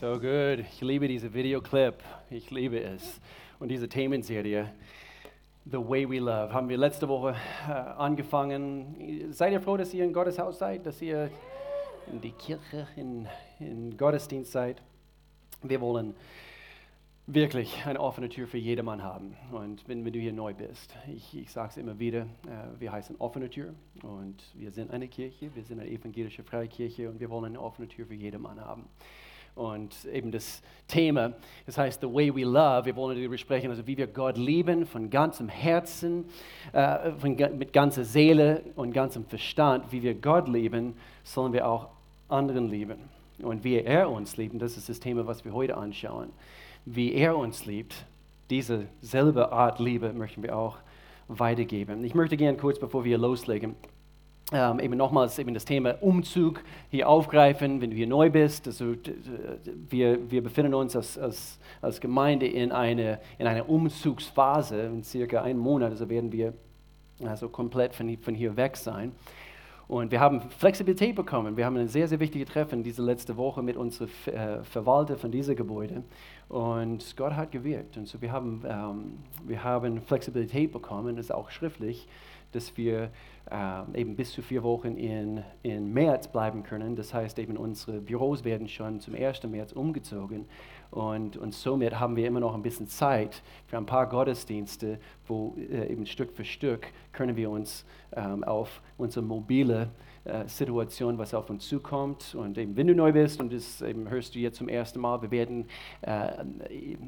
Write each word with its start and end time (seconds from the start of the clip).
So 0.00 0.12
good. 0.12 0.60
Ich 0.60 0.80
liebe 0.80 1.08
diese 1.08 1.34
Videoclip. 1.34 1.94
Ich 2.30 2.52
liebe 2.52 2.80
es. 2.80 3.20
Und 3.58 3.68
diese 3.68 3.88
Themenserie, 3.88 4.70
The 5.64 5.78
Way 5.78 6.08
We 6.08 6.18
Love, 6.20 6.52
haben 6.52 6.68
wir 6.68 6.76
letzte 6.76 7.08
Woche 7.08 7.34
äh, 7.68 7.72
angefangen. 7.72 9.32
Seid 9.32 9.50
ihr 9.52 9.60
froh, 9.60 9.76
dass 9.76 9.92
ihr 9.92 10.04
in 10.04 10.12
Gottes 10.12 10.38
Haus 10.38 10.60
seid, 10.60 10.86
dass 10.86 11.02
ihr 11.02 11.32
in 12.12 12.20
die 12.20 12.30
Kirche, 12.30 12.86
in, 12.94 13.26
in 13.58 13.96
Gottesdienst 13.96 14.52
seid? 14.52 14.80
Wir 15.64 15.80
wollen 15.80 16.14
wirklich 17.26 17.84
eine 17.84 17.98
offene 17.98 18.28
Tür 18.28 18.46
für 18.46 18.58
jedermann 18.58 19.02
haben. 19.02 19.36
Und 19.50 19.82
wenn, 19.88 20.04
wenn 20.04 20.12
du 20.12 20.20
hier 20.20 20.32
neu 20.32 20.54
bist, 20.54 20.94
ich, 21.12 21.36
ich 21.36 21.50
sage 21.50 21.70
es 21.70 21.76
immer 21.76 21.98
wieder, 21.98 22.20
äh, 22.20 22.78
wir 22.78 22.92
heißen 22.92 23.16
offene 23.18 23.50
Tür 23.50 23.74
und 24.04 24.44
wir 24.54 24.70
sind 24.70 24.92
eine 24.92 25.08
Kirche, 25.08 25.50
wir 25.56 25.64
sind 25.64 25.80
eine 25.80 25.90
evangelische 25.90 26.44
Freikirche 26.44 27.10
und 27.10 27.18
wir 27.18 27.30
wollen 27.30 27.46
eine 27.46 27.60
offene 27.60 27.88
Tür 27.88 28.06
für 28.06 28.14
jedermann 28.14 28.60
haben 28.60 28.84
und 29.58 30.04
eben 30.12 30.30
das 30.30 30.62
Thema. 30.86 31.32
Das 31.66 31.76
heißt, 31.76 32.00
The 32.00 32.06
Way 32.06 32.34
We 32.34 32.44
Love. 32.44 32.86
Wir 32.86 32.96
wollen 32.96 33.16
darüber 33.16 33.36
sprechen, 33.36 33.70
also 33.70 33.86
wie 33.86 33.96
wir 33.96 34.06
Gott 34.06 34.38
lieben, 34.38 34.86
von 34.86 35.10
ganzem 35.10 35.48
Herzen, 35.48 36.24
äh, 36.72 37.10
von, 37.12 37.36
mit 37.58 37.72
ganzer 37.72 38.04
Seele 38.04 38.62
und 38.76 38.92
ganzem 38.92 39.24
Verstand. 39.24 39.90
Wie 39.90 40.02
wir 40.02 40.14
Gott 40.14 40.48
lieben, 40.48 40.94
sollen 41.24 41.52
wir 41.52 41.66
auch 41.66 41.88
anderen 42.28 42.68
lieben. 42.68 42.98
Und 43.42 43.64
wie 43.64 43.76
er 43.76 44.10
uns 44.10 44.36
liebt, 44.36 44.60
das 44.60 44.76
ist 44.76 44.88
das 44.88 45.00
Thema, 45.00 45.26
was 45.26 45.44
wir 45.44 45.52
heute 45.52 45.76
anschauen. 45.76 46.30
Wie 46.84 47.12
er 47.12 47.36
uns 47.36 47.66
liebt, 47.66 48.06
diese 48.50 48.86
selbe 49.00 49.52
Art 49.52 49.78
Liebe 49.78 50.12
möchten 50.12 50.42
wir 50.42 50.56
auch 50.56 50.78
weitergeben. 51.28 52.04
Ich 52.04 52.14
möchte 52.14 52.36
gerne 52.36 52.56
kurz, 52.56 52.78
bevor 52.78 53.04
wir 53.04 53.18
loslegen, 53.18 53.74
ähm, 54.52 54.80
eben 54.80 54.96
nochmals 54.96 55.38
eben 55.38 55.52
das 55.52 55.64
Thema 55.64 56.02
Umzug 56.02 56.62
hier 56.90 57.08
aufgreifen, 57.08 57.80
wenn 57.80 57.90
du 57.90 57.96
hier 57.96 58.06
neu 58.06 58.30
bist. 58.30 58.66
Also, 58.66 58.94
wir, 59.90 60.30
wir 60.30 60.42
befinden 60.42 60.74
uns 60.74 60.96
als, 60.96 61.18
als, 61.18 61.58
als 61.82 62.00
Gemeinde 62.00 62.46
in, 62.46 62.72
eine, 62.72 63.20
in 63.38 63.46
einer 63.46 63.68
Umzugsphase. 63.68 64.80
In 64.80 65.02
circa 65.02 65.42
einem 65.42 65.58
Monat 65.58 65.90
also 65.90 66.08
werden 66.08 66.32
wir 66.32 66.54
also 67.24 67.48
komplett 67.48 67.94
von, 67.94 68.16
von 68.18 68.34
hier 68.34 68.56
weg 68.56 68.76
sein. 68.76 69.12
Und 69.88 70.12
wir 70.12 70.20
haben 70.20 70.42
Flexibilität 70.50 71.14
bekommen. 71.14 71.56
Wir 71.56 71.64
haben 71.64 71.76
ein 71.78 71.88
sehr, 71.88 72.06
sehr 72.08 72.20
wichtiges 72.20 72.50
Treffen 72.50 72.82
diese 72.82 73.02
letzte 73.02 73.38
Woche 73.38 73.62
mit 73.62 73.74
unserem 73.76 74.10
äh, 74.26 74.62
Verwalter 74.62 75.16
von 75.16 75.30
diesem 75.30 75.56
Gebäude. 75.56 76.04
Und 76.50 77.16
Gott 77.16 77.32
hat 77.32 77.52
gewirkt. 77.52 77.96
Und 77.96 78.06
so 78.06 78.20
wir 78.20 78.30
haben, 78.30 78.62
ähm, 78.68 79.18
wir 79.46 79.64
haben 79.64 80.02
Flexibilität 80.02 80.72
bekommen, 80.72 81.16
das 81.16 81.26
ist 81.26 81.32
auch 81.32 81.50
schriftlich, 81.50 82.06
dass 82.52 82.76
wir 82.76 83.10
äh, 83.50 84.00
eben 84.00 84.16
bis 84.16 84.32
zu 84.32 84.42
vier 84.42 84.62
Wochen 84.62 84.96
in, 84.96 85.42
in 85.62 85.92
März 85.92 86.28
bleiben 86.28 86.62
können. 86.62 86.96
Das 86.96 87.14
heißt, 87.14 87.38
eben 87.38 87.56
unsere 87.56 88.00
Büros 88.00 88.44
werden 88.44 88.68
schon 88.68 89.00
zum 89.00 89.14
1. 89.14 89.44
März 89.44 89.72
umgezogen. 89.72 90.46
Und, 90.90 91.36
und 91.36 91.54
somit 91.54 91.98
haben 92.00 92.16
wir 92.16 92.26
immer 92.26 92.40
noch 92.40 92.54
ein 92.54 92.62
bisschen 92.62 92.88
Zeit 92.88 93.42
für 93.66 93.76
ein 93.76 93.86
paar 93.86 94.08
Gottesdienste, 94.08 94.98
wo 95.26 95.54
äh, 95.58 95.92
eben 95.92 96.06
Stück 96.06 96.32
für 96.32 96.44
Stück 96.44 96.86
können 97.12 97.36
wir 97.36 97.50
uns 97.50 97.84
ähm, 98.12 98.42
auf 98.44 98.80
unsere 98.96 99.24
mobile 99.24 99.90
äh, 100.24 100.46
Situation, 100.46 101.18
was 101.18 101.34
auf 101.34 101.50
uns 101.50 101.68
zukommt. 101.68 102.34
Und 102.34 102.58
eben, 102.58 102.76
wenn 102.76 102.86
du 102.86 102.94
neu 102.94 103.12
bist 103.12 103.40
und 103.40 103.52
das 103.52 103.82
eben 103.82 104.08
hörst 104.08 104.34
du 104.34 104.38
jetzt 104.38 104.56
zum 104.56 104.68
ersten 104.68 105.00
Mal, 105.00 105.20
wir 105.22 105.30
werden 105.30 105.66
äh, 106.02 106.28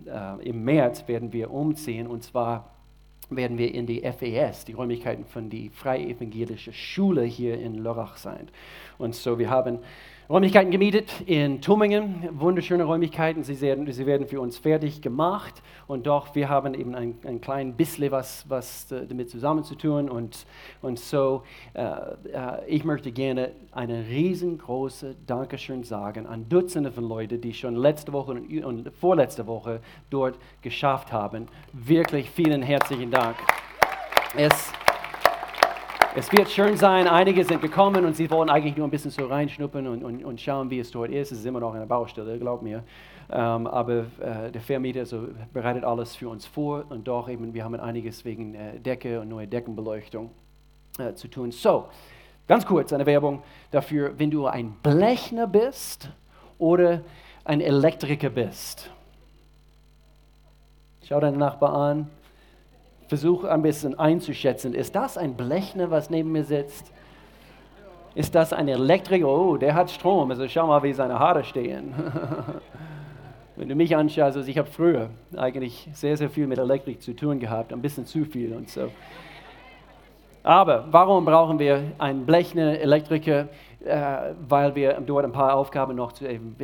äh, 0.07 0.49
im 0.49 0.65
März 0.65 1.09
werden 1.09 1.33
wir 1.33 1.51
umziehen 1.51 2.07
und 2.07 2.23
zwar 2.23 2.71
werden 3.31 3.59
wir 3.59 3.73
in 3.73 3.87
die 3.87 4.01
FES, 4.01 4.65
die 4.65 4.73
Räumlichkeiten 4.73 5.25
von 5.25 5.51
der 5.51 5.71
Freie 5.71 6.09
Evangelische 6.09 6.73
Schule 6.73 7.23
hier 7.23 7.59
in 7.59 7.75
Lörrach 7.75 8.17
sein. 8.17 8.49
Und 8.99 9.15
so, 9.15 9.39
wir 9.39 9.51
haben 9.51 9.79
Räumlichkeiten 10.31 10.71
gemietet 10.71 11.23
in 11.27 11.61
Tummingen, 11.61 12.29
wunderschöne 12.39 12.85
Räumlichkeiten. 12.85 13.43
Sie 13.43 13.61
werden, 13.61 13.91
sie 13.91 14.07
werden 14.07 14.29
für 14.29 14.41
uns 14.41 14.59
fertig 14.59 15.03
gemacht 15.03 15.61
und 15.89 16.07
doch 16.07 16.37
wir 16.37 16.49
haben 16.49 16.75
eben 16.75 16.95
ein, 16.95 17.19
ein 17.27 17.41
kleines 17.41 17.77
bisschen 17.77 18.13
was, 18.13 18.49
was 18.49 18.87
damit 18.87 19.29
zusammenzutun. 19.29 20.09
Und, 20.09 20.47
und 20.83 21.01
so, 21.01 21.43
äh, 21.75 21.83
äh, 21.83 22.65
ich 22.69 22.85
möchte 22.85 23.11
gerne 23.11 23.51
eine 23.73 24.07
riesengroße 24.07 25.17
Dankeschön 25.27 25.83
sagen 25.83 26.29
an 26.29 26.49
Dutzende 26.49 26.93
von 26.93 27.09
Leuten, 27.09 27.41
die 27.41 27.53
schon 27.53 27.75
letzte 27.75 28.13
Woche 28.13 28.31
und, 28.31 28.65
und 28.65 28.93
vorletzte 29.01 29.49
Woche 29.49 29.81
dort 30.11 30.39
geschafft 30.63 31.13
haben. 31.13 31.49
Wirklich 31.73 32.31
vielen 32.31 32.63
herzlichen 32.63 33.11
Dank. 33.11 33.35
Es, 34.37 34.73
es 36.17 36.33
wird 36.33 36.51
schön 36.51 36.77
sein, 36.77 37.07
einige 37.07 37.45
sind 37.45 37.63
gekommen 37.63 38.05
und 38.05 38.17
sie 38.17 38.31
wollen 38.31 38.51
eigentlich 38.51 38.77
nur 38.77 38.87
ein 38.87 38.91
bisschen 38.91 39.13
so 39.13 39.27
reinschnuppern 39.27 39.87
und, 39.87 40.03
und, 40.03 40.25
und 40.25 40.41
schauen, 40.41 40.69
wie 40.71 40.81
es 40.81 40.91
dort 40.91 41.11
ist. 41.11 41.31
Es 41.31 41.39
ist 41.39 41.47
immer 41.47 41.61
noch 41.61 41.73
eine 41.73 41.87
Baustelle, 41.87 42.39
glaub 42.39 42.63
mir. 42.63 42.83
Ähm, 43.31 43.67
aber 43.69 44.07
äh, 44.21 44.51
der 44.51 44.61
Vermieter 44.61 45.07
so 45.07 45.29
bereitet 45.53 45.85
alles 45.85 46.17
für 46.17 46.29
uns 46.29 46.47
vor 46.47 46.85
und 46.89 47.07
doch 47.07 47.29
eben, 47.29 47.55
wir 47.55 47.63
haben 47.63 47.77
einiges 47.77 48.25
wegen 48.25 48.55
äh, 48.55 48.81
Decke 48.81 49.21
und 49.21 49.29
neue 49.29 49.47
Deckenbeleuchtung 49.47 50.31
äh, 50.99 51.15
zu 51.15 51.29
tun. 51.29 51.53
So, 51.53 51.87
ganz 52.49 52.67
kurz 52.67 52.93
eine 52.93 53.07
Werbung 53.07 53.43
dafür, 53.71 54.13
wenn 54.19 54.33
du 54.33 54.47
ein 54.47 54.73
Blechner 54.83 55.47
bist 55.47 56.11
oder 56.59 57.03
ein 57.45 57.61
Elektriker 57.61 58.31
bist. 58.31 58.91
Schau 61.05 61.21
deinen 61.21 61.39
Nachbar 61.39 61.73
an, 61.73 62.11
versuche 63.11 63.51
ein 63.51 63.61
bisschen 63.61 63.99
einzuschätzen, 63.99 64.73
ist 64.73 64.95
das 64.95 65.19
ein 65.19 65.35
Blechner, 65.35 65.91
was 65.91 66.11
neben 66.11 66.31
mir 66.31 66.45
sitzt? 66.45 66.93
Ist 68.15 68.37
das 68.37 68.53
ein 68.53 68.69
Elektriker? 68.69 69.27
Oh, 69.27 69.57
der 69.57 69.75
hat 69.75 69.91
Strom. 69.91 70.31
Also 70.31 70.47
schau 70.47 70.69
mal, 70.69 70.81
wie 70.85 70.93
seine 70.93 71.19
Haare 71.19 71.43
stehen. 71.43 71.93
Wenn 73.57 73.69
du 73.69 73.75
mich 73.75 73.97
anschaust, 73.97 74.37
also 74.37 74.49
ich 74.49 74.57
habe 74.57 74.69
früher 74.69 75.11
eigentlich 75.37 75.89
sehr, 75.93 76.17
sehr 76.17 76.31
viel 76.31 76.47
mit 76.47 76.59
Elektrik 76.59 77.03
zu 77.03 77.13
tun 77.13 77.41
gehabt, 77.41 77.73
ein 77.73 77.83
bisschen 77.83 78.07
zu 78.07 78.25
viel 78.25 78.53
und 78.53 78.71
so. 78.71 78.93
Aber 80.45 80.87
warum 80.93 81.25
brauchen 81.25 81.59
wir 81.59 81.83
einen 81.99 82.25
Blechner 82.25 82.79
Elektriker? 82.79 83.49
Äh, 83.85 84.35
weil 84.49 84.75
wir 84.75 85.01
dort 85.01 85.25
ein 85.25 85.33
paar 85.33 85.55
Aufgaben 85.55 85.97
noch, 85.97 86.13
zu, 86.13 86.29
eben, 86.29 86.55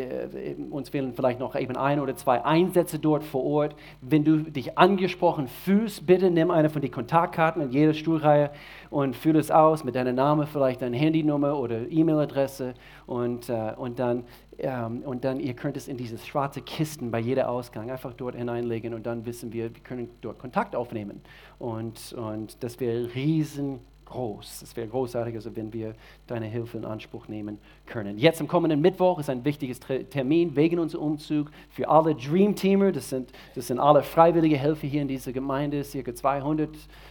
uns 0.70 0.90
fehlen 0.90 1.14
vielleicht 1.14 1.40
noch 1.40 1.56
eben 1.56 1.76
ein 1.76 2.00
oder 2.00 2.14
zwei 2.16 2.44
Einsätze 2.44 2.98
dort 2.98 3.24
vor 3.24 3.44
Ort. 3.44 3.76
Wenn 4.00 4.24
du 4.24 4.38
dich 4.38 4.76
angesprochen 4.76 5.48
fühlst, 5.48 6.06
bitte 6.06 6.30
nimm 6.30 6.50
eine 6.50 6.68
von 6.68 6.82
den 6.82 6.90
Kontaktkarten 6.90 7.62
in 7.62 7.70
jeder 7.70 7.94
Stuhlreihe 7.94 8.50
und 8.90 9.16
fülle 9.16 9.38
es 9.38 9.50
aus 9.50 9.82
mit 9.82 9.94
deinem 9.94 10.14
Namen, 10.14 10.46
vielleicht 10.46 10.82
deine 10.82 10.96
Handynummer 10.96 11.58
oder 11.58 11.90
E-Mail-Adresse 11.90 12.74
und, 13.06 13.48
äh, 13.48 13.72
und 13.76 13.98
dann 13.98 14.24
ähm, 14.58 15.02
und 15.04 15.24
dann, 15.24 15.38
ihr 15.38 15.54
könnt 15.54 15.76
es 15.76 15.86
in 15.86 15.96
diese 15.96 16.16
schwarze 16.18 16.62
Kisten 16.62 17.10
bei 17.10 17.18
jeder 17.18 17.50
Ausgang 17.50 17.90
einfach 17.90 18.14
dort 18.14 18.36
hineinlegen 18.36 18.94
und 18.94 19.04
dann 19.04 19.26
wissen 19.26 19.52
wir, 19.52 19.74
wir 19.74 19.82
können 19.82 20.08
dort 20.22 20.38
Kontakt 20.38 20.74
aufnehmen. 20.74 21.20
Und, 21.58 22.14
und 22.14 22.62
das 22.62 22.80
wäre 22.80 23.14
riesen 23.14 23.80
groß. 24.06 24.62
Es 24.62 24.76
wäre 24.76 24.88
großartig, 24.88 25.34
also 25.34 25.54
wenn 25.54 25.72
wir 25.72 25.94
deine 26.26 26.46
Hilfe 26.46 26.78
in 26.78 26.84
Anspruch 26.84 27.28
nehmen 27.28 27.58
können. 27.84 28.18
Jetzt 28.18 28.40
am 28.40 28.48
kommenden 28.48 28.80
Mittwoch 28.80 29.18
ist 29.18 29.28
ein 29.28 29.44
wichtiges 29.44 29.80
Termin 29.80 30.56
wegen 30.56 30.78
unserem 30.78 31.04
Umzug 31.04 31.50
für 31.68 31.88
alle 31.88 32.14
Dream 32.14 32.54
Teamer. 32.54 32.92
Das 32.92 33.10
sind, 33.10 33.32
das 33.54 33.66
sind 33.66 33.78
alle 33.78 34.02
freiwillige 34.02 34.56
Helfer 34.56 34.86
hier 34.86 35.02
in 35.02 35.08
dieser 35.08 35.32
Gemeinde, 35.32 35.84
circa 35.84 36.14
200 36.14 36.70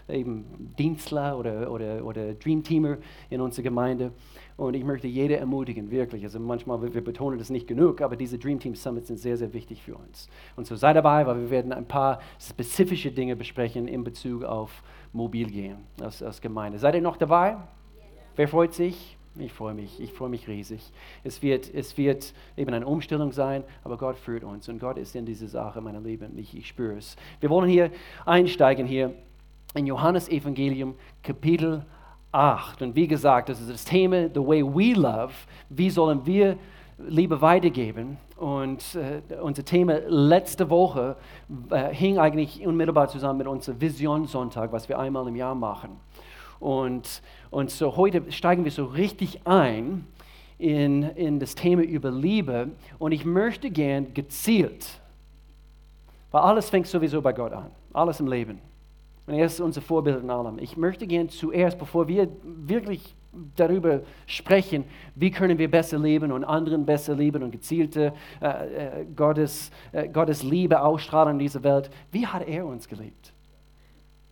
eben 0.09 0.73
Dienstler 0.77 1.37
oder, 1.37 1.71
oder, 1.71 2.03
oder 2.03 2.33
Dream 2.33 2.63
Teamer 2.63 2.97
in 3.29 3.41
unserer 3.41 3.63
Gemeinde. 3.63 4.11
Und 4.57 4.73
ich 4.73 4.85
möchte 4.85 5.07
jede 5.07 5.35
ermutigen, 5.35 5.91
wirklich. 5.91 6.23
Also 6.23 6.39
manchmal, 6.39 6.81
wir 6.93 7.03
betonen 7.03 7.37
das 7.37 7.49
nicht 7.49 7.67
genug, 7.67 7.99
aber 7.99 8.15
diese 8.15 8.37
Dream 8.37 8.59
Team 8.59 8.73
Summits 8.73 9.07
sind 9.07 9.17
sehr, 9.17 9.35
sehr 9.35 9.53
wichtig 9.53 9.81
für 9.81 9.95
uns. 9.95 10.29
Und 10.55 10.65
so 10.65 10.77
sei 10.77 10.93
dabei, 10.93 11.27
weil 11.27 11.41
wir 11.41 11.49
werden 11.49 11.73
ein 11.73 11.85
paar 11.85 12.19
spezifische 12.39 13.11
Dinge 13.11 13.35
besprechen 13.35 13.89
in 13.89 14.05
Bezug 14.05 14.43
auf 14.43 14.81
mobil 15.15 15.49
gehen 15.49 15.77
als, 16.01 16.21
als 16.21 16.41
Gemeinde. 16.41 16.77
Seid 16.77 16.95
ihr 16.95 17.01
noch 17.01 17.17
dabei? 17.17 17.57
Wer 18.35 18.47
freut 18.47 18.73
sich? 18.73 19.17
Ich 19.37 19.51
freue 19.51 19.73
mich, 19.73 19.99
ich 19.99 20.13
freue 20.13 20.29
mich 20.29 20.47
riesig. 20.47 20.91
Es 21.23 21.41
wird, 21.41 21.73
es 21.73 21.97
wird 21.97 22.33
eben 22.55 22.73
eine 22.73 22.85
Umstellung 22.85 23.33
sein, 23.33 23.63
aber 23.83 23.97
Gott 23.97 24.17
führt 24.17 24.45
uns 24.45 24.69
und 24.69 24.79
Gott 24.79 24.97
ist 24.97 25.15
in 25.15 25.25
dieser 25.25 25.47
Sache, 25.47 25.81
meine 25.81 25.99
Lieben, 25.99 26.37
ich, 26.37 26.55
ich 26.55 26.67
spüre 26.67 26.97
es. 26.97 27.17
Wir 27.41 27.49
wollen 27.49 27.69
hier 27.69 27.91
einsteigen 28.25 28.87
hier 28.87 29.13
in 29.73 29.87
Johannes 29.87 30.29
Evangelium 30.29 30.95
Kapitel 31.21 31.85
8. 32.31 32.81
Und 32.81 32.95
wie 32.95 33.07
gesagt, 33.07 33.49
das 33.49 33.59
ist 33.59 33.69
das 33.69 33.83
Thema, 33.83 34.29
the 34.29 34.39
way 34.39 34.63
we 34.63 34.93
love. 34.93 35.33
Wie 35.69 35.89
sollen 35.89 36.25
wir 36.25 36.57
Liebe 36.97 37.41
weitergeben? 37.41 38.17
Und 38.37 38.95
äh, 38.95 39.35
unser 39.35 39.65
Thema 39.65 39.99
letzte 40.07 40.69
Woche 40.69 41.17
äh, 41.69 41.93
hing 41.93 42.19
eigentlich 42.19 42.65
unmittelbar 42.65 43.09
zusammen 43.09 43.39
mit 43.39 43.47
unserem 43.47 43.81
Visionssonntag, 43.81 44.71
was 44.71 44.87
wir 44.87 44.97
einmal 44.99 45.27
im 45.27 45.35
Jahr 45.35 45.55
machen. 45.55 45.99
Und, 46.59 47.21
und 47.51 47.69
so 47.69 47.95
heute 47.97 48.31
steigen 48.31 48.63
wir 48.63 48.71
so 48.71 48.85
richtig 48.85 49.41
ein 49.45 50.07
in, 50.57 51.03
in 51.03 51.39
das 51.39 51.55
Thema 51.55 51.81
über 51.83 52.11
Liebe. 52.11 52.71
Und 52.97 53.11
ich 53.11 53.25
möchte 53.25 53.69
gern 53.69 54.13
gezielt, 54.13 55.01
weil 56.31 56.41
alles 56.41 56.69
fängt 56.69 56.87
sowieso 56.87 57.21
bei 57.21 57.33
Gott 57.33 57.53
an, 57.53 57.71
alles 57.93 58.19
im 58.19 58.27
Leben. 58.27 58.59
Und 59.27 59.33
er 59.33 59.45
ist 59.47 59.59
unser 59.59 59.81
Vorbild 59.81 60.21
in 60.21 60.29
allem. 60.29 60.59
Ich 60.59 60.77
möchte 60.77 61.07
gern 61.07 61.29
zuerst, 61.29 61.79
bevor 61.79 62.07
wir 62.07 62.29
wirklich 62.43 63.14
darüber 63.55 64.01
sprechen, 64.25 64.85
wie 65.15 65.31
können 65.31 65.57
wir 65.57 65.69
besser 65.69 65.99
leben 65.99 66.31
und 66.31 66.43
anderen 66.43 66.85
besser 66.85 67.15
lieben 67.15 67.43
und 67.43 67.51
gezielte 67.51 68.13
äh, 68.41 69.01
äh, 69.01 69.05
Gottes, 69.15 69.71
äh, 69.91 70.07
Gottes 70.07 70.43
Liebe 70.43 70.81
ausstrahlen 70.81 71.33
in 71.33 71.39
dieser 71.39 71.63
Welt. 71.63 71.89
Wie 72.11 72.25
hat 72.25 72.47
er 72.47 72.65
uns 72.65 72.87
geliebt? 72.87 73.33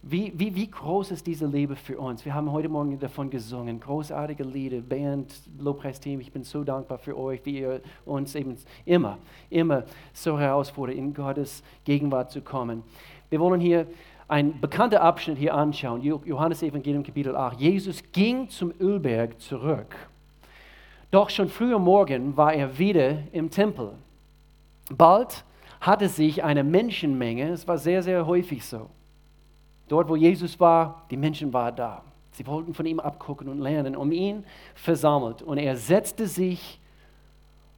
Wie, 0.06 0.34
wie, 0.36 0.54
wie 0.54 0.70
groß 0.70 1.12
ist 1.12 1.26
diese 1.26 1.48
Liebe 1.48 1.78
für 1.78 1.98
uns? 1.98 2.26
Wir 2.26 2.34
haben 2.34 2.52
heute 2.52 2.68
Morgen 2.68 3.00
davon 3.00 3.30
gesungen, 3.30 3.80
großartige 3.80 4.44
Lieder, 4.44 4.82
Band, 4.82 5.34
Lobpreisteam. 5.58 6.20
Ich 6.20 6.30
bin 6.30 6.44
so 6.44 6.66
dankbar 6.66 6.98
für 6.98 7.18
euch, 7.18 7.40
wie 7.46 7.60
ihr 7.60 7.82
uns 8.04 8.36
eben 8.36 8.58
immer, 8.84 9.18
immer 9.50 9.86
so 10.12 10.38
herausfordert, 10.38 10.98
in 10.98 11.14
Gottes 11.14 11.64
Gegenwart 11.86 12.32
zu 12.32 12.42
kommen. 12.42 12.84
Wir 13.30 13.40
wollen 13.40 13.62
hier 13.62 13.88
einen 14.34 14.60
bekannten 14.60 14.98
Abschnitt 14.98 15.38
hier 15.38 15.54
anschauen, 15.54 16.02
Johannes 16.02 16.64
Evangelium 16.64 17.04
Kapitel 17.04 17.36
8. 17.36 17.60
Jesus 17.60 18.02
ging 18.12 18.50
zum 18.50 18.74
Ölberg 18.80 19.40
zurück. 19.40 19.96
Doch 21.12 21.30
schon 21.30 21.50
früh 21.50 21.76
am 21.76 21.84
Morgen 21.84 22.36
war 22.36 22.52
er 22.52 22.80
wieder 22.80 23.20
im 23.32 23.52
Tempel. 23.52 23.92
Bald 24.90 25.46
hatte 25.80 26.10
sich 26.10 26.44
eine 26.44 26.64
Menschenmenge, 26.64 27.50
es 27.50 27.68
war 27.68 27.78
sehr, 27.78 28.02
sehr 28.02 28.26
häufig 28.26 28.66
so, 28.66 28.90
Dort, 29.88 30.10
wo 30.10 30.16
Jesus 30.16 30.60
war, 30.60 31.06
die 31.12 31.18
Menschen 31.18 31.54
waren 31.54 31.76
da. 31.76 32.02
Sie 32.32 32.48
wollten 32.48 32.74
von 32.74 32.88
ihm 32.88 33.00
abgucken 33.00 33.48
und 33.48 33.60
lernen, 33.60 33.96
um 33.96 34.12
ihn 34.12 34.46
versammelt. 34.74 35.44
Und 35.44 35.60
er 35.60 35.78
setzte 35.78 36.26
sich 36.26 36.80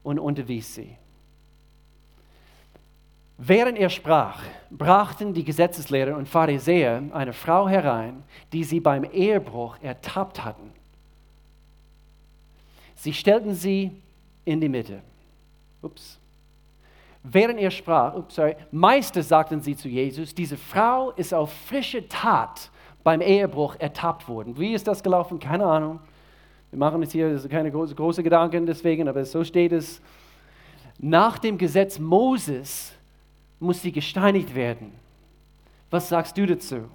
und 0.04 0.20
unterwies 0.20 0.74
sie. 0.74 0.96
Während 3.38 3.78
er 3.78 3.90
sprach, 3.90 4.42
brachten 4.72 5.34
die 5.34 5.44
Gesetzeslehrer 5.44 6.16
und 6.16 6.28
Pharisäer 6.28 7.04
eine 7.12 7.34
Frau 7.34 7.68
herein, 7.68 8.24
die 8.54 8.64
sie 8.64 8.80
beim 8.80 9.04
Ehebruch 9.04 9.78
ertappt 9.82 10.44
hatten. 10.44 10.72
Sie 12.96 13.14
stellten 13.14 13.54
sie 13.54 13.92
in 14.46 14.62
die 14.62 14.70
Mitte. 14.70 15.02
Ups. 15.82 16.18
Während 17.24 17.60
er 17.60 17.72
sprach, 17.72 18.16
ups, 18.16 18.36
sorry, 18.36 18.56
Meister, 18.72 19.22
sagten 19.22 19.60
sie 19.60 19.76
zu 19.76 19.90
Jesus, 19.90 20.34
diese 20.34 20.58
Frau 20.58 21.12
ist 21.12 21.34
auf 21.34 21.52
frische 21.52 22.08
Tat 22.08 22.70
beim 23.04 23.20
Ehebruch 23.20 23.76
ertappt 23.80 24.28
worden. 24.28 24.58
Wie 24.58 24.74
ist 24.74 24.88
das 24.88 25.04
gelaufen? 25.04 25.40
Keine 25.40 25.66
Ahnung. 25.66 26.00
Wir 26.72 26.80
machen 26.80 27.02
jetzt 27.02 27.12
hier 27.12 27.38
keine 27.50 27.72
große, 27.72 27.96
große 27.96 28.24
Gedanken 28.24 28.66
deswegen, 28.66 29.08
aber 29.08 29.26
so 29.26 29.44
steht 29.44 29.72
es. 29.72 30.02
Nach 30.98 31.38
dem 31.38 31.58
Gesetz 31.58 32.00
Moses 32.00 32.95
muss 33.60 33.82
sie 33.82 33.92
gesteinigt 33.92 34.56
werden. 34.56 34.92
Was 35.90 36.10
sagst 36.10 36.38
du 36.38 36.46
dazu? 36.46 36.86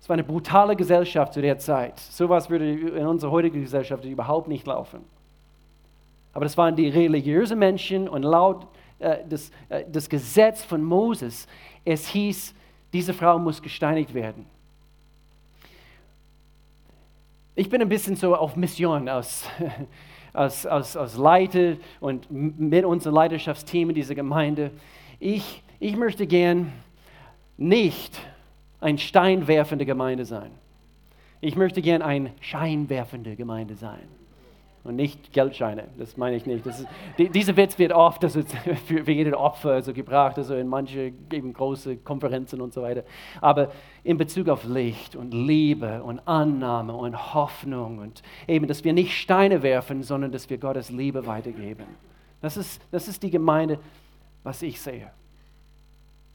Es 0.00 0.08
war 0.08 0.14
eine 0.14 0.24
brutale 0.24 0.74
Gesellschaft 0.74 1.32
zu 1.32 1.40
der 1.40 1.58
Zeit. 1.58 2.00
So 2.00 2.24
etwas 2.24 2.50
würde 2.50 2.70
in 2.72 3.06
unserer 3.06 3.30
heutigen 3.30 3.60
Gesellschaft 3.60 4.04
überhaupt 4.04 4.48
nicht 4.48 4.66
laufen. 4.66 5.04
Aber 6.32 6.44
das 6.44 6.56
waren 6.56 6.74
die 6.74 6.88
religiösen 6.88 7.58
Menschen 7.58 8.08
und 8.08 8.22
laut 8.22 8.66
äh, 8.98 9.18
das, 9.28 9.50
äh, 9.68 9.84
das 9.90 10.08
Gesetz 10.08 10.62
von 10.64 10.82
Moses, 10.82 11.46
es 11.84 12.08
hieß, 12.08 12.54
diese 12.92 13.12
Frau 13.12 13.38
muss 13.38 13.60
gesteinigt 13.60 14.14
werden. 14.14 14.46
Ich 17.54 17.68
bin 17.68 17.82
ein 17.82 17.88
bisschen 17.88 18.16
so 18.16 18.34
auf 18.34 18.56
Mission 18.56 19.08
als, 19.08 19.46
als, 20.32 20.66
als, 20.66 20.96
als 20.96 21.16
Leiter 21.16 21.76
und 22.00 22.30
mit 22.30 22.84
unserem 22.84 23.14
Leiterschaftsteam 23.14 23.90
in 23.90 23.94
dieser 23.94 24.14
Gemeinde. 24.14 24.70
Ich, 25.18 25.61
ich 25.82 25.96
möchte 25.96 26.28
gern 26.28 26.72
nicht 27.56 28.16
ein 28.80 28.98
steinwerfende 28.98 29.84
Gemeinde 29.84 30.24
sein. 30.24 30.52
Ich 31.40 31.56
möchte 31.56 31.82
gern 31.82 32.02
eine 32.02 32.30
scheinwerfende 32.40 33.34
Gemeinde 33.34 33.74
sein 33.74 34.06
und 34.84 34.94
nicht 34.94 35.32
Geldscheine. 35.32 35.88
Das 35.98 36.16
meine 36.16 36.36
ich 36.36 36.46
nicht. 36.46 36.64
Ist, 36.66 36.86
die, 37.18 37.28
dieser 37.30 37.56
Witz 37.56 37.80
wird 37.80 37.90
oft 37.90 38.22
also 38.22 38.42
für, 38.86 39.04
für 39.04 39.10
jeden 39.10 39.34
Opfer 39.34 39.72
also 39.72 39.92
gebracht, 39.92 40.38
also 40.38 40.54
in 40.54 40.68
manche 40.68 41.12
eben 41.32 41.52
große 41.52 41.96
Konferenzen 41.96 42.60
und 42.60 42.72
so 42.72 42.82
weiter. 42.82 43.02
Aber 43.40 43.72
in 44.04 44.18
Bezug 44.18 44.48
auf 44.48 44.62
Licht 44.62 45.16
und 45.16 45.34
Liebe 45.34 46.04
und 46.04 46.20
Annahme 46.28 46.94
und 46.94 47.34
Hoffnung 47.34 47.98
und 47.98 48.22
eben, 48.46 48.68
dass 48.68 48.84
wir 48.84 48.92
nicht 48.92 49.16
Steine 49.16 49.64
werfen, 49.64 50.04
sondern 50.04 50.30
dass 50.30 50.48
wir 50.48 50.58
Gottes 50.58 50.90
Liebe 50.90 51.26
weitergeben. 51.26 51.86
Das 52.40 52.56
ist, 52.56 52.80
das 52.92 53.08
ist 53.08 53.20
die 53.24 53.30
Gemeinde, 53.30 53.80
was 54.44 54.62
ich 54.62 54.80
sehe. 54.80 55.10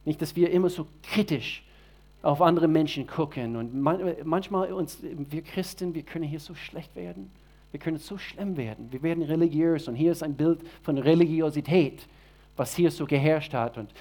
Nicht, 0.07 0.21
dass 0.21 0.37
wir 0.37 0.51
immer 0.51 0.69
so 0.69 0.87
kritisch 1.03 1.65
auf 2.21 2.41
andere 2.41 2.69
Menschen 2.69 3.05
gucken 3.05 3.57
und 3.57 3.75
manchmal 4.23 4.71
uns, 4.71 4.99
wir 5.01 5.41
Christen, 5.41 5.93
wir 5.93 6.03
können 6.03 6.23
hier 6.23 6.39
so 6.39 6.55
schlecht 6.55 6.95
werden. 6.95 7.29
Wir 7.71 7.79
können 7.81 7.97
so 7.97 8.17
schlimm 8.17 8.55
werden. 8.55 8.87
Wir 8.89 9.03
werden 9.03 9.21
religiös 9.21 9.89
und 9.89 9.95
hier 9.95 10.13
ist 10.13 10.23
ein 10.23 10.33
Bild 10.33 10.61
von 10.81 10.97
Religiosität, 10.97 12.07
was 12.55 12.73
hier 12.73 12.89
so 12.89 13.05
geherrscht 13.05 13.53
hat. 13.53 13.77
Und 13.77 13.91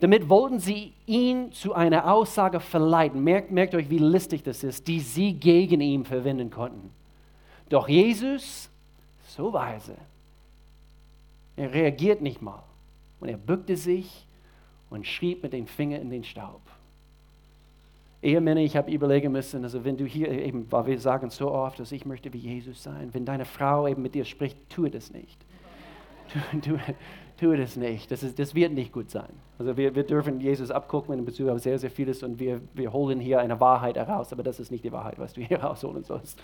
damit 0.00 0.28
wollten 0.28 0.58
sie 0.58 0.92
ihn 1.06 1.50
zu 1.50 1.72
einer 1.72 2.12
Aussage 2.12 2.60
verleiten. 2.60 3.24
Merkt, 3.24 3.50
merkt 3.50 3.74
euch, 3.74 3.88
wie 3.88 3.96
listig 3.96 4.42
das 4.42 4.64
ist, 4.64 4.86
die 4.86 5.00
sie 5.00 5.32
gegen 5.32 5.80
ihn 5.80 6.04
verwenden 6.04 6.50
konnten. 6.50 6.90
Doch 7.70 7.88
Jesus, 7.88 8.68
so 9.28 9.50
weise, 9.54 9.96
er 11.56 11.72
reagiert 11.72 12.20
nicht 12.20 12.42
mal. 12.42 12.62
Und 13.18 13.30
er 13.30 13.38
bückte 13.38 13.78
sich 13.78 14.26
und 14.94 15.06
schrieb 15.06 15.42
mit 15.42 15.52
den 15.52 15.66
Fingern 15.66 16.02
in 16.02 16.10
den 16.10 16.24
Staub. 16.24 16.60
Ehemänner, 18.22 18.60
ich 18.60 18.76
habe 18.76 18.90
überlegen 18.90 19.32
müssen, 19.32 19.62
also 19.64 19.84
wenn 19.84 19.98
du 19.98 20.06
hier 20.06 20.30
eben, 20.30 20.70
weil 20.72 20.86
wir 20.86 20.98
sagen 20.98 21.28
so 21.28 21.52
oft, 21.52 21.78
dass 21.78 21.92
ich 21.92 22.06
möchte 22.06 22.32
wie 22.32 22.38
Jesus 22.38 22.82
sein, 22.82 23.10
wenn 23.12 23.26
deine 23.26 23.44
Frau 23.44 23.86
eben 23.86 24.00
mit 24.00 24.14
dir 24.14 24.24
spricht, 24.24 24.56
tue 24.70 24.90
das 24.90 25.12
nicht. 25.12 25.38
Tu, 26.32 26.60
tu, 26.60 26.78
tue 27.38 27.56
das 27.58 27.76
nicht. 27.76 28.10
Das, 28.10 28.22
ist, 28.22 28.38
das 28.38 28.54
wird 28.54 28.72
nicht 28.72 28.92
gut 28.92 29.10
sein. 29.10 29.28
Also 29.58 29.76
wir, 29.76 29.94
wir 29.94 30.04
dürfen 30.04 30.40
Jesus 30.40 30.70
abgucken 30.70 31.18
in 31.18 31.24
Bezug 31.24 31.50
auf 31.50 31.58
sehr, 31.58 31.78
sehr 31.78 31.90
vieles 31.90 32.22
und 32.22 32.38
wir, 32.38 32.62
wir 32.72 32.92
holen 32.92 33.20
hier 33.20 33.40
eine 33.40 33.60
Wahrheit 33.60 33.96
heraus, 33.96 34.32
aber 34.32 34.42
das 34.42 34.58
ist 34.58 34.70
nicht 34.70 34.84
die 34.84 34.92
Wahrheit, 34.92 35.18
was 35.18 35.34
du 35.34 35.42
hier 35.42 35.58
rausholen 35.62 36.02
sollst. 36.02 36.40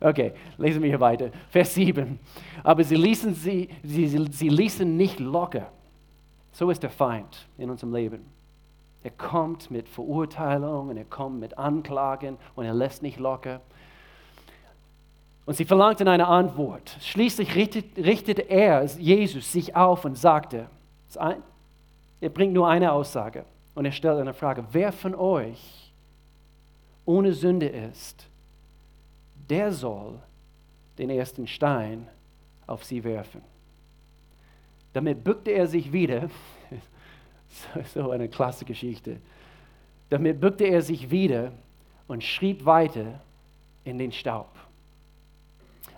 Okay, 0.00 0.32
lesen 0.58 0.82
wir 0.82 0.90
hier 0.90 1.00
weiter. 1.00 1.30
Vers 1.48 1.74
7. 1.74 2.18
Aber 2.62 2.84
sie 2.84 2.96
ließen, 2.96 3.34
sie, 3.34 3.70
sie, 3.82 4.08
sie 4.08 4.48
ließen 4.50 4.96
nicht 4.96 5.20
locker. 5.20 5.72
So 6.54 6.70
ist 6.70 6.84
der 6.84 6.90
Feind 6.90 7.48
in 7.58 7.68
unserem 7.68 7.92
Leben. 7.92 8.24
Er 9.02 9.10
kommt 9.10 9.72
mit 9.72 9.88
Verurteilungen, 9.88 10.96
er 10.96 11.04
kommt 11.04 11.40
mit 11.40 11.58
Anklagen 11.58 12.38
und 12.54 12.64
er 12.64 12.72
lässt 12.72 13.02
nicht 13.02 13.18
locker. 13.18 13.60
Und 15.46 15.54
sie 15.54 15.64
verlangten 15.64 16.06
eine 16.06 16.28
Antwort. 16.28 16.96
Schließlich 17.00 17.56
richtete 17.56 18.42
er, 18.42 18.84
Jesus, 18.84 19.50
sich 19.50 19.74
auf 19.74 20.04
und 20.04 20.16
sagte, 20.16 20.70
er 22.20 22.30
bringt 22.30 22.54
nur 22.54 22.68
eine 22.68 22.92
Aussage 22.92 23.44
und 23.74 23.84
er 23.84 23.92
stellt 23.92 24.20
eine 24.20 24.32
Frage, 24.32 24.64
wer 24.70 24.92
von 24.92 25.16
euch 25.16 25.92
ohne 27.04 27.32
Sünde 27.32 27.66
ist, 27.66 28.28
der 29.50 29.72
soll 29.72 30.20
den 30.98 31.10
ersten 31.10 31.48
Stein 31.48 32.08
auf 32.66 32.84
sie 32.84 33.02
werfen. 33.02 33.42
Damit 34.94 35.22
bückte 35.22 35.50
er 35.50 35.66
sich 35.66 35.92
wieder 35.92 36.30
So 37.94 38.10
eine 38.10 38.28
klasse 38.28 38.64
Geschichte. 38.64 39.18
Damit 40.10 40.40
bückte 40.40 40.64
er 40.64 40.82
sich 40.82 41.10
wieder 41.10 41.52
und 42.06 42.22
schrieb 42.22 42.64
weiter 42.64 43.20
in 43.84 43.98
den 43.98 44.12
Staub. 44.12 44.50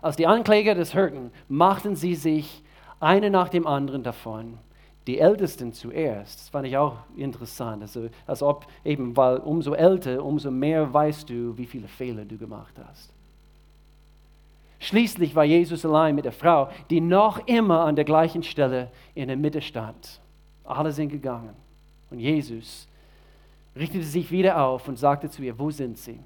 Als 0.03 0.17
die 0.17 0.27
Ankläger 0.27 0.75
das 0.75 0.95
hörten, 0.95 1.31
machten 1.49 1.97
sie 1.97 2.15
sich 2.15 2.63
eine 3.01 3.31
nach 3.31 3.49
dem 3.49 3.67
anderen 3.67 4.03
davon. 4.03 4.59
Die 5.07 5.19
Ältesten 5.19 5.73
zuerst, 5.73 6.41
das 6.41 6.49
fand 6.49 6.67
ich 6.67 6.77
auch 6.77 6.97
interessant, 7.17 7.83
also, 7.83 8.09
als 8.27 8.43
ob 8.43 8.67
eben, 8.85 9.17
weil 9.17 9.39
umso 9.39 9.75
älter, 9.75 10.25
umso 10.25 10.51
mehr 10.51 10.93
weißt 10.93 11.31
du, 11.31 11.57
wie 11.57 11.67
viele 11.67 11.87
Fehler 11.87 12.25
du 12.25 12.37
gemacht 12.37 12.75
hast. 12.89 13.13
Schließlich 14.79 15.35
war 15.35 15.45
Jesus 15.45 15.85
allein 15.85 16.15
mit 16.15 16.25
der 16.25 16.33
Frau, 16.33 16.69
die 16.91 17.01
noch 17.01 17.47
immer 17.47 17.81
an 17.81 17.97
der 17.97 18.05
gleichen 18.05 18.43
Stelle 18.43 18.91
in 19.15 19.29
der 19.29 19.37
Mitte 19.37 19.63
stand. 19.63 20.21
Alle 20.65 20.93
sind 20.93 21.09
gegangen. 21.09 21.55
Und 22.11 22.21
Jesus 22.21 22.87
richtete 23.75 24.05
sich 24.05 24.31
wieder 24.31 24.63
auf 24.63 24.87
und 24.89 24.99
sagte 24.99 25.31
zu 25.31 25.43
ihr, 25.43 25.59
wo 25.59 25.71
sind 25.71 25.99
sie? 25.99 26.21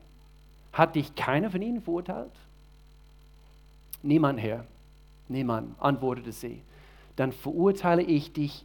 Hat 0.72 0.94
dich 0.94 1.14
keiner 1.14 1.50
von 1.50 1.62
ihnen 1.62 1.80
verurteilt? 1.80 2.32
Niemand, 4.02 4.40
Herr. 4.40 4.64
Niemand, 5.28 5.80
antwortete 5.80 6.32
sie. 6.32 6.62
Dann 7.16 7.32
verurteile 7.32 8.02
ich 8.02 8.32
dich 8.32 8.64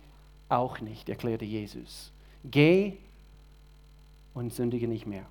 auch 0.50 0.80
nicht, 0.80 1.10
erklärte 1.10 1.46
Jesus. 1.46 2.12
Geh 2.44 2.94
und 4.34 4.54
sündige 4.54 4.88
nicht 4.88 5.06
mehr. 5.06 5.25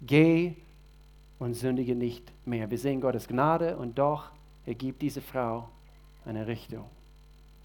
Geh 0.00 0.54
und 1.38 1.54
sündige 1.54 1.94
nicht 1.94 2.32
mehr. 2.44 2.70
Wir 2.70 2.78
sehen 2.78 3.00
Gottes 3.00 3.28
Gnade 3.28 3.76
und 3.76 3.98
doch, 3.98 4.30
er 4.66 4.74
gibt 4.74 5.02
diese 5.02 5.20
Frau 5.20 5.68
eine 6.24 6.46
Richtung 6.46 6.84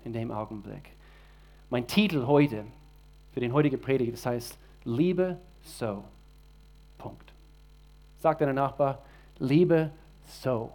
in 0.03 0.13
dem 0.13 0.31
Augenblick. 0.31 0.91
Mein 1.69 1.87
Titel 1.87 2.25
heute 2.27 2.65
für 3.33 3.39
den 3.39 3.51
heutigen 3.51 3.81
Predigt, 3.81 4.13
das 4.13 4.25
heißt 4.25 4.57
Liebe 4.83 5.37
so. 5.63 6.03
Punkt. 6.97 7.33
Sagt 8.19 8.41
deiner 8.41 8.53
Nachbar, 8.53 9.03
Liebe 9.39 9.91
so. 10.25 10.71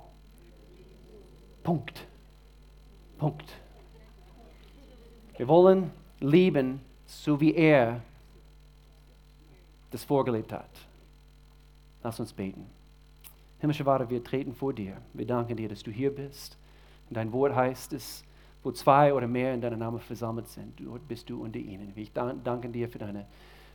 Punkt. 1.63 2.07
Punkt. 3.19 3.53
Wir 5.37 5.47
wollen 5.47 5.91
lieben, 6.21 6.81
so 7.07 7.41
wie 7.41 7.55
er 7.55 8.03
das 9.91 10.05
vorgelebt 10.05 10.53
hat. 10.53 10.69
Lass 12.03 12.19
uns 12.19 12.33
beten. 12.33 12.78
Himmlischer 13.61 13.85
Vater, 13.85 14.09
wir 14.09 14.23
treten 14.23 14.55
vor 14.55 14.73
dir. 14.73 14.99
Wir 15.15 15.27
danken 15.27 15.57
dir, 15.57 15.69
dass 15.69 15.83
du 15.83 15.91
hier 15.91 16.15
bist. 16.15 16.57
Und 17.09 17.17
dein 17.17 17.33
Wort 17.33 17.55
heißt 17.55 17.93
es, 17.93 18.23
wo 18.63 18.71
zwei 18.71 19.13
oder 19.13 19.27
mehr 19.27 19.53
in 19.53 19.61
deinem 19.61 19.81
Namen 19.81 19.99
versammelt 19.99 20.49
sind, 20.49 20.81
dort 20.81 21.07
bist 21.09 21.29
du 21.29 21.43
unter 21.43 21.59
ihnen. 21.59 21.93
Ich 21.97 22.13
danke 22.13 22.69
dir 22.69 22.89
für 22.89 22.99
deine, 22.99 23.27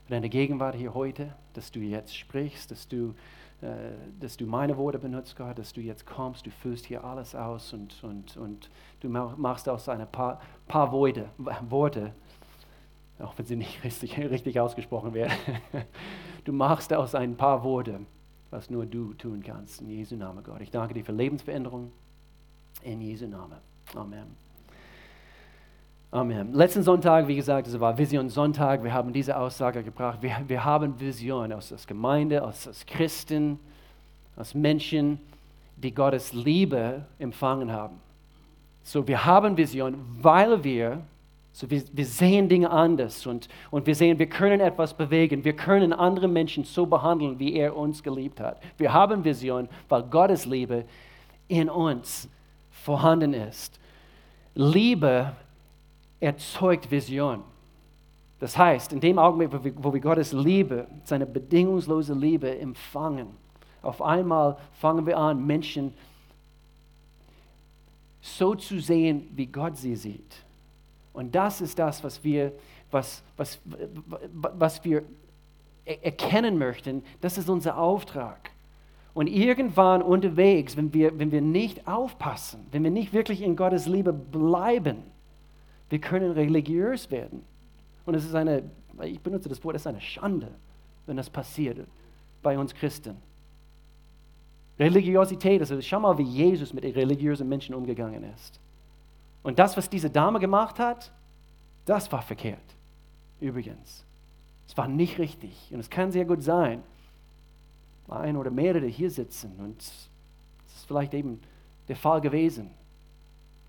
für 0.06 0.12
deine 0.12 0.30
Gegenwart 0.30 0.76
hier 0.76 0.94
heute, 0.94 1.34
dass 1.54 1.72
du 1.72 1.80
jetzt 1.80 2.16
sprichst, 2.16 2.72
dass 2.72 2.88
du, 2.88 3.14
äh, 3.62 3.92
dass 4.20 4.38
du 4.38 4.46
meine 4.46 4.78
Worte 4.78 5.00
benutzt, 5.00 5.36
Gott, 5.36 5.58
dass 5.58 5.74
du 5.74 5.82
jetzt 5.82 6.06
kommst, 6.06 6.46
du 6.46 6.52
füllst 6.52 6.86
hier 6.86 7.04
alles 7.04 7.36
aus 7.36 7.74
und, 7.74 8.02
und, 8.04 8.38
und 8.38 8.70
du 9.02 9.10
machst 9.10 9.68
aus 9.68 9.90
ein 9.90 10.06
paar, 10.10 10.40
paar 10.68 10.92
Worte, 10.94 11.30
Worte, 11.70 12.14
auch 13.20 13.38
wenn 13.38 13.46
sie 13.46 13.58
nicht 13.58 13.84
richtig, 13.84 14.18
richtig 14.18 14.60
ausgesprochen 14.62 15.14
werden, 15.14 15.34
du 16.46 16.54
machst 16.54 16.94
aus 16.94 17.16
ein 17.16 17.36
paar 17.36 17.64
Worte, 17.64 18.02
was 18.54 18.70
nur 18.70 18.86
du 18.86 19.14
tun 19.16 19.42
kannst. 19.42 19.82
In 19.82 19.90
Jesu 19.90 20.16
Namen, 20.16 20.44
Gott. 20.44 20.62
Ich 20.62 20.70
danke 20.70 20.94
dir 20.94 21.04
für 21.04 21.12
Lebensveränderung. 21.12 21.92
In 22.84 23.02
Jesu 23.02 23.26
Namen. 23.26 23.58
Amen. 23.96 24.28
Amen. 26.12 26.54
Letzten 26.54 26.84
Sonntag, 26.84 27.28
wie 27.28 27.36
gesagt, 27.36 27.68
es 27.68 27.80
war 27.80 27.98
Vision 27.98 28.30
Sonntag. 28.30 28.84
Wir 28.84 28.94
haben 28.94 29.12
diese 29.12 29.36
Aussage 29.36 29.82
gebracht. 29.84 30.20
Wir, 30.22 30.38
wir 30.48 30.64
haben 30.64 31.00
Vision 31.00 31.52
aus, 31.52 31.74
aus 31.74 31.88
Gemeinde, 31.88 32.44
aus, 32.44 32.68
aus 32.68 32.86
Christen, 32.86 33.60
aus 34.36 34.54
Menschen, 34.54 35.20
die 35.76 35.92
Gottes 35.92 36.34
Liebe 36.34 37.08
empfangen 37.18 37.72
haben. 37.72 38.00
So, 38.84 39.08
wir 39.08 39.26
haben 39.26 39.58
Vision, 39.58 39.96
weil 40.22 40.64
wir, 40.64 41.02
so 41.54 41.70
wir, 41.70 41.84
wir 41.94 42.06
sehen 42.06 42.50
Dinge 42.50 42.72
anders 42.72 43.28
und, 43.28 43.48
und 43.70 43.86
wir 43.86 43.94
sehen, 43.94 44.18
wir 44.18 44.28
können 44.28 44.60
etwas 44.60 44.96
bewegen. 44.96 45.46
Wir 45.46 45.56
können 45.56 45.94
andere 45.94 46.28
Menschen 46.28 46.64
so 46.64 46.88
behandeln, 46.88 47.38
wie 47.38 47.54
er 47.54 47.78
uns 47.78 48.02
geliebt 48.02 48.40
hat. 48.40 48.60
Wir 48.78 48.92
haben 48.92 49.24
Vision, 49.24 49.70
weil 49.88 50.02
Gottes 50.04 50.46
Liebe 50.46 50.86
in 51.48 51.70
uns 51.70 52.28
vorhanden 52.72 53.36
ist. 53.36 53.80
Liebe 54.56 55.32
erzeugt 56.20 56.90
Vision. 56.90 57.44
Das 58.40 58.58
heißt, 58.58 58.92
in 58.92 59.00
dem 59.00 59.20
Augenblick, 59.20 59.54
wo 59.54 59.64
wir, 59.64 59.74
wo 59.78 59.94
wir 59.94 60.02
Gottes 60.02 60.34
Liebe, 60.34 60.88
seine 61.04 61.28
bedingungslose 61.28 62.16
Liebe 62.16 62.58
empfangen, 62.58 63.28
auf 63.84 64.02
einmal 64.02 64.58
fangen 64.74 65.06
wir 65.06 65.18
an, 65.18 65.46
Menschen 65.46 65.94
so 68.22 68.56
zu 68.56 68.80
sehen, 68.80 69.30
wie 69.36 69.46
Gott 69.46 69.78
sie 69.78 69.96
sieht. 69.96 70.43
Und 71.14 71.36
das 71.36 71.62
ist 71.62 71.78
das, 71.80 72.04
was 72.04 72.24
wir, 72.24 72.52
was, 72.92 73.24
was, 73.38 73.60
was 74.34 74.84
wir 74.84 75.04
erkennen 75.86 76.58
möchten. 76.58 77.04
Das 77.22 77.38
ist 77.38 77.50
unser 77.50 77.78
Auftrag. 77.78 78.52
Und 79.14 79.28
irgendwann 79.28 80.02
unterwegs, 80.02 80.76
wenn 80.76 80.92
wir, 80.94 81.18
wenn 81.20 81.32
wir 81.32 81.42
nicht 81.42 81.88
aufpassen, 81.88 82.66
wenn 82.72 82.84
wir 82.84 82.90
nicht 82.90 83.14
wirklich 83.14 83.42
in 83.42 83.56
Gottes 83.56 83.86
Liebe 83.86 84.12
bleiben, 84.12 85.04
wir 85.90 86.00
können 86.00 86.32
religiös 86.32 87.12
werden. 87.12 87.44
Und 88.06 88.16
es 88.16 88.26
ist 88.26 88.34
eine, 88.34 88.64
ich 89.04 89.20
benutze 89.20 89.50
das 89.50 89.64
Wort, 89.64 89.76
es 89.76 89.84
ist 89.84 89.88
eine 89.88 90.02
Schande, 90.02 90.50
wenn 91.06 91.18
das 91.18 91.30
passiert 91.30 91.78
bei 92.42 92.58
uns 92.58 92.74
Christen. 92.74 93.18
Religiosität, 94.80 95.62
also 95.62 95.80
schau 95.82 96.00
mal, 96.00 96.18
wie 96.18 96.24
Jesus 96.24 96.74
mit 96.74 96.84
religiösen 96.84 97.48
Menschen 97.48 97.76
umgegangen 97.76 98.24
ist. 98.34 98.60
Und 99.44 99.60
das, 99.60 99.78
was 99.78 99.90
diese 99.90 100.10
Dame 100.10 100.40
gemacht 100.40 100.80
hat, 100.80 101.12
das 101.86 102.12
war 102.12 102.22
verkehrt. 102.22 102.76
Übrigens. 103.40 104.06
Es 104.68 104.78
war 104.78 104.88
nicht 104.88 105.20
richtig. 105.20 105.70
Und 105.72 105.80
es 105.80 105.90
kann 105.90 106.12
sehr 106.12 106.26
gut 106.26 106.42
sein, 106.42 106.82
ein 108.08 108.38
oder 108.38 108.52
mehrere 108.52 108.86
hier 108.88 109.10
sitzen 109.10 109.54
und 109.60 109.82
es 109.82 110.10
ist 110.76 110.86
vielleicht 110.88 111.14
eben 111.14 111.42
der 111.88 111.96
Fall 111.96 112.22
gewesen. 112.22 112.72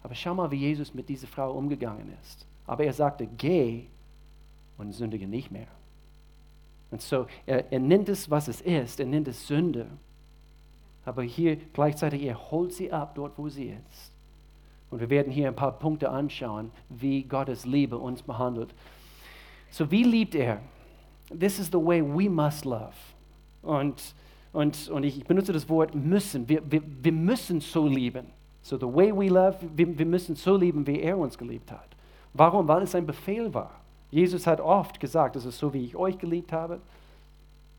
Aber 0.02 0.14
schau 0.14 0.34
mal, 0.34 0.50
wie 0.50 0.56
Jesus 0.56 0.92
mit 0.92 1.08
dieser 1.08 1.26
Frau 1.26 1.52
umgegangen 1.52 2.12
ist. 2.20 2.46
Aber 2.66 2.84
er 2.84 2.92
sagte, 2.92 3.26
geh 3.26 3.86
und 4.76 4.92
sündige 4.92 5.26
nicht 5.26 5.50
mehr. 5.50 5.68
Und 6.90 7.00
so, 7.00 7.26
er, 7.46 7.72
er 7.72 7.80
nennt 7.80 8.08
es, 8.08 8.30
was 8.30 8.48
es 8.48 8.60
ist. 8.60 9.00
Er 9.00 9.06
nennt 9.06 9.28
es 9.28 9.46
Sünde. 9.46 9.86
Aber 11.04 11.22
hier 11.22 11.56
gleichzeitig, 11.56 12.22
er 12.22 12.50
holt 12.50 12.72
sie 12.72 12.92
ab, 12.92 13.14
dort, 13.14 13.36
wo 13.38 13.48
sie 13.48 13.68
ist. 13.68 14.13
Und 14.94 15.00
wir 15.00 15.10
werden 15.10 15.32
hier 15.32 15.48
ein 15.48 15.56
paar 15.56 15.72
Punkte 15.72 16.08
anschauen, 16.08 16.70
wie 16.88 17.24
Gottes 17.24 17.66
Liebe 17.66 17.98
uns 17.98 18.22
behandelt. 18.22 18.72
So, 19.68 19.90
wie 19.90 20.04
liebt 20.04 20.36
er? 20.36 20.60
This 21.36 21.58
is 21.58 21.66
the 21.66 21.84
way 21.84 22.00
we 22.00 22.30
must 22.30 22.64
love. 22.64 22.92
Und, 23.62 24.14
und, 24.52 24.88
und 24.88 25.02
ich 25.02 25.24
benutze 25.24 25.52
das 25.52 25.68
Wort 25.68 25.96
müssen. 25.96 26.48
Wir, 26.48 26.62
wir, 26.70 26.80
wir 27.02 27.10
müssen 27.10 27.60
so 27.60 27.88
lieben. 27.88 28.26
So 28.62 28.78
the 28.78 28.86
way 28.86 29.10
we 29.10 29.26
love, 29.26 29.56
wir, 29.74 29.98
wir 29.98 30.06
müssen 30.06 30.36
so 30.36 30.56
lieben, 30.56 30.86
wie 30.86 31.00
er 31.00 31.18
uns 31.18 31.36
geliebt 31.36 31.72
hat. 31.72 31.88
Warum? 32.32 32.68
Weil 32.68 32.82
es 32.82 32.94
ein 32.94 33.04
Befehl 33.04 33.52
war. 33.52 33.72
Jesus 34.12 34.46
hat 34.46 34.60
oft 34.60 35.00
gesagt, 35.00 35.34
es 35.34 35.44
ist 35.44 35.58
so, 35.58 35.74
wie 35.74 35.86
ich 35.86 35.96
euch 35.96 36.16
geliebt 36.18 36.52
habe, 36.52 36.78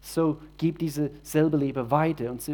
so 0.02 0.36
gibt 0.58 0.82
diese 0.82 1.12
selbe 1.24 1.56
Liebe 1.56 1.90
weiter. 1.90 2.30
Und 2.30 2.46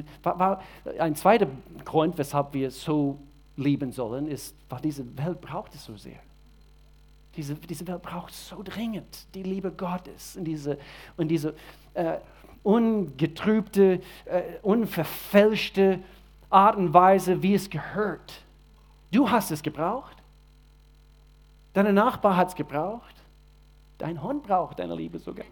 ein 1.00 1.16
zweiter 1.16 1.48
Grund, 1.84 2.16
weshalb 2.20 2.54
wir 2.54 2.70
so 2.70 3.18
lieben 3.56 3.92
sollen, 3.92 4.28
ist, 4.28 4.56
weil 4.70 4.82
diese 4.82 5.18
Welt 5.18 5.42
braucht 5.42 5.76
es 5.76 5.86
so 5.86 5.96
sehr. 5.98 6.20
Diese, 7.36 7.56
diese 7.56 7.88
Welt 7.88 8.02
braucht 8.02 8.34
so 8.34 8.62
dringend 8.64 9.28
die 9.34 9.44
Liebe 9.44 9.72
Gottes 9.72 10.36
und 10.36 10.44
diese, 10.44 10.78
und 11.16 11.30
diese 11.30 11.56
äh, 11.94 12.18
ungetrübte, 12.64 14.02
äh, 14.26 14.42
unverfälschte 14.62 16.00
Art 16.50 16.76
und 16.76 16.94
Weise, 16.94 17.42
wie 17.42 17.54
es 17.54 17.70
gehört. 17.70 18.44
Du 19.12 19.30
hast 19.30 19.52
es 19.52 19.64
gebraucht. 19.64 20.18
Dein 21.74 21.94
Nachbar 21.94 22.36
hat 22.36 22.50
es 22.50 22.56
gebraucht. 22.56 23.16
Dein 23.98 24.22
Hund 24.22 24.44
braucht 24.44 24.80
deine 24.80 24.96
Liebe 24.96 25.20
sogar. 25.20 25.46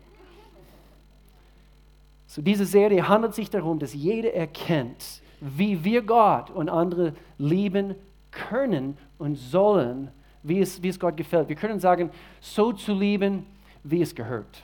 So 2.27 2.41
diese 2.41 2.65
Serie 2.65 3.07
handelt 3.07 3.33
sich 3.33 3.49
darum, 3.49 3.79
dass 3.79 3.93
jeder 3.93 4.33
erkennt, 4.33 5.21
wie 5.41 5.83
wir 5.83 6.01
Gott 6.01 6.49
und 6.49 6.69
andere 6.69 7.13
lieben 7.37 7.95
können 8.31 8.97
und 9.17 9.35
sollen, 9.35 10.09
wie 10.43 10.59
es, 10.59 10.81
wie 10.81 10.89
es 10.89 10.99
Gott 10.99 11.17
gefällt. 11.17 11.49
Wir 11.49 11.55
können 11.55 11.79
sagen, 11.79 12.11
so 12.39 12.71
zu 12.71 12.93
lieben, 12.93 13.45
wie 13.83 14.01
es 14.01 14.13
gehört. 14.13 14.63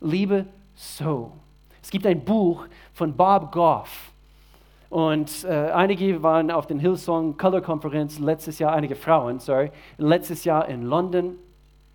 Liebe 0.00 0.46
so. 0.74 1.32
Es 1.82 1.90
gibt 1.90 2.06
ein 2.06 2.24
Buch 2.24 2.66
von 2.92 3.16
Bob 3.16 3.52
Goff, 3.52 4.10
und 4.90 5.44
äh, 5.44 5.70
einige 5.70 6.20
waren 6.20 6.50
auf 6.50 6.66
den 6.66 6.80
Hillsong 6.80 7.36
Color 7.36 7.60
Konferenz 7.60 8.18
letztes 8.18 8.58
Jahr, 8.58 8.72
einige 8.72 8.96
Frauen, 8.96 9.38
sorry, 9.38 9.70
letztes 9.98 10.44
Jahr 10.44 10.68
in 10.68 10.82
London. 10.82 11.36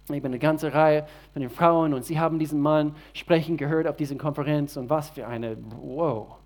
Eben 0.09 0.27
eine 0.27 0.39
ganze 0.39 0.73
Reihe 0.73 1.05
von 1.33 1.41
den 1.41 1.49
Frauen 1.49 1.93
und 1.93 2.05
sie 2.05 2.19
haben 2.19 2.39
diesen 2.39 2.61
Mann 2.61 2.95
sprechen 3.13 3.57
gehört 3.57 3.87
auf 3.87 3.97
dieser 3.97 4.15
Konferenz 4.15 4.77
und 4.77 4.89
was 4.89 5.09
für 5.09 5.27
eine, 5.27 5.57
wow, 5.81 6.37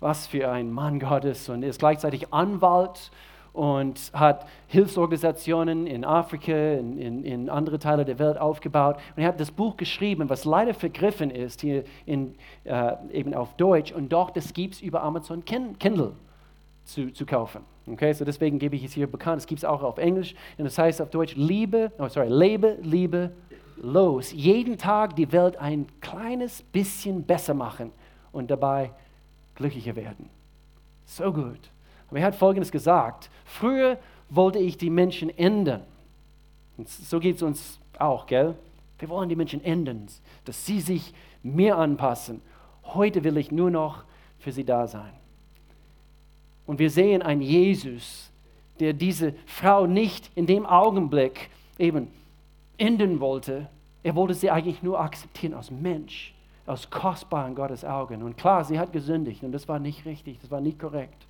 was 0.00 0.26
für 0.26 0.50
ein 0.50 0.72
Mann 0.72 0.98
Gottes 0.98 1.48
und 1.48 1.62
ist 1.62 1.78
gleichzeitig 1.78 2.32
Anwalt 2.32 3.10
und 3.52 4.12
hat 4.14 4.46
Hilfsorganisationen 4.68 5.86
in 5.86 6.04
Afrika, 6.04 6.52
in, 6.52 6.98
in, 6.98 7.24
in, 7.24 7.50
andere 7.50 7.78
Teile 7.78 8.04
der 8.04 8.18
Welt 8.18 8.38
aufgebaut. 8.38 8.96
Und 9.16 9.22
er 9.22 9.28
hat 9.28 9.40
das 9.40 9.50
Buch 9.50 9.76
geschrieben, 9.76 10.28
was 10.30 10.44
leider 10.44 10.72
vergriffen 10.72 11.30
ist 11.30 11.60
hier 11.60 11.84
in, 12.06 12.34
äh, 12.64 12.92
eben 13.12 13.34
auf 13.34 13.56
Deutsch. 13.56 13.92
Und 13.92 14.12
doch, 14.12 14.30
das 14.30 14.52
gibt 14.52 14.74
es 14.74 14.80
über 14.80 15.02
Amazon 15.02 15.44
Kindle 15.44 16.12
zu, 16.84 17.12
zu 17.12 17.26
kaufen. 17.26 17.62
Okay, 17.86 18.12
so 18.12 18.24
deswegen 18.24 18.58
gebe 18.58 18.76
ich 18.76 18.84
es 18.84 18.92
hier 18.92 19.10
bekannt. 19.10 19.40
Es 19.40 19.46
gibt 19.46 19.58
es 19.58 19.64
auch 19.64 19.82
auf 19.82 19.98
Englisch. 19.98 20.34
Und 20.56 20.64
das 20.64 20.78
heißt 20.78 21.02
auf 21.02 21.10
Deutsch, 21.10 21.34
Liebe, 21.34 21.90
oh 21.98 22.08
sorry, 22.08 22.28
lebe, 22.28 22.78
liebe, 22.82 23.32
los. 23.82 24.32
Jeden 24.32 24.78
Tag 24.78 25.16
die 25.16 25.32
Welt 25.32 25.56
ein 25.56 25.86
kleines 26.00 26.62
bisschen 26.62 27.24
besser 27.24 27.54
machen 27.54 27.90
und 28.30 28.50
dabei 28.50 28.92
glücklicher 29.60 29.94
werden. 29.94 30.28
So 31.04 31.32
gut. 31.32 31.70
Aber 32.08 32.18
er 32.18 32.26
hat 32.26 32.34
Folgendes 32.34 32.72
gesagt. 32.72 33.30
Früher 33.44 33.98
wollte 34.28 34.58
ich 34.58 34.78
die 34.78 34.90
Menschen 34.90 35.30
ändern. 35.30 35.82
Und 36.76 36.88
so 36.88 37.20
geht 37.20 37.36
es 37.36 37.42
uns 37.42 37.78
auch, 37.98 38.26
gell? 38.26 38.56
Wir 38.98 39.08
wollen 39.08 39.28
die 39.28 39.36
Menschen 39.36 39.62
ändern, 39.62 40.06
dass 40.44 40.66
sie 40.66 40.80
sich 40.80 41.14
mir 41.42 41.76
anpassen. 41.76 42.42
Heute 42.84 43.22
will 43.24 43.36
ich 43.36 43.50
nur 43.50 43.70
noch 43.70 44.04
für 44.38 44.52
sie 44.52 44.64
da 44.64 44.86
sein. 44.86 45.12
Und 46.66 46.78
wir 46.78 46.90
sehen 46.90 47.22
einen 47.22 47.42
Jesus, 47.42 48.30
der 48.78 48.92
diese 48.92 49.34
Frau 49.46 49.86
nicht 49.86 50.30
in 50.34 50.46
dem 50.46 50.66
Augenblick 50.66 51.50
eben 51.78 52.08
ändern 52.78 53.20
wollte. 53.20 53.68
Er 54.02 54.14
wollte 54.14 54.34
sie 54.34 54.50
eigentlich 54.50 54.82
nur 54.82 55.00
akzeptieren 55.00 55.54
als 55.54 55.70
Mensch, 55.70 56.34
als 56.66 56.90
kostbar 56.90 57.48
in 57.48 57.54
Gottes 57.54 57.84
Augen. 57.84 58.22
Und 58.22 58.36
klar, 58.36 58.64
sie 58.64 58.78
hat 58.78 58.92
gesündigt 58.92 59.42
und 59.42 59.52
das 59.52 59.68
war 59.68 59.78
nicht 59.78 60.04
richtig, 60.04 60.38
das 60.40 60.50
war 60.50 60.60
nicht 60.60 60.78
korrekt. 60.78 61.26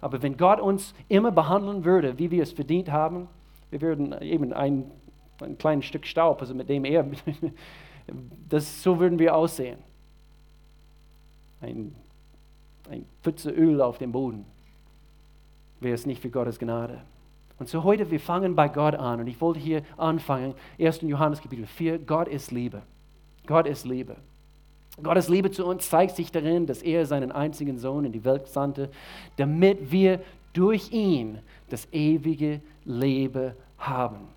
Aber 0.00 0.22
wenn 0.22 0.36
Gott 0.36 0.60
uns 0.60 0.94
immer 1.08 1.30
behandeln 1.32 1.84
würde, 1.84 2.18
wie 2.18 2.30
wir 2.30 2.42
es 2.42 2.52
verdient 2.52 2.90
haben, 2.90 3.28
wir 3.70 3.80
würden 3.80 4.20
eben 4.22 4.52
ein, 4.52 4.90
ein 5.40 5.58
kleines 5.58 5.84
Stück 5.84 6.06
Staub, 6.06 6.40
also 6.40 6.54
mit 6.54 6.68
dem 6.68 6.84
er, 6.84 7.04
das, 8.48 8.82
so 8.82 8.98
würden 8.98 9.18
wir 9.18 9.34
aussehen. 9.34 9.78
Ein, 11.60 11.94
ein 12.88 13.04
Pfütze 13.22 13.50
Öl 13.50 13.80
auf 13.80 13.98
dem 13.98 14.12
Boden 14.12 14.46
wäre 15.80 15.94
es 15.94 16.06
nicht 16.06 16.22
für 16.22 16.30
Gottes 16.30 16.58
Gnade. 16.58 17.02
Und 17.58 17.68
so 17.68 17.82
heute, 17.82 18.10
wir 18.10 18.20
fangen 18.20 18.54
bei 18.54 18.68
Gott 18.68 18.94
an. 18.94 19.20
Und 19.20 19.26
ich 19.26 19.40
wollte 19.40 19.58
hier 19.58 19.82
anfangen, 19.96 20.54
1. 20.78 21.02
Johannes 21.02 21.40
Kapitel 21.40 21.66
4, 21.66 21.98
Gott 21.98 22.28
ist 22.28 22.52
Liebe. 22.52 22.82
Gott 23.46 23.66
ist 23.66 23.84
Liebe. 23.84 24.16
Gottes 25.02 25.28
Liebe 25.28 25.50
zu 25.50 25.64
uns 25.64 25.88
zeigt 25.88 26.16
sich 26.16 26.32
darin, 26.32 26.66
dass 26.66 26.82
er 26.82 27.06
seinen 27.06 27.32
einzigen 27.32 27.78
Sohn 27.78 28.04
in 28.04 28.12
die 28.12 28.24
Welt 28.24 28.48
sandte, 28.48 28.90
damit 29.36 29.90
wir 29.92 30.20
durch 30.52 30.92
ihn 30.92 31.38
das 31.68 31.86
ewige 31.92 32.60
Leben 32.84 33.52
haben. 33.78 34.28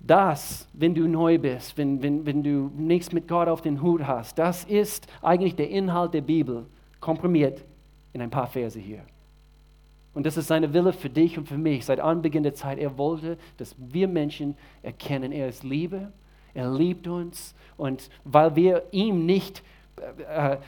Das, 0.00 0.68
wenn 0.72 0.94
du 0.94 1.08
neu 1.08 1.38
bist, 1.38 1.76
wenn, 1.76 2.02
wenn, 2.02 2.24
wenn 2.24 2.42
du 2.42 2.70
nichts 2.76 3.12
mit 3.12 3.26
Gott 3.26 3.48
auf 3.48 3.60
den 3.60 3.82
Hut 3.82 4.06
hast, 4.06 4.38
das 4.38 4.64
ist 4.64 5.06
eigentlich 5.20 5.56
der 5.56 5.68
Inhalt 5.68 6.14
der 6.14 6.20
Bibel, 6.20 6.66
komprimiert 7.00 7.64
in 8.12 8.22
ein 8.22 8.30
paar 8.30 8.46
Verse 8.46 8.78
hier. 8.78 9.02
Und 10.14 10.24
das 10.24 10.38
ist 10.38 10.46
seine 10.46 10.72
Wille 10.72 10.94
für 10.94 11.10
dich 11.10 11.36
und 11.36 11.46
für 11.46 11.58
mich 11.58 11.84
seit 11.84 12.00
Anbeginn 12.00 12.42
der 12.42 12.54
Zeit. 12.54 12.78
Er 12.78 12.96
wollte, 12.96 13.36
dass 13.58 13.74
wir 13.78 14.08
Menschen 14.08 14.56
erkennen, 14.82 15.30
er 15.30 15.48
ist 15.48 15.62
Liebe, 15.62 16.10
er 16.56 16.70
liebt 16.72 17.06
uns. 17.06 17.54
Und 17.76 18.08
weil 18.24 18.56
wir 18.56 18.82
ihm 18.90 19.26
nicht, 19.26 19.62
äh, 20.28 20.54
äh, 20.54 20.58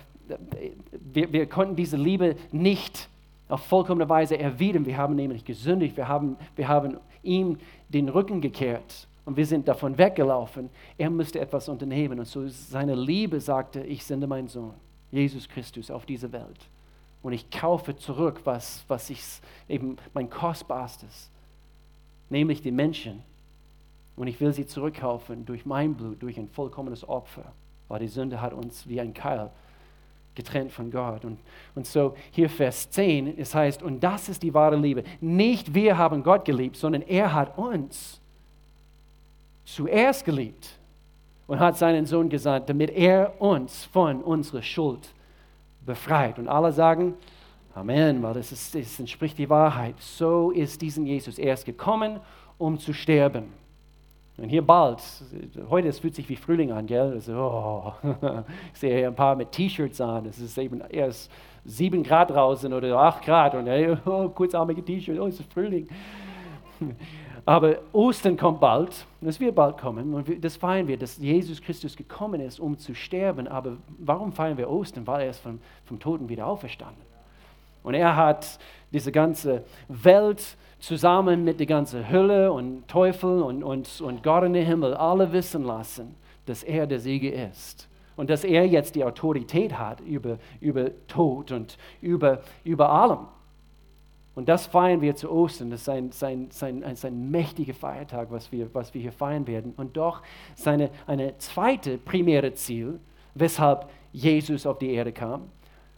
wir, 1.12 1.32
wir 1.32 1.46
konnten 1.46 1.76
diese 1.76 1.96
Liebe 1.96 2.36
nicht 2.52 3.08
auf 3.48 3.64
vollkommene 3.64 4.08
Weise 4.08 4.38
erwidern. 4.38 4.84
Wir 4.84 4.96
haben 4.96 5.16
nämlich 5.16 5.44
gesündigt, 5.44 5.96
wir 5.96 6.08
haben, 6.08 6.36
wir 6.54 6.68
haben 6.68 6.98
ihm 7.22 7.58
den 7.88 8.08
Rücken 8.08 8.40
gekehrt 8.40 9.08
und 9.24 9.36
wir 9.36 9.46
sind 9.46 9.66
davon 9.66 9.96
weggelaufen. 9.96 10.68
Er 10.98 11.10
müsste 11.10 11.40
etwas 11.40 11.68
unternehmen. 11.68 12.18
Und 12.18 12.26
so 12.26 12.46
seine 12.48 12.94
Liebe 12.94 13.40
sagte, 13.40 13.80
ich 13.80 14.04
sende 14.04 14.26
meinen 14.26 14.48
Sohn, 14.48 14.74
Jesus 15.10 15.48
Christus, 15.48 15.90
auf 15.90 16.04
diese 16.04 16.30
Welt 16.32 16.68
und 17.22 17.32
ich 17.32 17.50
kaufe 17.50 17.96
zurück, 17.96 18.40
was, 18.44 18.84
was 18.88 19.10
ich 19.10 19.22
eben 19.68 19.96
mein 20.14 20.30
kostbarstes, 20.30 21.30
nämlich 22.30 22.62
die 22.62 22.70
Menschen. 22.70 23.22
Und 24.18 24.26
ich 24.26 24.40
will 24.40 24.52
sie 24.52 24.66
zurückkaufen 24.66 25.46
durch 25.46 25.64
mein 25.64 25.94
Blut, 25.94 26.22
durch 26.22 26.38
ein 26.38 26.48
vollkommenes 26.48 27.08
Opfer, 27.08 27.52
weil 27.88 28.00
die 28.00 28.08
Sünde 28.08 28.40
hat 28.40 28.52
uns 28.52 28.88
wie 28.88 29.00
ein 29.00 29.14
Keil 29.14 29.50
getrennt 30.34 30.72
von 30.72 30.90
Gott. 30.90 31.24
Und, 31.24 31.38
und 31.74 31.86
so 31.86 32.14
hier 32.30 32.50
Vers 32.50 32.90
10, 32.90 33.38
es 33.38 33.54
heißt, 33.54 33.82
und 33.82 34.00
das 34.00 34.28
ist 34.28 34.42
die 34.42 34.52
wahre 34.52 34.76
Liebe. 34.76 35.04
Nicht 35.20 35.74
wir 35.74 35.96
haben 35.96 36.22
Gott 36.22 36.44
geliebt, 36.44 36.76
sondern 36.76 37.02
er 37.02 37.32
hat 37.32 37.56
uns 37.56 38.20
zuerst 39.64 40.24
geliebt 40.24 40.68
und 41.46 41.58
hat 41.60 41.76
seinen 41.76 42.06
Sohn 42.06 42.28
gesandt, 42.28 42.68
damit 42.68 42.90
er 42.90 43.40
uns 43.40 43.84
von 43.84 44.22
unserer 44.22 44.62
Schuld 44.62 45.12
befreit. 45.84 46.38
Und 46.38 46.48
alle 46.48 46.72
sagen, 46.72 47.14
Amen, 47.78 48.20
weil 48.24 48.34
das, 48.34 48.50
ist, 48.50 48.74
das 48.74 48.98
entspricht 48.98 49.38
die 49.38 49.48
Wahrheit. 49.48 49.94
So 50.00 50.50
ist 50.50 50.82
diesen 50.82 51.06
Jesus. 51.06 51.38
Er 51.38 51.54
ist 51.54 51.64
gekommen, 51.64 52.18
um 52.58 52.76
zu 52.76 52.92
sterben. 52.92 53.52
Und 54.38 54.50
hier 54.50 54.64
bald, 54.64 55.02
heute 55.68 55.88
es 55.88 55.98
fühlt 55.98 56.14
sich 56.14 56.28
wie 56.28 56.36
Frühling 56.36 56.70
an, 56.70 56.86
gell? 56.86 57.12
Also, 57.12 57.34
oh, 57.34 57.92
ich 58.72 58.78
sehe 58.78 58.96
hier 58.96 59.08
ein 59.08 59.14
paar 59.14 59.34
mit 59.34 59.50
T-Shirts 59.50 60.00
an. 60.00 60.26
Es 60.26 60.38
ist 60.38 60.56
eben 60.58 60.80
erst 60.90 61.28
sieben 61.64 62.04
Grad 62.04 62.30
draußen 62.30 62.72
oder 62.72 62.96
acht 62.96 63.24
Grad 63.24 63.56
und 63.56 63.68
oh, 64.06 64.28
kurzarmige 64.28 64.84
T-Shirt, 64.84 65.18
oh, 65.18 65.26
es 65.26 65.40
ist 65.40 65.52
Frühling. 65.52 65.88
Aber 67.44 67.78
Ostern 67.92 68.36
kommt 68.36 68.60
bald, 68.60 69.06
es 69.22 69.40
wird 69.40 69.54
bald 69.54 69.76
kommen 69.78 70.14
und 70.14 70.44
das 70.44 70.56
feiern 70.56 70.86
wir, 70.86 70.98
dass 70.98 71.16
Jesus 71.16 71.60
Christus 71.60 71.96
gekommen 71.96 72.40
ist, 72.40 72.60
um 72.60 72.78
zu 72.78 72.94
sterben. 72.94 73.48
Aber 73.48 73.78
warum 73.98 74.32
feiern 74.32 74.56
wir 74.56 74.70
Ostern? 74.70 75.06
Weil 75.06 75.22
er 75.22 75.30
ist 75.30 75.40
vom, 75.40 75.58
vom 75.86 75.98
Toten 75.98 76.28
wieder 76.28 76.46
auferstanden. 76.46 77.02
Und 77.82 77.94
er 77.94 78.14
hat 78.14 78.58
diese 78.92 79.10
ganze 79.10 79.64
Welt 79.88 80.56
zusammen 80.78 81.44
mit 81.44 81.58
der 81.58 81.66
ganzen 81.66 82.08
Hölle 82.08 82.52
und 82.52 82.86
Teufel 82.88 83.42
und, 83.42 83.62
und, 83.62 84.00
und 84.00 84.22
Gott 84.22 84.44
in 84.44 84.52
den 84.52 84.66
Himmel 84.66 84.94
alle 84.94 85.32
wissen 85.32 85.64
lassen, 85.64 86.14
dass 86.46 86.62
er 86.62 86.86
der 86.86 87.00
Sieger 87.00 87.50
ist. 87.50 87.88
Und 88.16 88.30
dass 88.30 88.42
er 88.42 88.66
jetzt 88.66 88.94
die 88.96 89.04
Autorität 89.04 89.78
hat 89.78 90.00
über, 90.00 90.38
über 90.60 90.90
Tod 91.06 91.52
und 91.52 91.78
über, 92.00 92.40
über 92.64 92.90
allem. 92.90 93.28
Und 94.34 94.48
das 94.48 94.66
feiern 94.66 95.00
wir 95.00 95.16
zu 95.16 95.30
Ostern. 95.30 95.70
Das 95.70 95.82
ist 95.82 95.88
ein, 95.88 96.12
sein, 96.12 96.46
sein, 96.50 96.84
ein, 96.84 96.96
sein 96.96 97.30
mächtiger 97.30 97.74
Feiertag, 97.74 98.30
was 98.30 98.52
wir, 98.52 98.72
was 98.72 98.94
wir 98.94 99.00
hier 99.00 99.12
feiern 99.12 99.46
werden. 99.46 99.72
Und 99.76 99.96
doch 99.96 100.22
seine 100.54 100.90
eine 101.06 101.36
zweite 101.38 101.98
primäre 101.98 102.54
Ziel, 102.54 103.00
weshalb 103.34 103.88
Jesus 104.12 104.66
auf 104.66 104.78
die 104.78 104.92
Erde 104.92 105.12
kam, 105.12 105.50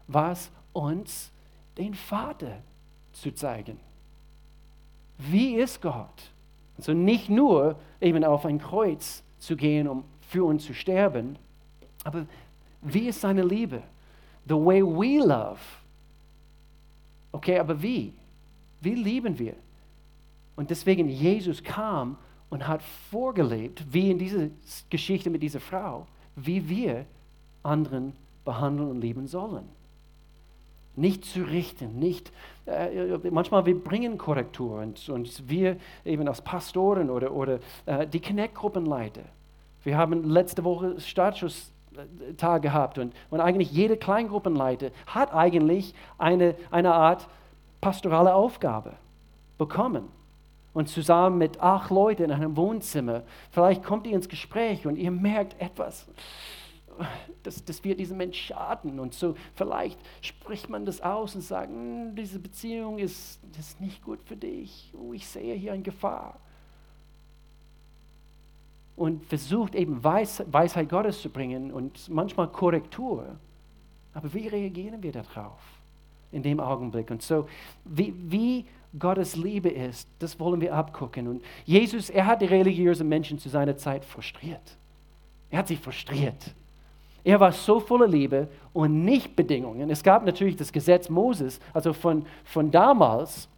war 0.06 0.32
es, 0.32 0.50
uns 0.72 1.32
den 1.76 1.94
Vater 1.94 2.62
zu 3.12 3.32
zeigen. 3.32 3.78
Wie 5.28 5.56
ist 5.56 5.82
Gott? 5.82 6.30
Also 6.78 6.94
nicht 6.94 7.28
nur 7.28 7.76
eben 8.00 8.24
auf 8.24 8.46
ein 8.46 8.58
Kreuz 8.58 9.22
zu 9.38 9.56
gehen, 9.56 9.86
um 9.86 10.04
für 10.22 10.44
uns 10.44 10.64
zu 10.64 10.72
sterben, 10.72 11.36
aber 12.04 12.26
wie 12.82 13.08
ist 13.08 13.20
seine 13.20 13.42
Liebe? 13.42 13.82
The 14.48 14.54
way 14.54 14.82
we 14.82 15.24
love. 15.24 15.60
Okay, 17.32 17.58
aber 17.58 17.80
wie? 17.82 18.14
Wie 18.80 18.94
lieben 18.94 19.38
wir? 19.38 19.54
Und 20.56 20.70
deswegen 20.70 21.08
Jesus 21.08 21.62
kam 21.62 22.16
und 22.48 22.66
hat 22.66 22.82
vorgelebt, 23.10 23.84
wie 23.92 24.10
in 24.10 24.18
dieser 24.18 24.48
Geschichte 24.88 25.30
mit 25.30 25.42
dieser 25.42 25.60
Frau, 25.60 26.06
wie 26.36 26.66
wir 26.68 27.04
anderen 27.62 28.14
behandeln 28.44 28.90
und 28.90 29.00
lieben 29.00 29.26
sollen. 29.26 29.68
Nicht 31.00 31.24
zu 31.24 31.42
richten, 31.42 31.98
nicht, 31.98 32.30
äh, 32.66 33.18
manchmal 33.30 33.64
wir 33.64 33.82
bringen 33.82 34.18
Korrektur 34.18 34.80
und, 34.80 35.08
und 35.08 35.48
wir 35.48 35.78
eben 36.04 36.28
als 36.28 36.42
Pastoren 36.42 37.08
oder, 37.08 37.32
oder 37.32 37.58
äh, 37.86 38.06
die 38.06 38.20
Connect-Gruppenleiter. 38.20 39.22
Wir 39.82 39.96
haben 39.96 40.28
letzte 40.28 40.62
Woche 40.62 41.00
Startschuss-Tag 41.00 42.60
gehabt 42.60 42.98
und, 42.98 43.14
und 43.30 43.40
eigentlich 43.40 43.72
jeder 43.72 43.96
Kleingruppenleiter 43.96 44.90
hat 45.06 45.32
eigentlich 45.32 45.94
eine, 46.18 46.54
eine 46.70 46.92
Art 46.92 47.26
pastorale 47.80 48.34
Aufgabe 48.34 48.92
bekommen. 49.56 50.08
Und 50.72 50.88
zusammen 50.88 51.38
mit 51.38 51.60
acht 51.60 51.90
Leuten 51.90 52.24
in 52.24 52.32
einem 52.32 52.56
Wohnzimmer, 52.56 53.22
vielleicht 53.50 53.82
kommt 53.82 54.06
ihr 54.06 54.14
ins 54.14 54.28
Gespräch 54.28 54.86
und 54.86 54.96
ihr 54.96 55.10
merkt 55.10 55.60
etwas, 55.60 56.06
das, 57.42 57.64
das 57.64 57.82
wird 57.84 58.00
diesem 58.00 58.16
Mensch 58.16 58.38
schaden. 58.38 59.00
Und 59.00 59.14
so 59.14 59.34
vielleicht 59.54 59.98
spricht 60.20 60.68
man 60.68 60.84
das 60.84 61.00
aus 61.00 61.34
und 61.34 61.42
sagt, 61.42 61.70
hm, 61.70 62.14
diese 62.14 62.38
Beziehung 62.38 62.98
ist, 62.98 63.40
ist 63.58 63.80
nicht 63.80 64.02
gut 64.02 64.20
für 64.24 64.36
dich. 64.36 64.92
Oh, 64.94 65.12
ich 65.12 65.26
sehe 65.26 65.54
hier 65.54 65.72
eine 65.72 65.82
Gefahr. 65.82 66.38
Und 68.96 69.24
versucht 69.24 69.74
eben 69.74 70.04
Weis, 70.04 70.42
Weisheit 70.50 70.88
Gottes 70.88 71.22
zu 71.22 71.30
bringen 71.30 71.72
und 71.72 72.08
manchmal 72.08 72.48
Korrektur. 72.48 73.36
Aber 74.12 74.32
wie 74.34 74.48
reagieren 74.48 75.02
wir 75.02 75.12
darauf? 75.12 75.80
in 76.32 76.42
dem 76.42 76.60
Augenblick. 76.60 77.10
Und 77.10 77.22
so, 77.22 77.48
wie, 77.84 78.14
wie 78.16 78.64
Gottes 78.98 79.36
Liebe 79.36 79.68
ist, 79.68 80.08
das 80.18 80.38
wollen 80.38 80.60
wir 80.60 80.74
abgucken. 80.74 81.28
Und 81.28 81.42
Jesus, 81.64 82.10
er 82.10 82.26
hat 82.26 82.42
die 82.42 82.46
religiösen 82.46 83.08
Menschen 83.08 83.38
zu 83.38 83.48
seiner 83.48 83.76
Zeit 83.76 84.04
frustriert. 84.04 84.76
Er 85.50 85.60
hat 85.60 85.68
sie 85.68 85.76
frustriert. 85.76 86.54
Er 87.24 87.40
war 87.40 87.52
so 87.52 87.80
voller 87.80 88.06
Liebe 88.06 88.48
und 88.72 89.04
nicht 89.04 89.36
Bedingungen. 89.36 89.90
Es 89.90 90.02
gab 90.02 90.24
natürlich 90.24 90.56
das 90.56 90.72
Gesetz 90.72 91.08
Moses, 91.08 91.60
also 91.72 91.92
von, 91.92 92.24
von 92.44 92.70
damals. 92.70 93.48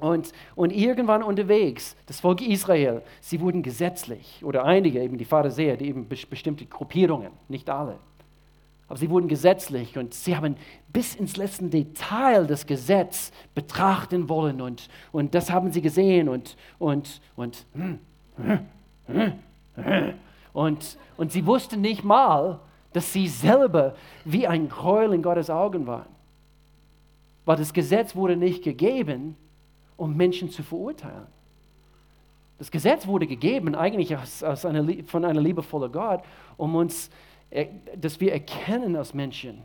Und, 0.00 0.32
und 0.56 0.70
irgendwann 0.70 1.22
unterwegs, 1.22 1.96
das 2.06 2.18
Volk 2.18 2.40
Israel, 2.40 3.02
sie 3.20 3.40
wurden 3.40 3.62
gesetzlich, 3.62 4.44
oder 4.44 4.64
einige, 4.64 5.00
eben 5.00 5.18
die 5.18 5.24
Pharisäer, 5.24 5.76
die 5.76 5.86
eben 5.86 6.08
bestimmte 6.08 6.66
Gruppierungen, 6.66 7.30
nicht 7.48 7.70
alle, 7.70 7.98
aber 8.88 8.98
sie 8.98 9.08
wurden 9.08 9.28
gesetzlich 9.28 9.96
und 9.96 10.12
sie 10.12 10.36
haben 10.36 10.56
bis 10.92 11.14
ins 11.14 11.36
letzte 11.36 11.66
Detail 11.66 12.46
das 12.46 12.66
Gesetz 12.66 13.32
betrachten 13.54 14.28
wollen 14.28 14.60
und, 14.60 14.88
und 15.10 15.34
das 15.34 15.50
haben 15.50 15.72
sie 15.72 15.80
gesehen 15.80 16.28
und, 16.28 16.56
und, 16.78 17.20
und, 17.34 17.66
und, 20.52 20.98
und 21.16 21.32
sie 21.32 21.46
wussten 21.46 21.80
nicht 21.80 22.04
mal, 22.04 22.60
dass 22.94 23.12
sie 23.12 23.28
selber 23.28 23.94
wie 24.24 24.46
ein 24.46 24.70
Gräuel 24.70 25.12
in 25.12 25.22
Gottes 25.22 25.50
Augen 25.50 25.86
waren. 25.86 26.08
Weil 27.44 27.56
das 27.56 27.74
Gesetz 27.74 28.16
wurde 28.16 28.36
nicht 28.36 28.64
gegeben, 28.64 29.36
um 29.98 30.16
Menschen 30.16 30.48
zu 30.48 30.62
verurteilen. 30.62 31.26
Das 32.58 32.70
Gesetz 32.70 33.06
wurde 33.06 33.26
gegeben 33.26 33.74
eigentlich 33.74 34.16
aus, 34.16 34.42
aus 34.42 34.64
einer, 34.64 35.04
von 35.04 35.26
einer 35.26 35.42
liebevollen 35.42 35.92
Gott, 35.92 36.22
um 36.56 36.74
uns 36.74 37.10
zu 37.10 37.34
dass 37.96 38.20
wir 38.20 38.32
erkennen 38.32 38.96
als 38.96 39.14
Menschen, 39.14 39.62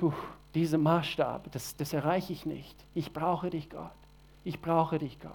die 0.00 0.12
Dieser 0.54 0.78
Maßstab, 0.78 1.50
das, 1.52 1.76
das 1.76 1.92
erreiche 1.92 2.32
ich 2.32 2.46
nicht. 2.46 2.76
Ich 2.94 3.12
brauche 3.12 3.50
dich, 3.50 3.68
Gott. 3.68 3.90
Ich 4.44 4.60
brauche 4.60 4.98
dich, 4.98 5.18
Gott. 5.20 5.32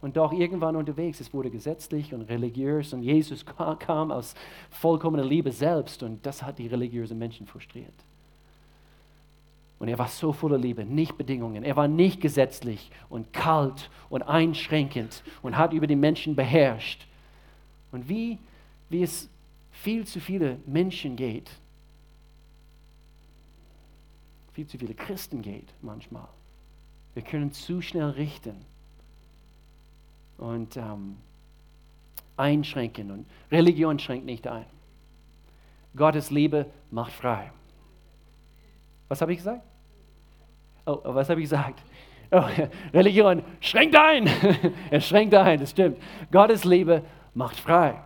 Und 0.00 0.16
doch 0.16 0.32
irgendwann 0.32 0.76
unterwegs, 0.76 1.20
es 1.20 1.32
wurde 1.34 1.50
gesetzlich 1.50 2.14
und 2.14 2.22
religiös 2.22 2.92
und 2.92 3.02
Jesus 3.02 3.44
kam 3.78 4.10
aus 4.10 4.34
vollkommener 4.70 5.24
Liebe 5.24 5.52
selbst 5.52 6.02
und 6.02 6.24
das 6.24 6.42
hat 6.42 6.58
die 6.58 6.66
religiösen 6.66 7.18
Menschen 7.18 7.46
frustriert. 7.46 7.92
Und 9.78 9.88
er 9.88 9.98
war 9.98 10.08
so 10.08 10.32
voller 10.32 10.58
Liebe, 10.58 10.84
nicht 10.84 11.16
Bedingungen. 11.16 11.64
Er 11.64 11.74
war 11.76 11.88
nicht 11.88 12.20
gesetzlich 12.20 12.90
und 13.08 13.32
kalt 13.32 13.90
und 14.10 14.22
einschränkend 14.22 15.22
und 15.42 15.56
hat 15.56 15.72
über 15.72 15.86
die 15.86 15.96
Menschen 15.96 16.36
beherrscht. 16.36 17.06
Und 17.90 18.08
wie, 18.08 18.38
wie 18.90 19.02
es 19.02 19.28
viel 19.70 20.06
zu 20.06 20.20
viele 20.20 20.58
Menschen 20.66 21.16
geht, 21.16 21.50
viel 24.52 24.66
zu 24.66 24.78
viele 24.78 24.94
Christen 24.94 25.40
geht 25.40 25.72
manchmal. 25.80 26.28
Wir 27.14 27.22
können 27.22 27.52
zu 27.52 27.80
schnell 27.80 28.10
richten 28.10 28.69
und 30.40 30.76
ähm, 30.76 31.18
einschränken. 32.36 33.10
Und 33.10 33.26
Religion 33.52 33.98
schränkt 33.98 34.26
nicht 34.26 34.46
ein. 34.46 34.66
Gottes 35.94 36.30
Liebe 36.30 36.66
macht 36.90 37.12
frei. 37.12 37.52
Was 39.08 39.20
habe 39.20 39.32
ich 39.32 39.38
gesagt? 39.38 39.62
Oh, 40.86 40.98
oh 41.04 41.14
was 41.14 41.28
habe 41.28 41.40
ich 41.40 41.44
gesagt? 41.44 41.82
Oh, 42.32 42.44
Religion 42.94 43.42
schränkt 43.58 43.96
ein. 43.96 44.30
es 44.92 45.08
schränkt 45.08 45.34
ein, 45.34 45.58
das 45.58 45.72
stimmt. 45.72 45.98
Gottes 46.30 46.62
Liebe 46.62 47.02
macht 47.34 47.58
frei. 47.58 47.96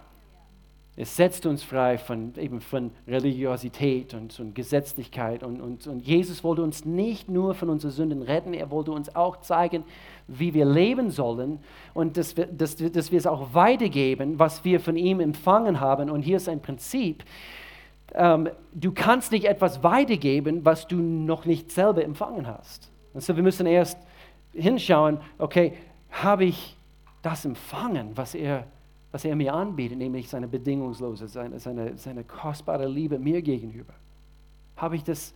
Es 0.97 1.17
setzt 1.17 1.45
uns 1.45 1.65
frei 1.65 1.99
von, 1.99 2.35
eben 2.37 2.61
von 2.61 2.93
Religiosität 3.09 4.15
und, 4.15 4.39
und 4.39 4.55
Gesetzlichkeit. 4.55 5.43
Und, 5.43 5.61
und, 5.61 5.87
und 5.89 6.07
Jesus 6.07 6.45
wollte 6.45 6.63
uns 6.63 6.85
nicht 6.85 7.29
nur 7.29 7.55
von 7.55 7.69
unseren 7.69 7.91
Sünden 7.91 8.23
retten, 8.23 8.55
er 8.55 8.71
wollte 8.71 8.93
uns 8.93 9.15
auch 9.17 9.41
zeigen, 9.41 9.83
wie 10.29 10.55
wir 10.55 10.65
leben 10.65 11.11
sollen 11.11 11.59
und 11.95 12.17
dass 12.17 12.37
wir, 12.37 12.47
dass, 12.47 12.77
dass 12.77 13.11
wir 13.11 13.19
es 13.19 13.27
auch 13.27 13.55
weitergeben, 13.55 14.39
was 14.39 14.65
wir 14.65 14.79
von 14.79 14.97
ihm 14.97 15.19
empfangen 15.19 15.81
haben. 15.81 16.11
Und 16.11 16.23
hier 16.23 16.37
ist 16.37 16.49
ein 16.49 16.63
Prinzip. 16.63 17.25
Ähm, 18.15 18.49
du 18.73 18.93
kannst 18.93 19.33
nicht 19.33 19.47
etwas 19.47 19.83
weitergeben, 19.83 20.65
was 20.65 20.87
du 20.87 20.97
noch 20.97 21.45
nicht 21.45 21.73
selber 21.73 22.05
empfangen 22.05 22.47
hast. 22.47 22.93
Also 23.15 23.35
wir 23.35 23.43
müssen 23.43 23.67
erst 23.67 23.99
hinschauen, 24.53 25.19
okay, 25.39 25.73
habe 26.11 26.45
ich 26.45 26.77
das 27.23 27.45
empfangen, 27.45 28.13
was 28.15 28.37
er 28.37 28.65
was 29.15 29.25
er 29.25 29.37
mir 29.37 29.55
anbietet, 29.55 29.97
nämlich 29.97 30.29
seine 30.29 30.49
bedingungslose, 30.49 31.29
seine, 31.29 31.61
seine, 31.61 31.97
seine 31.97 32.25
kostbare 32.25 32.89
Liebe 32.89 33.17
mir 33.17 33.43
gegenüber. 33.43 33.95
Habe 34.77 34.97
ich 34.97 35.05
das 35.05 35.33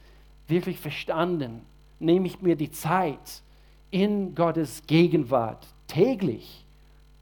wirklich 0.48 0.80
verstanden? 0.80 1.62
Nehme 2.00 2.26
ich 2.26 2.42
mir 2.42 2.56
die 2.56 2.72
Zeit 2.72 3.44
in 3.92 4.34
Gottes 4.34 4.82
Gegenwart 4.84 5.64
täglich 5.86 6.66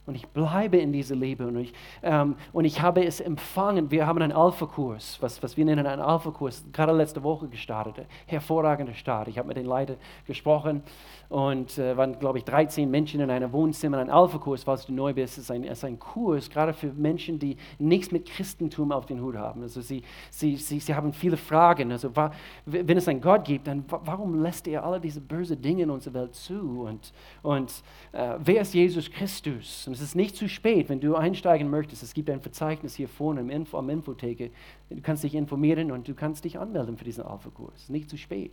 und 0.06 0.14
ich 0.14 0.26
bleibe 0.28 0.76
in 0.76 0.92
dieser 0.92 1.16
Liebe 1.16 1.46
und 1.46 1.56
ich, 1.56 1.72
ähm, 2.02 2.36
und 2.52 2.64
ich 2.64 2.80
habe 2.80 3.04
es 3.04 3.20
empfangen. 3.20 3.90
Wir 3.90 4.06
haben 4.06 4.22
einen 4.22 4.32
Alpha-Kurs, 4.32 5.18
was, 5.20 5.42
was 5.42 5.56
wir 5.56 5.64
nennen 5.64 5.84
einen 5.84 6.00
Alpha-Kurs, 6.00 6.64
gerade 6.72 6.92
letzte 6.92 7.24
Woche 7.24 7.48
gestartet. 7.48 8.06
Hervorragender 8.26 8.94
Start. 8.94 9.26
Ich 9.26 9.36
habe 9.36 9.48
mit 9.48 9.56
den 9.56 9.66
Leitern 9.66 9.96
gesprochen 10.24 10.84
und 11.28 11.76
äh, 11.76 11.96
waren, 11.96 12.18
glaube 12.20 12.38
ich, 12.38 12.44
13 12.44 12.88
Menschen 12.88 13.20
in 13.20 13.30
einem 13.30 13.52
Wohnzimmer. 13.52 13.98
Ein 13.98 14.10
Alpha-Kurs, 14.10 14.62
falls 14.62 14.86
du 14.86 14.92
neu 14.92 15.12
bist, 15.12 15.38
ist 15.38 15.50
ein, 15.50 15.64
ist 15.64 15.84
ein 15.84 15.98
Kurs, 15.98 16.48
gerade 16.48 16.72
für 16.72 16.92
Menschen, 16.92 17.40
die 17.40 17.56
nichts 17.80 18.12
mit 18.12 18.26
Christentum 18.26 18.92
auf 18.92 19.06
den 19.06 19.20
Hut 19.20 19.36
haben. 19.36 19.62
Also 19.62 19.80
sie, 19.80 20.04
sie, 20.30 20.56
sie, 20.56 20.78
sie 20.78 20.94
haben 20.94 21.12
viele 21.12 21.36
Fragen. 21.36 21.90
Also 21.90 22.14
war, 22.14 22.30
wenn 22.64 22.96
es 22.96 23.08
einen 23.08 23.20
Gott 23.20 23.44
gibt, 23.44 23.66
dann 23.66 23.84
warum 23.88 24.40
lässt 24.40 24.68
er 24.68 24.84
alle 24.84 25.00
diese 25.00 25.20
bösen 25.20 25.60
Dinge 25.60 25.82
in 25.82 25.90
unserer 25.90 26.14
Welt 26.14 26.34
zu? 26.36 26.86
Und, 26.86 27.12
und 27.42 27.82
äh, 28.12 28.34
wer 28.38 28.62
ist 28.62 28.72
Jesus 28.72 29.10
Christus? 29.10 29.88
Und 29.88 29.95
es 29.96 30.02
ist 30.02 30.14
nicht 30.14 30.37
zu 30.37 30.48
spät, 30.48 30.88
wenn 30.88 31.00
du 31.00 31.14
einsteigen 31.16 31.70
möchtest. 31.70 32.02
Es 32.02 32.14
gibt 32.14 32.28
ein 32.30 32.40
Verzeichnis 32.40 32.94
hier 32.94 33.09
vorne 33.09 33.40
im 33.40 33.50
Info, 33.50 33.78
am 33.78 33.88
Infotheke. 33.88 34.50
Du 34.90 35.00
kannst 35.00 35.24
dich 35.24 35.35
informieren 35.35 35.90
und 35.90 36.06
du 36.06 36.14
kannst 36.14 36.44
dich 36.44 36.59
anmelden 36.59 36.96
für 36.96 37.04
diesen 37.04 37.24
Alpha-Kurs. 37.24 37.88
Nicht 37.88 38.11
zu 38.11 38.16
spät. 38.16 38.52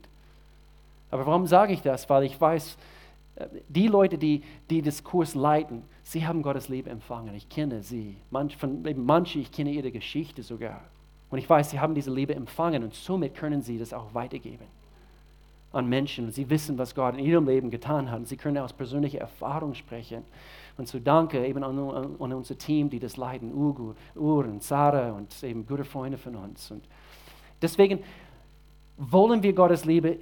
Aber 1.12 1.26
warum 1.26 1.46
sage 1.46 1.74
ich 1.74 1.82
das? 1.82 2.10
Weil 2.10 2.24
ich 2.24 2.40
weiß, 2.40 2.78
äh, 3.36 3.48
die 3.68 3.88
Leute, 3.88 4.18
die, 4.18 4.42
die 4.70 4.82
das 4.82 5.04
Kurs 5.04 5.36
leiten, 5.36 5.84
sie 6.04 6.26
haben 6.26 6.42
Gottes 6.42 6.70
Leben 6.70 6.90
empfangen. 6.90 7.36
Ich 7.36 7.50
kenne 7.50 7.84
sie. 7.84 8.16
Manch, 8.32 8.58
von, 8.58 8.84
manche, 8.98 9.40
ich 9.40 9.52
kenne 9.52 9.72
ihre 9.72 9.92
Geschichte 9.92 10.44
sogar. 10.44 10.82
Und 11.30 11.40
ich 11.40 11.50
weiß, 11.50 11.72
sie 11.72 11.80
haben 11.80 11.96
diese 11.96 12.14
Liebe 12.14 12.34
empfangen 12.36 12.84
und 12.84 12.94
somit 12.94 13.36
können 13.36 13.62
sie 13.62 13.78
das 13.78 13.92
auch 13.92 14.14
weitergeben 14.14 14.66
an 15.74 15.90
Menschen. 15.90 16.32
Sie 16.32 16.50
wissen, 16.50 16.78
was 16.78 16.96
Gott 16.96 17.18
in 17.18 17.26
ihrem 17.26 17.48
Leben 17.48 17.70
getan 17.70 18.10
hat. 18.10 18.20
Und 18.20 18.28
sie 18.28 18.38
können 18.38 18.60
aus 18.60 18.72
persönlicher 18.72 19.20
Erfahrung 19.20 19.74
sprechen. 19.74 20.24
Und 20.78 20.88
so 20.88 21.00
danke 21.00 21.46
eben 21.46 21.64
an, 21.64 21.78
an, 21.78 22.34
unser 22.34 22.58
Team, 22.58 22.90
die 22.90 23.00
das 23.00 23.18
leiten, 23.18 23.54
Ugo, 23.54 23.96
Ur 24.16 24.46
und 24.46 24.64
Sarah 24.64 25.12
und 25.12 25.44
eben 25.44 25.66
gute 25.66 25.84
Freunde 25.84 26.18
von 26.18 26.36
uns. 26.36 26.72
Und 26.72 26.88
deswegen 27.62 28.00
wollen 28.98 29.44
wir 29.44 29.54
Gottes 29.54 29.86
Liebe 29.86 30.18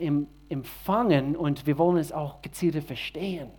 empfangen 0.50 1.36
und 1.36 1.66
wir 1.66 1.78
wollen 1.78 1.98
es 1.98 2.12
auch 2.12 2.42
gezielter 2.42 2.82
verstehen. 2.82 3.50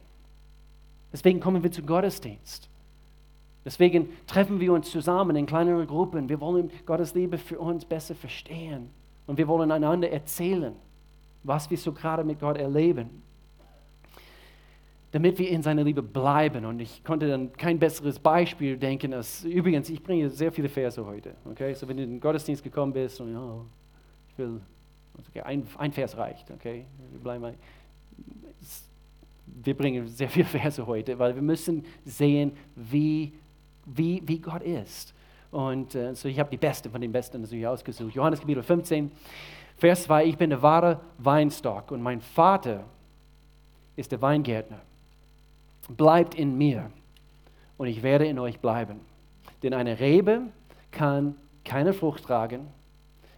Deswegen 1.13 1.41
kommen 1.41 1.63
wir 1.63 1.71
zum 1.71 1.87
Gottesdienst. 1.87 2.69
Deswegen 3.65 4.09
treffen 4.27 4.61
wir 4.61 4.73
uns 4.73 4.91
zusammen 4.91 5.37
in 5.37 5.47
kleineren 5.47 5.87
Gruppen. 5.87 6.29
Wir 6.29 6.41
wollen 6.41 6.71
Gottes 6.85 7.15
Liebe 7.15 7.39
für 7.39 7.59
uns 7.59 7.85
besser 7.85 8.15
verstehen. 8.15 8.91
Und 9.27 9.39
wir 9.39 9.47
wollen 9.47 9.71
einander 9.71 10.11
erzählen, 10.11 10.75
was 11.45 11.71
wir 11.71 11.79
so 11.79 11.93
gerade 11.93 12.25
mit 12.25 12.41
Gott 12.41 12.57
erleben. 12.57 13.23
Damit 15.13 15.39
wir 15.39 15.49
in 15.49 15.63
seiner 15.63 15.85
Liebe 15.85 16.03
bleiben. 16.03 16.65
Und 16.65 16.81
ich 16.81 17.05
konnte 17.05 17.29
dann 17.29 17.53
kein 17.53 17.79
besseres 17.79 18.19
Beispiel 18.19 18.77
denken 18.77 19.15
als, 19.15 19.45
übrigens, 19.45 19.89
ich 19.91 20.03
bringe 20.03 20.29
sehr 20.31 20.51
viele 20.51 20.69
Verse 20.69 21.05
heute. 21.05 21.35
Okay? 21.45 21.75
So, 21.75 21.87
wenn 21.87 21.97
du 21.97 22.03
in 22.03 22.11
den 22.11 22.21
Gottesdienst 22.21 22.65
gekommen 22.65 22.93
bist 22.93 23.21
und, 23.21 23.37
oh, 23.37 23.67
ich 24.31 24.39
will 24.39 24.61
Okay, 25.19 25.41
ein, 25.43 25.67
ein, 25.79 25.93
Vers 25.93 26.17
reicht, 26.17 26.51
okay? 26.51 26.87
Wir, 27.11 27.21
bleiben, 27.21 27.55
wir 29.47 29.77
bringen 29.77 30.09
sehr 30.09 30.29
viele 30.29 30.45
Verse 30.47 30.87
heute, 30.87 31.19
weil 31.19 31.35
wir 31.35 31.43
müssen 31.43 31.85
sehen, 32.05 32.53
wie, 32.75 33.33
wie, 33.85 34.23
wie 34.25 34.39
Gott 34.39 34.63
ist. 34.63 35.15
Und 35.51 35.95
äh, 35.95 36.15
so 36.15 36.29
ich 36.29 36.39
habe 36.39 36.51
die 36.51 36.57
Beste 36.57 36.89
von 36.89 37.01
den 37.01 37.13
Besten 37.13 37.43
natürlich 37.43 37.67
ausgesucht. 37.67 38.15
Johannes 38.15 38.41
Kapitel 38.41 38.63
15, 38.63 39.13
Vers 39.77 40.05
2, 40.05 40.27
ich 40.27 40.39
bin 40.39 40.51
der 40.51 40.63
wahre 40.63 41.01
Weinstock 41.19 41.91
und 41.91 42.03
mein 42.03 42.21
Vater 42.21 42.85
ist 43.97 44.13
der 44.13 44.23
Weingärtner. 44.23 44.81
Bleibt 45.89 46.35
in 46.35 46.57
mir 46.57 46.91
und 47.77 47.87
ich 47.89 48.03
werde 48.03 48.27
in 48.27 48.39
euch 48.39 48.61
bleiben. 48.61 49.01
Denn 49.63 49.75
eine 49.75 50.01
Rebe 50.01 50.43
kann 50.91 51.37
keine 51.65 51.93
Frucht 51.93 52.25
tragen, 52.25 52.69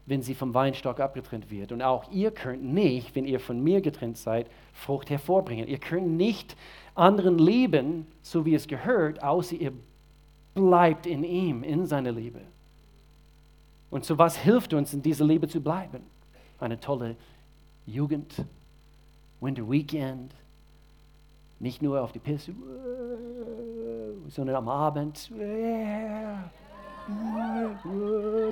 wenn 0.06 0.22
sie 0.22 0.34
vom 0.34 0.52
Weinstock 0.54 1.00
abgetrennt 1.00 1.50
wird. 1.50 1.72
Und 1.72 1.82
auch 1.82 2.10
ihr 2.10 2.30
könnt 2.30 2.62
nicht, 2.62 3.14
wenn 3.14 3.24
ihr 3.24 3.40
von 3.40 3.62
mir 3.62 3.80
getrennt 3.80 4.18
seid, 4.18 4.48
Frucht 4.72 5.10
hervorbringen. 5.10 5.66
Ihr 5.66 5.78
könnt 5.78 6.08
nicht 6.08 6.56
anderen 6.94 7.38
lieben, 7.38 8.06
so 8.22 8.44
wie 8.44 8.54
es 8.54 8.66
gehört, 8.66 9.22
außer 9.22 9.56
ihr 9.56 9.72
bleibt 10.54 11.06
in 11.06 11.24
ihm, 11.24 11.62
in 11.62 11.86
seiner 11.86 12.12
Liebe. 12.12 12.40
Und 13.90 14.04
so 14.04 14.18
was 14.18 14.36
hilft 14.36 14.74
uns, 14.74 14.92
in 14.92 15.02
dieser 15.02 15.24
Liebe 15.24 15.48
zu 15.48 15.60
bleiben? 15.60 16.02
Eine 16.58 16.78
tolle 16.80 17.16
Jugend, 17.86 18.44
Winter 19.40 19.68
Weekend, 19.68 20.34
nicht 21.64 21.80
nur 21.80 22.02
auf 22.02 22.12
die 22.12 22.18
Piste, 22.18 22.52
sondern 24.28 24.56
am 24.56 24.68
Abend. 24.68 25.32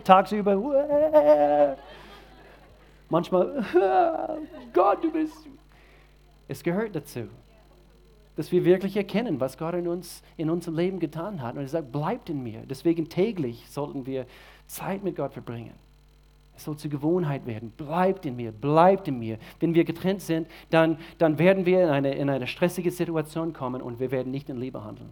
tagsüber. 0.02 1.76
Manchmal, 3.10 3.64
Gott, 4.72 5.04
du 5.04 5.12
bist. 5.12 5.46
Es 6.48 6.62
gehört 6.62 6.96
dazu, 6.96 7.28
dass 8.34 8.50
wir 8.50 8.64
wirklich 8.64 8.96
erkennen, 8.96 9.38
was 9.38 9.58
Gott 9.58 9.74
in 9.74 9.88
uns, 9.88 10.22
in 10.38 10.48
unserem 10.48 10.76
Leben 10.76 10.98
getan 10.98 11.42
hat. 11.42 11.54
Und 11.54 11.60
er 11.60 11.68
sagt, 11.68 11.92
bleibt 11.92 12.30
in 12.30 12.42
mir. 12.42 12.62
Deswegen 12.64 13.10
täglich 13.10 13.68
sollten 13.68 14.06
wir 14.06 14.24
Zeit 14.66 15.04
mit 15.04 15.16
Gott 15.16 15.34
verbringen. 15.34 15.74
Es 16.56 16.64
soll 16.64 16.76
zur 16.76 16.90
Gewohnheit 16.90 17.46
werden. 17.46 17.70
Bleibt 17.70 18.26
in 18.26 18.36
mir, 18.36 18.52
bleibt 18.52 19.08
in 19.08 19.18
mir. 19.18 19.38
Wenn 19.60 19.74
wir 19.74 19.84
getrennt 19.84 20.20
sind, 20.20 20.48
dann, 20.70 20.98
dann 21.18 21.38
werden 21.38 21.66
wir 21.66 21.82
in 21.84 21.88
eine, 21.88 22.14
in 22.14 22.28
eine 22.28 22.46
stressige 22.46 22.90
Situation 22.90 23.52
kommen 23.52 23.80
und 23.80 24.00
wir 24.00 24.10
werden 24.10 24.30
nicht 24.30 24.48
in 24.48 24.58
Liebe 24.58 24.84
handeln. 24.84 25.10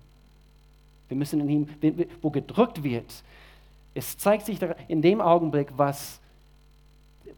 Wir 1.08 1.16
müssen 1.16 1.40
in 1.40 1.48
ihm, 1.48 1.66
wo 2.22 2.30
gedrückt 2.30 2.84
wird, 2.84 3.24
es 3.94 4.16
zeigt 4.16 4.46
sich 4.46 4.60
in 4.86 5.02
dem 5.02 5.20
Augenblick, 5.20 5.72
was, 5.76 6.20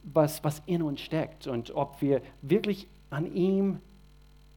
was, 0.02 0.44
was 0.44 0.60
in 0.66 0.82
uns 0.82 1.00
steckt 1.00 1.46
und 1.46 1.74
ob 1.74 2.02
wir 2.02 2.20
wirklich 2.42 2.86
an 3.08 3.34
ihm 3.34 3.78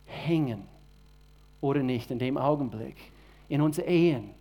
hängen 0.06 0.64
oder 1.62 1.82
nicht 1.82 2.12
in 2.12 2.20
dem 2.20 2.38
Augenblick. 2.38 2.98
In 3.48 3.62
unseren 3.62 3.88
Ehen, 3.88 4.32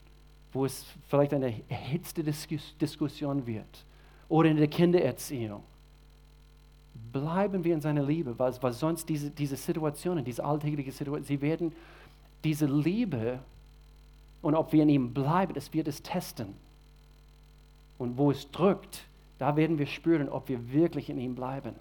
wo 0.53 0.65
es 0.65 0.85
vielleicht 1.07 1.35
eine 1.35 1.55
erhitzte 1.69 2.25
Diskussion 2.25 3.47
wird 3.47 3.85
oder 4.29 4.51
in 4.51 4.57
der 4.57 4.69
Kindererziehung. 4.69 5.63
bleiben 7.13 7.63
wir 7.63 7.75
in 7.75 7.81
seiner 7.81 8.03
Liebe, 8.03 8.39
weil, 8.39 8.53
weil 8.61 8.73
sonst 8.73 9.09
diese, 9.09 9.31
diese 9.31 9.57
Situationen, 9.57 10.25
diese 10.25 10.45
alltägliche 10.45 10.91
Situation, 10.91 11.25
sie 11.25 11.41
werden 11.41 11.73
diese 12.43 12.67
Liebe 12.67 13.39
und 14.43 14.55
ob 14.55 14.73
wir 14.73 14.83
in 14.83 14.89
ihm 14.89 15.15
bleiben, 15.15 15.55
es 15.57 15.73
wird 15.73 15.89
es 15.89 16.03
testen. 16.03 16.55
Und 17.97 18.19
wo 18.19 18.31
es 18.31 18.51
drückt, 18.51 19.05
da 19.39 19.57
werden 19.57 19.79
wir 19.79 19.87
spüren, 19.87 20.29
ob 20.29 20.49
wir 20.49 20.73
wirklich 20.73 21.09
in 21.09 21.19
ihm 21.19 21.35
bleiben. 21.35 21.75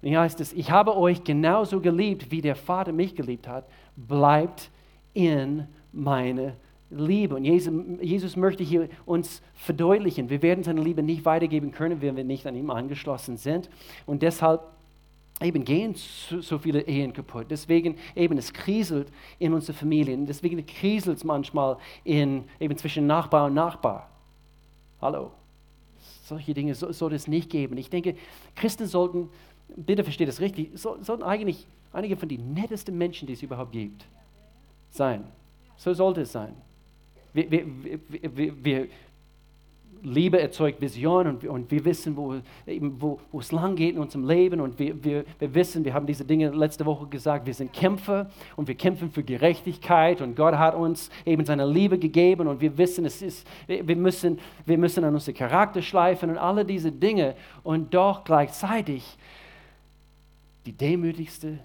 Und 0.00 0.08
hier 0.08 0.20
heißt 0.20 0.40
es, 0.40 0.52
ich 0.52 0.70
habe 0.70 0.96
euch 0.96 1.24
genauso 1.24 1.80
geliebt, 1.80 2.30
wie 2.30 2.40
der 2.40 2.56
Vater 2.56 2.92
mich 2.92 3.14
geliebt 3.14 3.48
hat. 3.48 3.66
Bleibt 3.96 4.70
in 5.12 5.66
meine 5.92 6.56
Liebe. 6.90 7.34
Und 7.34 7.44
Jesus, 7.44 7.72
Jesus 8.00 8.36
möchte 8.36 8.62
hier 8.62 8.88
uns 9.06 9.42
verdeutlichen, 9.54 10.30
wir 10.30 10.42
werden 10.42 10.64
seine 10.64 10.82
Liebe 10.82 11.02
nicht 11.02 11.24
weitergeben 11.24 11.70
können, 11.70 12.00
wenn 12.00 12.16
wir 12.16 12.24
nicht 12.24 12.46
an 12.46 12.54
ihm 12.54 12.70
angeschlossen 12.70 13.36
sind. 13.36 13.68
Und 14.06 14.22
deshalb 14.22 14.62
eben 15.40 15.64
gehen 15.64 15.94
so 15.94 16.58
viele 16.58 16.82
Ehen 16.82 17.12
kaputt. 17.12 17.46
Deswegen 17.50 17.96
eben 18.14 18.38
es 18.38 18.52
kriselt 18.52 19.10
in 19.38 19.52
unseren 19.52 19.74
Familien. 19.74 20.26
Deswegen 20.26 20.64
kriselt 20.64 21.18
es 21.18 21.24
manchmal 21.24 21.78
in, 22.04 22.44
eben 22.60 22.76
zwischen 22.76 23.06
Nachbar 23.06 23.46
und 23.46 23.54
Nachbar. 23.54 24.10
Hallo. 25.00 25.32
Solche 26.24 26.54
Dinge 26.54 26.74
soll, 26.74 26.92
soll 26.92 27.12
es 27.12 27.28
nicht 27.28 27.50
geben. 27.50 27.76
Ich 27.76 27.90
denke, 27.90 28.16
Christen 28.54 28.86
sollten, 28.86 29.28
bitte 29.76 30.04
versteht 30.04 30.28
es 30.28 30.40
richtig, 30.40 30.70
sollten 30.74 31.22
eigentlich 31.22 31.66
einige 31.92 32.16
von 32.16 32.28
den 32.28 32.54
nettesten 32.54 32.96
Menschen, 32.96 33.26
die 33.26 33.34
es 33.34 33.42
überhaupt 33.42 33.72
gibt, 33.72 34.06
sein. 34.90 35.24
So 35.76 35.92
sollte 35.92 36.22
es 36.22 36.32
sein. 36.32 36.54
Wir, 37.34 37.50
wir, 37.50 37.66
wir, 38.08 38.64
wir, 38.64 38.88
Liebe 40.04 40.38
erzeugt 40.38 40.82
Vision 40.82 41.26
und, 41.26 41.44
und 41.44 41.70
wir 41.70 41.82
wissen, 41.84 42.14
wo, 42.14 42.34
eben, 42.66 43.00
wo, 43.00 43.18
wo 43.32 43.40
es 43.40 43.52
lang 43.52 43.74
geht 43.74 43.94
in 43.94 44.02
unserem 44.02 44.28
Leben 44.28 44.60
und 44.60 44.78
wir, 44.78 45.02
wir, 45.02 45.24
wir 45.38 45.54
wissen, 45.54 45.82
wir 45.82 45.94
haben 45.94 46.06
diese 46.06 46.26
Dinge 46.26 46.50
letzte 46.50 46.84
Woche 46.84 47.06
gesagt, 47.06 47.46
wir 47.46 47.54
sind 47.54 47.72
Kämpfer 47.72 48.30
und 48.54 48.68
wir 48.68 48.74
kämpfen 48.74 49.10
für 49.10 49.24
Gerechtigkeit 49.24 50.20
und 50.20 50.36
Gott 50.36 50.56
hat 50.56 50.74
uns 50.74 51.10
eben 51.24 51.46
seine 51.46 51.66
Liebe 51.66 51.98
gegeben 51.98 52.48
und 52.48 52.60
wir 52.60 52.76
wissen, 52.76 53.06
es 53.06 53.22
ist, 53.22 53.46
wir 53.66 53.96
müssen, 53.96 54.38
wir 54.66 54.76
müssen 54.76 55.04
an 55.04 55.14
unseren 55.14 55.34
Charakter 55.34 55.80
schleifen 55.80 56.28
und 56.28 56.36
alle 56.36 56.66
diese 56.66 56.92
Dinge 56.92 57.34
und 57.62 57.94
doch 57.94 58.24
gleichzeitig 58.24 59.16
die 60.66 60.72
demütigste 60.72 61.58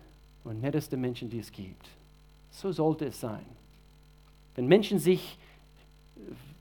und 0.45 0.61
netteste 0.61 0.95
Menschen, 0.95 1.29
die 1.29 1.39
es 1.39 1.51
gibt. 1.51 1.89
So 2.51 2.71
sollte 2.71 3.05
es 3.05 3.19
sein. 3.19 3.45
Wenn 4.55 4.65
Menschen 4.65 4.97
sich 4.97 5.37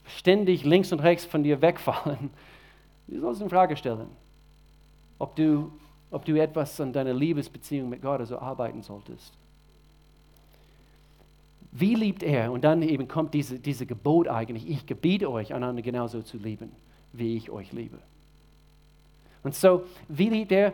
ständig 0.06 0.64
links 0.64 0.92
und 0.92 1.00
rechts 1.00 1.24
von 1.24 1.42
dir 1.42 1.60
wegfallen, 1.60 2.30
du 3.06 3.20
sollst 3.20 3.42
in 3.42 3.50
Frage 3.50 3.76
stellen, 3.76 4.08
ob 5.18 5.36
du, 5.36 5.72
ob 6.10 6.24
du 6.24 6.40
etwas 6.40 6.80
an 6.80 6.92
deiner 6.92 7.14
Liebesbeziehung 7.14 7.88
mit 7.88 8.02
Gott 8.02 8.20
also 8.20 8.38
arbeiten 8.38 8.82
solltest. 8.82 9.34
Wie 11.70 11.94
liebt 11.94 12.22
er? 12.22 12.50
Und 12.50 12.64
dann 12.64 12.82
eben 12.82 13.08
kommt 13.08 13.34
diese, 13.34 13.58
diese 13.58 13.84
Gebot 13.84 14.28
eigentlich, 14.28 14.68
ich 14.68 14.86
gebiete 14.86 15.30
euch, 15.30 15.52
einander 15.52 15.82
genauso 15.82 16.22
zu 16.22 16.38
lieben, 16.38 16.72
wie 17.12 17.36
ich 17.36 17.50
euch 17.50 17.72
liebe. 17.72 17.98
Und 19.42 19.54
so, 19.54 19.84
wie 20.08 20.30
liebt 20.30 20.52
er? 20.52 20.72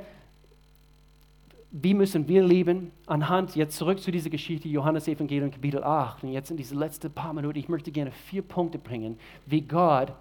Wie 1.76 1.92
müssen 1.92 2.28
wir 2.28 2.44
leben? 2.44 2.92
Anhand, 3.06 3.56
jetzt 3.56 3.76
zurück 3.76 3.98
zu 3.98 4.12
dieser 4.12 4.30
Geschichte, 4.30 4.68
Johannes 4.68 5.08
Evangelium 5.08 5.50
Kapitel 5.50 5.82
8. 5.82 6.22
Und 6.22 6.30
jetzt 6.30 6.52
in 6.52 6.56
diese 6.56 6.76
letzten 6.76 7.10
paar 7.10 7.32
Minuten, 7.32 7.58
ich 7.58 7.68
möchte 7.68 7.90
gerne 7.90 8.12
vier 8.12 8.42
Punkte 8.42 8.78
bringen, 8.78 9.18
wie 9.44 9.60
Gott 9.60 10.12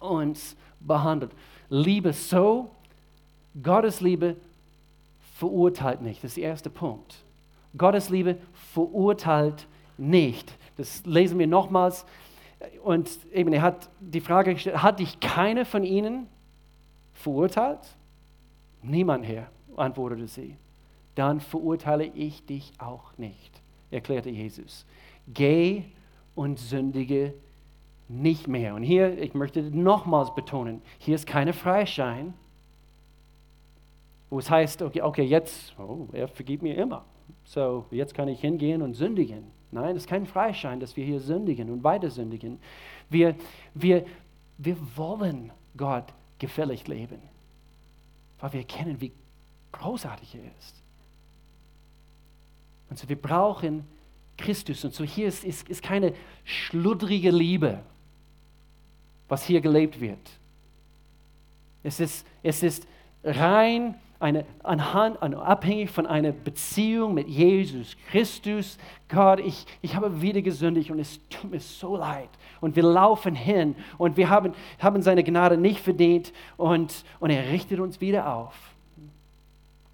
uns 0.00 0.56
behandelt. 0.78 1.32
Liebe 1.70 2.12
so, 2.12 2.70
Gottes 3.60 4.00
Liebe 4.00 4.36
verurteilt 5.34 6.02
nicht. 6.02 6.22
Das 6.22 6.30
ist 6.30 6.36
der 6.36 6.44
erste 6.50 6.70
Punkt. 6.70 7.16
Gottes 7.76 8.08
Liebe 8.08 8.36
verurteilt 8.72 9.66
nicht. 9.98 10.54
Das 10.76 11.04
lesen 11.04 11.40
wir 11.40 11.48
nochmals. 11.48 12.06
Und 12.84 13.10
eben, 13.32 13.52
er 13.52 13.62
hat 13.62 13.88
die 13.98 14.20
Frage 14.20 14.54
gestellt, 14.54 14.84
hat 14.84 15.00
dich 15.00 15.18
keiner 15.18 15.64
von 15.64 15.82
ihnen 15.82 16.28
verurteilt? 17.12 17.96
Niemand, 18.82 19.26
Herr, 19.26 19.48
antwortete 19.76 20.28
sie 20.28 20.56
dann 21.16 21.40
verurteile 21.40 22.04
ich 22.04 22.46
dich 22.46 22.72
auch 22.78 23.16
nicht, 23.18 23.60
erklärte 23.90 24.30
Jesus. 24.30 24.86
Geh 25.26 25.84
und 26.34 26.58
sündige 26.58 27.34
nicht 28.08 28.46
mehr. 28.46 28.74
Und 28.74 28.84
hier, 28.84 29.18
ich 29.20 29.34
möchte 29.34 29.62
nochmals 29.62 30.34
betonen, 30.34 30.82
hier 30.98 31.16
ist 31.16 31.26
keine 31.26 31.52
Freischein, 31.52 32.34
wo 34.30 34.38
es 34.38 34.50
heißt, 34.50 34.82
okay, 34.82 35.02
okay 35.02 35.24
jetzt, 35.24 35.74
oh, 35.78 36.06
er 36.12 36.28
vergibt 36.28 36.62
mir 36.62 36.76
immer. 36.76 37.04
So, 37.44 37.86
jetzt 37.90 38.14
kann 38.14 38.28
ich 38.28 38.40
hingehen 38.40 38.82
und 38.82 38.94
sündigen. 38.94 39.44
Nein, 39.72 39.96
es 39.96 40.04
ist 40.04 40.08
kein 40.08 40.26
Freischein, 40.26 40.80
dass 40.80 40.96
wir 40.96 41.04
hier 41.04 41.20
sündigen 41.20 41.70
und 41.70 41.82
weiter 41.82 42.10
sündigen. 42.10 42.58
Wir, 43.08 43.34
wir, 43.74 44.04
wir 44.58 44.76
wollen 44.96 45.52
Gott 45.76 46.12
gefällig 46.38 46.86
leben, 46.86 47.20
weil 48.38 48.52
wir 48.52 48.60
erkennen, 48.60 49.00
wie 49.00 49.12
großartig 49.72 50.34
er 50.36 50.44
ist. 50.58 50.82
Und 52.90 52.98
so, 52.98 53.08
wir 53.08 53.20
brauchen 53.20 53.84
Christus. 54.36 54.84
Und 54.84 54.94
so, 54.94 55.04
hier 55.04 55.28
ist, 55.28 55.44
ist, 55.44 55.68
ist 55.68 55.82
keine 55.82 56.12
schludrige 56.44 57.30
Liebe, 57.30 57.80
was 59.28 59.44
hier 59.44 59.60
gelebt 59.60 60.00
wird. 60.00 60.18
Es 61.82 62.00
ist, 62.00 62.26
es 62.42 62.62
ist 62.62 62.86
rein 63.24 63.94
eine, 64.18 64.46
anhand, 64.62 65.22
abhängig 65.22 65.90
von 65.90 66.06
einer 66.06 66.32
Beziehung 66.32 67.14
mit 67.14 67.28
Jesus 67.28 67.96
Christus. 68.10 68.78
Gott, 69.08 69.40
ich, 69.40 69.66
ich 69.82 69.94
habe 69.94 70.22
wieder 70.22 70.42
gesündigt 70.42 70.90
und 70.90 70.98
es 70.98 71.20
tut 71.28 71.50
mir 71.50 71.60
so 71.60 71.96
leid. 71.96 72.30
Und 72.60 72.76
wir 72.76 72.82
laufen 72.82 73.34
hin 73.34 73.76
und 73.98 74.16
wir 74.16 74.30
haben, 74.30 74.54
haben 74.78 75.02
seine 75.02 75.22
Gnade 75.22 75.56
nicht 75.58 75.80
verdient 75.80 76.32
und, 76.56 77.04
und 77.20 77.30
er 77.30 77.50
richtet 77.50 77.78
uns 77.78 78.00
wieder 78.00 78.32
auf 78.34 78.54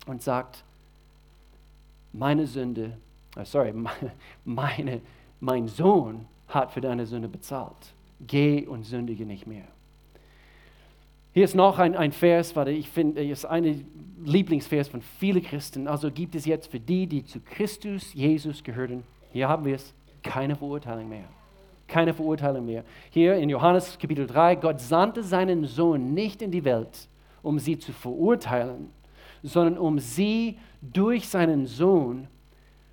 und 0.07 0.23
sagt, 0.23 0.65
meine 2.13 2.47
Sünde, 2.47 2.97
uh, 3.37 3.45
sorry, 3.45 3.73
meine, 4.45 5.01
mein 5.41 5.69
Sohn 5.69 6.27
hat 6.49 6.73
für 6.73 6.81
deine 6.81 7.07
Sünde 7.07 7.29
bezahlt. 7.29 7.95
Geh 8.27 8.67
und 8.67 8.85
sündige 8.85 9.27
nicht 9.27 9.47
mehr. 9.47 9.65
Hier 11.35 11.45
ist 11.45 11.55
noch 11.55 11.79
ein, 11.79 11.97
ein 11.97 12.13
Vers, 12.13 12.55
warte, 12.55 12.71
ich 12.71 12.89
finde, 12.91 13.25
ist 13.25 13.47
ein 13.47 13.87
Lieblingsvers 14.23 14.89
von 14.89 15.01
vielen 15.01 15.43
Christen. 15.43 15.89
Also 15.89 16.11
gibt 16.11 16.35
es 16.35 16.45
jetzt 16.45 16.71
für 16.71 16.79
die, 16.79 17.07
die 17.07 17.25
zu 17.25 17.41
Christus 17.41 18.13
Jesus 18.13 18.63
gehören, 18.63 19.03
hier 19.33 19.49
haben 19.49 19.65
wir 19.65 19.77
es, 19.77 19.95
keine 20.23 20.55
Verurteilung 20.55 21.09
mehr. 21.09 21.25
Keine 21.89 22.13
Verurteilung 22.13 22.67
mehr. 22.67 22.85
Hier 23.11 23.35
in 23.37 23.49
Johannes 23.49 23.99
Kapitel 23.99 24.27
3, 24.27 24.57
Gott 24.57 24.81
sandte 24.81 25.23
seinen 25.23 25.65
Sohn 25.65 26.13
nicht 26.13 26.43
in 26.43 26.51
die 26.51 26.65
Welt, 26.65 27.09
um 27.43 27.59
sie 27.59 27.79
zu 27.79 27.93
verurteilen, 27.93 28.91
sondern 29.43 29.79
um 29.79 29.99
sie 29.99 30.59
durch 30.81 31.29
seinen 31.29 31.67
Sohn 31.67 32.29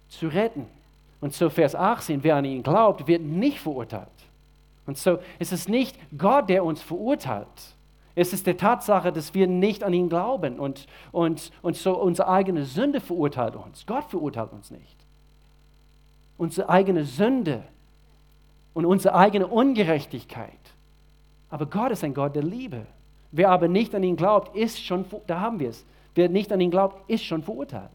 zu 0.07 0.27
retten. 0.27 0.65
Und 1.21 1.33
so 1.33 1.49
Vers 1.49 1.75
18, 1.75 2.23
wer 2.23 2.37
an 2.37 2.45
ihn 2.45 2.63
glaubt, 2.63 3.07
wird 3.07 3.21
nicht 3.21 3.59
verurteilt. 3.59 4.07
Und 4.85 4.97
so 4.97 5.19
ist 5.37 5.51
es 5.51 5.67
nicht 5.67 5.97
Gott, 6.17 6.49
der 6.49 6.63
uns 6.63 6.81
verurteilt. 6.81 7.47
Es 8.15 8.33
ist 8.33 8.47
die 8.47 8.55
Tatsache, 8.55 9.11
dass 9.11 9.33
wir 9.33 9.47
nicht 9.47 9.83
an 9.83 9.93
ihn 9.93 10.09
glauben 10.09 10.59
und, 10.59 10.87
und, 11.11 11.51
und 11.61 11.77
so 11.77 11.97
unsere 11.97 12.27
eigene 12.27 12.65
Sünde 12.65 12.99
verurteilt 12.99 13.55
uns. 13.55 13.85
Gott 13.85 14.05
verurteilt 14.05 14.51
uns 14.51 14.71
nicht. 14.71 14.95
Unsere 16.37 16.69
eigene 16.69 17.05
Sünde 17.05 17.63
und 18.73 18.85
unsere 18.85 19.15
eigene 19.15 19.47
Ungerechtigkeit. 19.47 20.49
Aber 21.49 21.65
Gott 21.65 21.91
ist 21.91 22.03
ein 22.03 22.13
Gott 22.13 22.35
der 22.35 22.43
Liebe. 22.43 22.85
Wer 23.31 23.51
aber 23.51 23.67
nicht 23.67 23.93
an 23.93 24.03
ihn 24.03 24.15
glaubt, 24.15 24.55
ist 24.55 24.83
schon, 24.83 25.05
da 25.27 25.39
haben 25.39 25.59
wir 25.59 25.69
es, 25.69 25.85
Wer 26.15 26.29
nicht 26.29 26.51
an 26.51 26.61
ihn 26.61 26.71
glaubt, 26.71 27.09
ist 27.09 27.23
schon 27.23 27.43
verurteilt, 27.43 27.89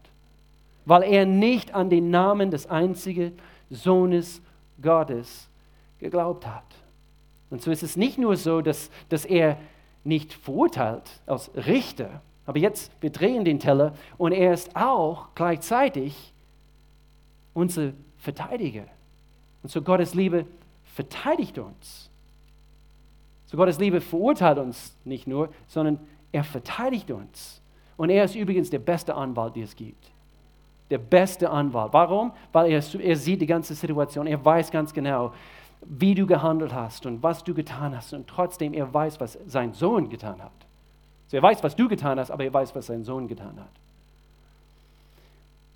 weil 0.85 1.03
er 1.03 1.27
nicht 1.27 1.74
an 1.74 1.90
den 1.90 2.11
Namen 2.11 2.50
des 2.50 2.66
einzigen 2.66 3.33
Sohnes 3.70 4.40
Gottes 4.81 5.48
geglaubt 5.98 6.46
hat. 6.46 6.64
Und 7.50 7.62
so 7.62 7.70
ist 7.70 7.83
es 7.83 7.96
nicht 7.96 8.18
nur 8.18 8.37
so, 8.37 8.61
dass, 8.61 8.90
dass 9.09 9.24
er 9.24 9.59
nicht 10.05 10.33
verurteilt 10.33 11.20
als 11.27 11.50
Richter, 11.55 12.20
aber 12.46 12.59
jetzt, 12.59 12.92
wir 13.00 13.11
drehen 13.11 13.44
den 13.44 13.59
Teller 13.59 13.94
und 14.18 14.33
er 14.33 14.53
ist 14.53 14.77
auch 14.77 15.29
gleichzeitig 15.35 16.33
unser 17.55 17.92
Verteidiger. 18.18 18.85
Und 19.62 19.70
so 19.70 19.81
Gottes 19.81 20.14
Liebe 20.14 20.46
verteidigt 20.85 21.59
uns. 21.59 22.11
So 23.46 23.57
Gottes 23.57 23.79
Liebe 23.79 24.00
verurteilt 24.00 24.59
uns 24.59 24.96
nicht 25.05 25.27
nur, 25.27 25.48
sondern 25.68 25.98
er 26.33 26.44
verteidigt 26.44 27.11
uns. 27.11 27.62
Und 27.96 28.11
er 28.11 28.24
ist 28.24 28.35
übrigens 28.35 28.70
der 28.70 28.78
beste 28.78 29.14
Anwalt, 29.14 29.57
den 29.57 29.64
es 29.64 29.76
gibt. 29.76 30.11
Der 30.90 30.98
beste 30.98 31.48
Anwalt. 31.48 31.92
Warum? 31.92 32.33
Weil 32.52 32.70
er, 32.70 32.83
er 33.00 33.16
sieht 33.16 33.40
die 33.40 33.46
ganze 33.46 33.74
Situation. 33.74 34.26
Er 34.26 34.44
weiß 34.44 34.70
ganz 34.70 34.92
genau, 34.92 35.33
wie 35.87 36.14
du 36.14 36.26
gehandelt 36.26 36.74
hast 36.74 37.07
und 37.07 37.22
was 37.22 37.44
du 37.44 37.54
getan 37.54 37.96
hast. 37.96 38.12
Und 38.12 38.26
trotzdem, 38.26 38.74
er 38.74 38.92
weiß, 38.92 39.20
was 39.20 39.38
sein 39.46 39.72
Sohn 39.72 40.09
getan 40.09 40.42
hat. 40.42 40.52
So, 41.26 41.37
er 41.37 41.42
weiß, 41.42 41.62
was 41.62 41.76
du 41.76 41.88
getan 41.88 42.18
hast, 42.18 42.30
aber 42.30 42.44
er 42.44 42.52
weiß, 42.52 42.74
was 42.74 42.87
sein 42.87 43.04
Sohn 43.04 43.28
getan 43.28 43.59
hat. 43.59 43.70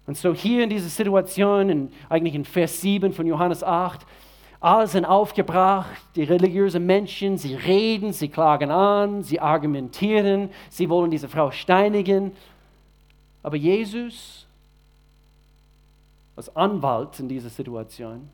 Und 0.07 0.17
so 0.17 0.33
hier 0.33 0.65
in 0.65 0.71
dieser 0.71 0.89
Situation, 0.89 1.69
in, 1.69 1.93
eigentlich 2.09 2.35
in 2.35 2.45
Vers 2.45 2.81
7 2.81 3.13
von 3.13 3.27
Johannes 3.27 3.63
8, 3.63 4.07
alle 4.61 4.89
sind 4.89 5.05
aufgebracht, 5.05 6.03
die 6.17 6.25
religiösen 6.25 6.85
Menschen, 6.85 7.39
sie 7.39 7.55
reden, 7.55 8.13
sie 8.13 8.29
klagen 8.29 8.71
an, 8.71 9.23
sie 9.23 9.39
argumentieren, 9.39 10.51
sie 10.69 10.89
wollen 10.89 11.11
diese 11.11 11.29
Frau 11.29 11.51
steinigen. 11.53 12.33
Aber 13.43 13.57
Jesus, 13.57 14.47
als 16.35 16.55
Anwalt 16.57 17.21
in 17.21 17.29
dieser 17.29 17.51
Situation, 17.51 18.29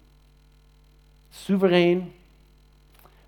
souverän, 1.31 2.11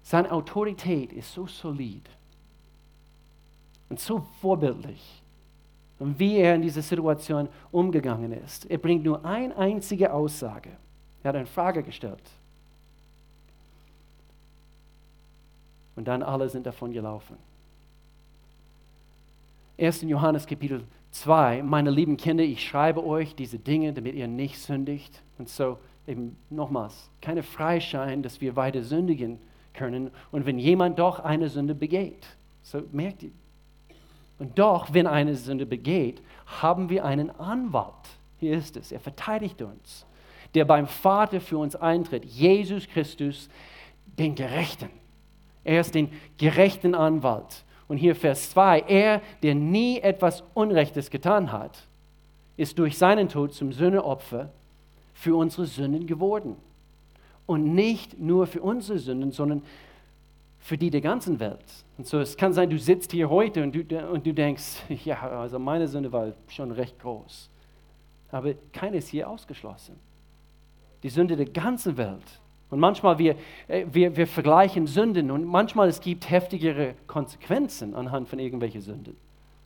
seine 0.02 0.30
Autorität 0.32 1.12
ist 1.12 1.34
so 1.34 1.46
solid 1.46 2.08
und 3.90 4.00
so 4.00 4.26
vorbildlich. 4.40 5.22
Und 5.98 6.18
wie 6.18 6.36
er 6.36 6.54
in 6.54 6.62
dieser 6.62 6.82
Situation 6.82 7.48
umgegangen 7.72 8.32
ist. 8.32 8.70
Er 8.70 8.78
bringt 8.78 9.04
nur 9.04 9.24
eine 9.24 9.56
einzige 9.56 10.12
Aussage. 10.12 10.70
Er 11.22 11.28
hat 11.30 11.36
eine 11.36 11.46
Frage 11.46 11.82
gestellt. 11.82 12.22
Und 15.96 16.06
dann 16.06 16.22
alle 16.22 16.48
sind 16.48 16.66
davon 16.66 16.92
gelaufen. 16.92 17.36
1. 19.78 20.02
Johannes 20.02 20.46
Kapitel 20.46 20.84
2, 21.10 21.62
meine 21.62 21.90
lieben 21.90 22.16
Kinder, 22.16 22.44
ich 22.44 22.66
schreibe 22.66 23.04
euch 23.04 23.34
diese 23.34 23.58
Dinge, 23.58 23.92
damit 23.92 24.14
ihr 24.14 24.28
nicht 24.28 24.58
sündigt. 24.58 25.22
Und 25.38 25.48
so 25.48 25.78
eben 26.06 26.36
nochmals, 26.50 27.10
keine 27.20 27.42
Freischein, 27.42 28.22
dass 28.22 28.40
wir 28.40 28.56
weiter 28.56 28.82
sündigen 28.82 29.38
können. 29.74 30.10
Und 30.30 30.46
wenn 30.46 30.58
jemand 30.58 30.98
doch 30.98 31.20
eine 31.20 31.48
Sünde 31.48 31.74
begeht, 31.74 32.26
so 32.62 32.82
merkt 32.92 33.22
ihr. 33.22 33.32
Und 34.38 34.58
doch, 34.58 34.92
wenn 34.92 35.06
eine 35.06 35.34
Sünde 35.34 35.66
begeht, 35.66 36.22
haben 36.60 36.90
wir 36.90 37.04
einen 37.04 37.30
Anwalt. 37.30 37.94
Hier 38.38 38.56
ist 38.56 38.76
es, 38.76 38.92
er 38.92 39.00
verteidigt 39.00 39.62
uns, 39.62 40.06
der 40.54 40.64
beim 40.64 40.86
Vater 40.86 41.40
für 41.40 41.58
uns 41.58 41.74
eintritt, 41.74 42.24
Jesus 42.24 42.86
Christus, 42.86 43.48
den 44.18 44.34
Gerechten. 44.34 44.90
Er 45.66 45.80
ist 45.80 45.94
den 45.96 46.10
gerechten 46.38 46.94
Anwalt. 46.94 47.64
Und 47.88 47.96
hier 47.96 48.14
Vers 48.14 48.50
2, 48.50 48.84
er, 48.88 49.20
der 49.42 49.54
nie 49.56 49.98
etwas 49.98 50.44
Unrechtes 50.54 51.10
getan 51.10 51.50
hat, 51.50 51.76
ist 52.56 52.78
durch 52.78 52.96
seinen 52.96 53.28
Tod 53.28 53.52
zum 53.52 53.72
Sündeopfer 53.72 54.50
für 55.12 55.36
unsere 55.36 55.66
Sünden 55.66 56.06
geworden. 56.06 56.56
Und 57.46 57.74
nicht 57.74 58.18
nur 58.18 58.46
für 58.46 58.62
unsere 58.62 58.98
Sünden, 58.98 59.32
sondern 59.32 59.62
für 60.60 60.78
die 60.78 60.90
der 60.90 61.00
ganzen 61.00 61.40
Welt. 61.40 61.64
Und 61.98 62.06
so, 62.06 62.20
es 62.20 62.36
kann 62.36 62.52
sein, 62.52 62.70
du 62.70 62.78
sitzt 62.78 63.10
hier 63.10 63.28
heute 63.28 63.62
und 63.62 63.74
du, 63.74 64.10
und 64.10 64.24
du 64.24 64.32
denkst, 64.32 64.82
ja, 65.04 65.20
also 65.20 65.58
meine 65.58 65.88
Sünde 65.88 66.12
war 66.12 66.32
schon 66.48 66.70
recht 66.70 66.98
groß. 67.00 67.50
Aber 68.30 68.54
keine 68.72 68.98
ist 68.98 69.08
hier 69.08 69.28
ausgeschlossen. 69.28 69.96
Die 71.02 71.08
Sünde 71.08 71.36
der 71.36 71.46
ganzen 71.46 71.96
Welt 71.96 72.40
und 72.70 72.80
manchmal 72.80 73.18
wir, 73.18 73.36
äh, 73.68 73.86
wir, 73.90 74.16
wir 74.16 74.26
vergleichen 74.26 74.86
Sünden 74.86 75.30
und 75.30 75.44
manchmal 75.44 75.88
es 75.88 76.00
gibt 76.00 76.28
heftigere 76.28 76.94
Konsequenzen 77.06 77.94
anhand 77.94 78.28
von 78.28 78.38
irgendwelchen 78.38 78.80
Sünden. 78.80 79.16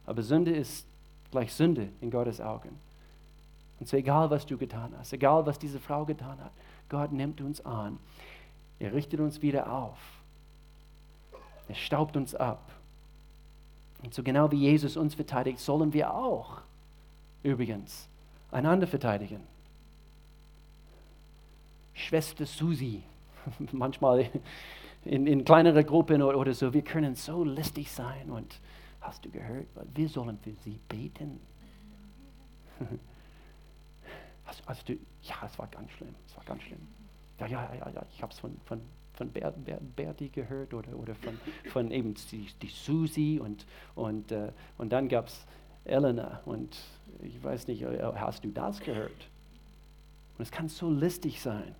Aber 0.07 0.23
Sünde 0.23 0.51
ist 0.51 0.87
gleich 1.31 1.53
Sünde 1.53 1.89
in 2.01 2.11
Gottes 2.11 2.41
Augen. 2.41 2.79
Und 3.79 3.89
so 3.89 3.97
egal, 3.97 4.31
was 4.31 4.45
du 4.45 4.59
getan 4.59 4.93
hast, 4.99 5.13
egal, 5.13 5.47
was 5.47 5.59
diese 5.59 5.81
Frau 5.81 6.05
getan 6.05 6.39
hat, 6.39 6.53
Gott 6.89 7.13
nimmt 7.13 7.41
uns 7.41 7.65
an. 7.65 7.99
Er 8.79 8.93
richtet 8.93 9.21
uns 9.21 9.41
wieder 9.41 9.73
auf. 9.73 9.99
Er 11.69 11.75
staubt 11.75 12.17
uns 12.17 12.35
ab. 12.35 12.71
Und 14.03 14.13
so 14.13 14.23
genau 14.23 14.51
wie 14.51 14.57
Jesus 14.57 14.97
uns 14.97 15.15
verteidigt, 15.15 15.59
sollen 15.61 15.93
wir 15.93 16.13
auch 16.13 16.61
übrigens 17.43 18.09
einander 18.51 18.87
verteidigen. 18.87 19.41
Schwester 22.01 22.47
Susi, 22.47 23.03
manchmal 23.73 24.31
in, 25.05 25.27
in 25.27 25.45
kleineren 25.45 25.85
Gruppen 25.85 26.23
oder, 26.23 26.53
so, 26.55 26.73
wir 26.73 26.83
können 26.83 27.15
so 27.15 27.45
listig 27.45 27.91
sein 27.91 28.31
und 28.31 28.61
hast 29.01 29.25
du 29.25 29.31
gehört, 29.31 29.67
wir 29.95 30.09
sollen 30.09 30.39
für 30.39 30.53
sie 30.53 30.79
beten. 30.89 31.41
Hast, 34.47 34.67
hast, 34.67 34.89
du, 34.89 34.95
ja, 35.23 35.37
es 35.47 35.57
war 35.61 35.69
ganz 35.69 35.93
schlimm, 35.93 36.13
es 36.27 36.37
war 36.37 36.43
ganz 36.45 36.61
schlimm. 36.65 36.81
Ja, 37.39 37.47
ja, 37.47 37.73
ja, 37.73 37.89
ja 37.89 38.03
ich 38.13 38.21
habe 38.21 38.33
es 38.33 38.41
von, 38.41 38.61
von, 38.65 38.81
von 39.13 39.31
Bert, 39.31 39.65
Bert, 39.65 39.81
Berti 39.95 40.29
gehört 40.29 40.75
oder, 40.75 40.93
oder 40.97 41.15
von, 41.15 41.39
von 41.71 41.93
eben 41.93 42.15
die, 42.33 42.49
die 42.61 42.67
Susi 42.67 43.41
und, 43.41 43.65
und, 43.95 44.33
äh, 44.33 44.51
und 44.77 44.91
dann 44.91 45.09
gab 45.09 45.29
es 45.29 45.47
Elena 45.85 46.41
und 46.47 46.77
ich 47.23 47.41
weiß 47.41 47.69
nicht, 47.69 47.83
äh, 47.83 48.03
hast 48.17 48.43
du 48.43 48.49
das 48.49 48.81
gehört? 48.81 49.31
Und 50.37 50.43
es 50.43 50.51
kann 50.51 50.69
so 50.69 50.91
listig 50.91 51.41
sein. 51.41 51.77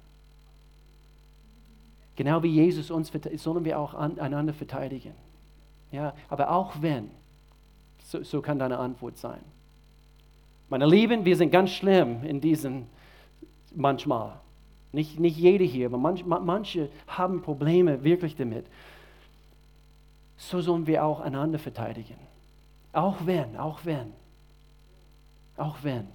Genau 2.21 2.43
wie 2.43 2.53
Jesus 2.53 2.91
uns 2.91 3.11
sollen 3.37 3.65
wir 3.65 3.79
auch 3.79 3.95
einander 3.95 4.53
verteidigen. 4.53 5.15
Ja, 5.91 6.13
aber 6.29 6.51
auch 6.51 6.75
wenn, 6.83 7.11
so, 8.05 8.23
so 8.23 8.43
kann 8.43 8.59
deine 8.59 8.77
Antwort 8.77 9.17
sein. 9.17 9.41
Meine 10.69 10.85
Lieben, 10.85 11.25
wir 11.25 11.35
sind 11.35 11.51
ganz 11.51 11.71
schlimm 11.71 12.23
in 12.23 12.39
diesen 12.39 12.89
manchmal. 13.75 14.39
Nicht, 14.93 15.19
nicht 15.19 15.39
jede 15.39 15.65
hier, 15.65 15.87
aber 15.87 15.97
manch, 15.97 16.27
manche 16.27 16.91
haben 17.07 17.41
Probleme 17.41 18.05
wirklich 18.05 18.37
damit. 18.37 18.67
So 20.37 20.61
sollen 20.61 20.87
wir 20.87 21.03
auch 21.03 21.21
einander 21.21 21.59
verteidigen. 21.59 22.19
Auch 22.93 23.17
wenn, 23.25 23.57
auch 23.57 23.81
wenn, 23.87 24.13
auch 25.57 25.79
wenn. 25.83 26.07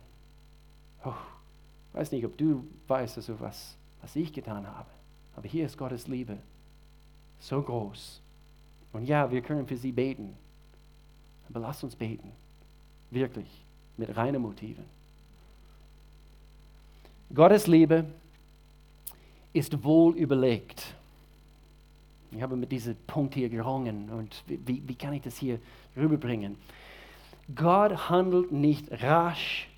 Oh, 1.03 1.13
ich 1.89 1.95
weiß 1.95 2.11
nicht, 2.11 2.25
ob 2.27 2.37
du 2.37 2.63
weißt, 2.89 3.17
also 3.17 3.39
was, 3.39 3.75
was 4.03 4.15
ich 4.15 4.31
getan 4.31 4.67
habe. 4.67 4.85
Aber 5.35 5.47
hier 5.47 5.65
ist 5.65 5.77
Gottes 5.77 6.07
Liebe 6.07 6.37
so 7.39 7.61
groß. 7.61 8.21
Und 8.93 9.05
ja, 9.05 9.29
wir 9.29 9.41
können 9.41 9.67
für 9.67 9.77
sie 9.77 9.91
beten. 9.91 10.33
Aber 11.49 11.59
lasst 11.59 11.83
uns 11.83 11.95
beten. 11.95 12.31
Wirklich. 13.11 13.47
Mit 13.97 14.15
reinen 14.15 14.41
Motiven. 14.41 14.83
Gottes 17.33 17.67
Liebe 17.67 18.05
ist 19.53 19.83
wohl 19.83 20.17
überlegt. 20.17 20.95
Ich 22.31 22.41
habe 22.41 22.55
mit 22.55 22.71
diesem 22.71 22.95
Punkt 23.07 23.33
hier 23.33 23.49
gerungen 23.49 24.09
und 24.09 24.43
wie, 24.47 24.83
wie 24.85 24.95
kann 24.95 25.13
ich 25.13 25.21
das 25.21 25.37
hier 25.37 25.59
rüberbringen? 25.95 26.57
Gott 27.53 28.09
handelt 28.09 28.51
nicht 28.51 28.91
rasch 29.03 29.69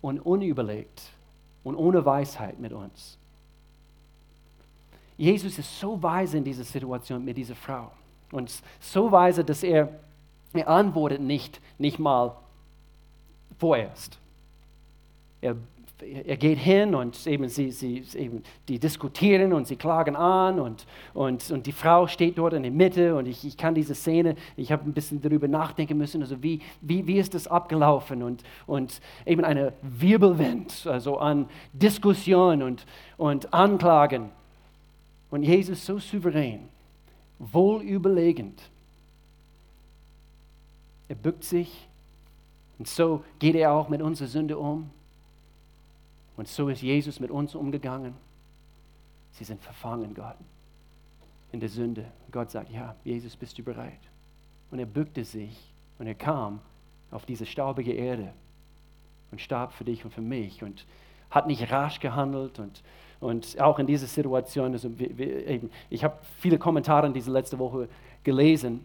und 0.00 0.18
unüberlegt 0.20 1.12
und 1.62 1.76
ohne 1.76 2.04
Weisheit 2.04 2.58
mit 2.58 2.72
uns. 2.72 3.18
Jesus 5.16 5.58
ist 5.58 5.78
so 5.78 6.02
weise 6.02 6.38
in 6.38 6.44
dieser 6.44 6.64
Situation 6.64 7.24
mit 7.24 7.36
dieser 7.36 7.54
Frau. 7.54 7.90
Und 8.32 8.50
so 8.80 9.12
weise, 9.12 9.44
dass 9.44 9.62
er, 9.62 9.88
er 10.52 10.68
antwortet 10.68 11.20
nicht, 11.20 11.60
nicht 11.78 11.98
mal 11.98 12.36
vorerst. 13.58 14.18
Er, 15.40 15.56
er 16.00 16.36
geht 16.36 16.58
hin 16.58 16.96
und 16.96 17.26
eben 17.28 17.48
sie, 17.48 17.70
sie, 17.70 18.02
eben, 18.16 18.42
die 18.66 18.80
diskutieren 18.80 19.52
und 19.52 19.68
sie 19.68 19.76
klagen 19.76 20.16
an 20.16 20.58
und, 20.58 20.86
und, 21.12 21.48
und 21.50 21.66
die 21.66 21.72
Frau 21.72 22.08
steht 22.08 22.36
dort 22.36 22.54
in 22.54 22.64
der 22.64 22.72
Mitte 22.72 23.14
und 23.14 23.26
ich, 23.26 23.44
ich 23.44 23.56
kann 23.56 23.74
diese 23.74 23.94
Szene, 23.94 24.34
ich 24.56 24.72
habe 24.72 24.88
ein 24.88 24.92
bisschen 24.92 25.22
darüber 25.22 25.46
nachdenken 25.46 25.96
müssen, 25.96 26.20
also 26.20 26.42
wie, 26.42 26.60
wie, 26.80 27.06
wie 27.06 27.18
ist 27.18 27.34
das 27.34 27.46
abgelaufen 27.46 28.24
und, 28.24 28.42
und 28.66 29.00
eben 29.24 29.44
eine 29.44 29.74
Wirbelwind, 29.82 30.86
also 30.86 31.18
an 31.18 31.48
Diskussion 31.72 32.62
und, 32.62 32.84
und 33.16 33.54
Anklagen. 33.54 34.30
Und 35.34 35.42
Jesus 35.42 35.84
so 35.84 35.98
souverän, 35.98 36.68
wohl 37.40 37.82
überlegend. 37.82 38.70
Er 41.08 41.16
bückt 41.16 41.42
sich 41.42 41.88
und 42.78 42.86
so 42.86 43.24
geht 43.40 43.56
er 43.56 43.72
auch 43.72 43.88
mit 43.88 44.00
unserer 44.00 44.28
Sünde 44.28 44.56
um. 44.56 44.90
Und 46.36 46.46
so 46.46 46.68
ist 46.68 46.82
Jesus 46.82 47.18
mit 47.18 47.32
uns 47.32 47.56
umgegangen. 47.56 48.14
Sie 49.32 49.42
sind 49.42 49.60
verfangen, 49.60 50.14
Gott, 50.14 50.36
in 51.50 51.58
der 51.58 51.68
Sünde. 51.68 52.02
Und 52.26 52.32
Gott 52.32 52.52
sagt, 52.52 52.70
ja, 52.70 52.94
Jesus, 53.02 53.34
bist 53.34 53.58
du 53.58 53.64
bereit? 53.64 53.98
Und 54.70 54.78
er 54.78 54.86
bückte 54.86 55.24
sich 55.24 55.74
und 55.98 56.06
er 56.06 56.14
kam 56.14 56.60
auf 57.10 57.26
diese 57.26 57.44
staubige 57.44 57.92
Erde 57.92 58.32
und 59.32 59.40
starb 59.40 59.72
für 59.72 59.82
dich 59.82 60.04
und 60.04 60.12
für 60.12 60.22
mich 60.22 60.62
und 60.62 60.86
hat 61.28 61.48
nicht 61.48 61.72
rasch 61.72 61.98
gehandelt 61.98 62.60
und 62.60 62.84
und 63.24 63.58
auch 63.58 63.78
in 63.78 63.86
dieser 63.86 64.06
Situation, 64.06 64.72
also 64.72 64.90
ich 65.88 66.04
habe 66.04 66.18
viele 66.38 66.58
Kommentare 66.58 67.06
in 67.06 67.14
dieser 67.14 67.32
letzten 67.32 67.58
Woche 67.58 67.88
gelesen 68.22 68.80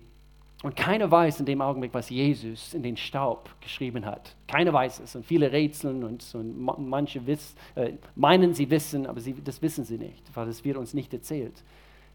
und 0.64 0.78
keiner 0.78 1.12
weiß 1.12 1.42
in 1.42 1.46
dem 1.46 1.62
Augenblick, 1.62 1.94
was 1.94 2.10
Jesus 2.10 2.74
in 2.74 2.82
den 2.82 2.96
Staub 2.96 3.50
geschrieben 3.60 4.06
hat. 4.06 4.36
Keiner 4.48 4.72
weiß 4.72 5.02
es 5.02 5.14
und 5.18 5.26
viele 5.26 5.52
rätseln 5.52 6.06
und, 6.06 6.26
und 6.34 6.90
manche 6.90 7.28
wiss, 7.28 7.54
äh, 7.76 7.94
meinen, 8.16 8.54
sie 8.54 8.70
wissen, 8.70 9.08
aber 9.08 9.20
sie, 9.20 9.36
das 9.44 9.62
wissen 9.62 9.84
sie 9.84 9.98
nicht, 9.98 10.24
weil 10.34 10.48
es 10.48 10.64
wird 10.64 10.78
uns 10.78 10.94
nicht 10.94 11.14
erzählt. 11.14 11.62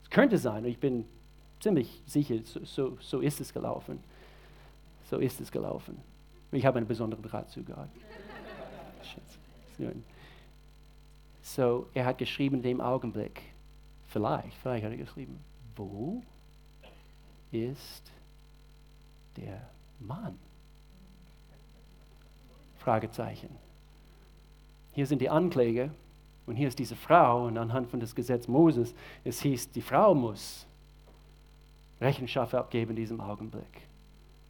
Es 0.02 0.08
könnte 0.08 0.38
sein, 0.38 0.64
und 0.64 0.70
ich 0.70 0.78
bin 0.78 1.04
ziemlich 1.60 2.00
sicher, 2.06 2.36
so, 2.42 2.96
so, 3.00 3.20
ist 3.20 3.40
es 3.42 3.52
gelaufen. 3.52 3.98
So 5.10 5.18
ist 5.18 5.42
es 5.42 5.52
gelaufen. 5.52 5.98
Ich 6.52 6.64
habe 6.64 6.78
einen 6.78 6.88
besonderen 6.88 7.22
Draht 7.22 7.50
zu 7.50 7.62
Gott. 7.62 7.88
So, 11.44 11.88
er 11.92 12.06
hat 12.06 12.16
geschrieben 12.16 12.56
in 12.56 12.62
dem 12.62 12.80
Augenblick, 12.80 13.42
vielleicht, 14.08 14.56
vielleicht 14.56 14.82
hat 14.82 14.92
er 14.92 14.96
geschrieben, 14.96 15.38
wo 15.76 16.22
ist 17.52 18.10
der 19.36 19.68
Mann? 20.00 20.38
Fragezeichen. 22.78 23.50
Hier 24.92 25.06
sind 25.06 25.20
die 25.20 25.28
Ankläger 25.28 25.90
und 26.46 26.56
hier 26.56 26.66
ist 26.66 26.78
diese 26.78 26.96
Frau 26.96 27.46
und 27.46 27.58
anhand 27.58 27.90
von 27.90 28.00
des 28.00 28.14
Gesetz 28.14 28.48
Moses, 28.48 28.94
es 29.22 29.42
hieß, 29.42 29.70
die 29.70 29.82
Frau 29.82 30.14
muss 30.14 30.66
Rechenschaft 32.00 32.54
abgeben 32.54 32.92
in 32.92 32.96
diesem 32.96 33.20
Augenblick. 33.20 33.82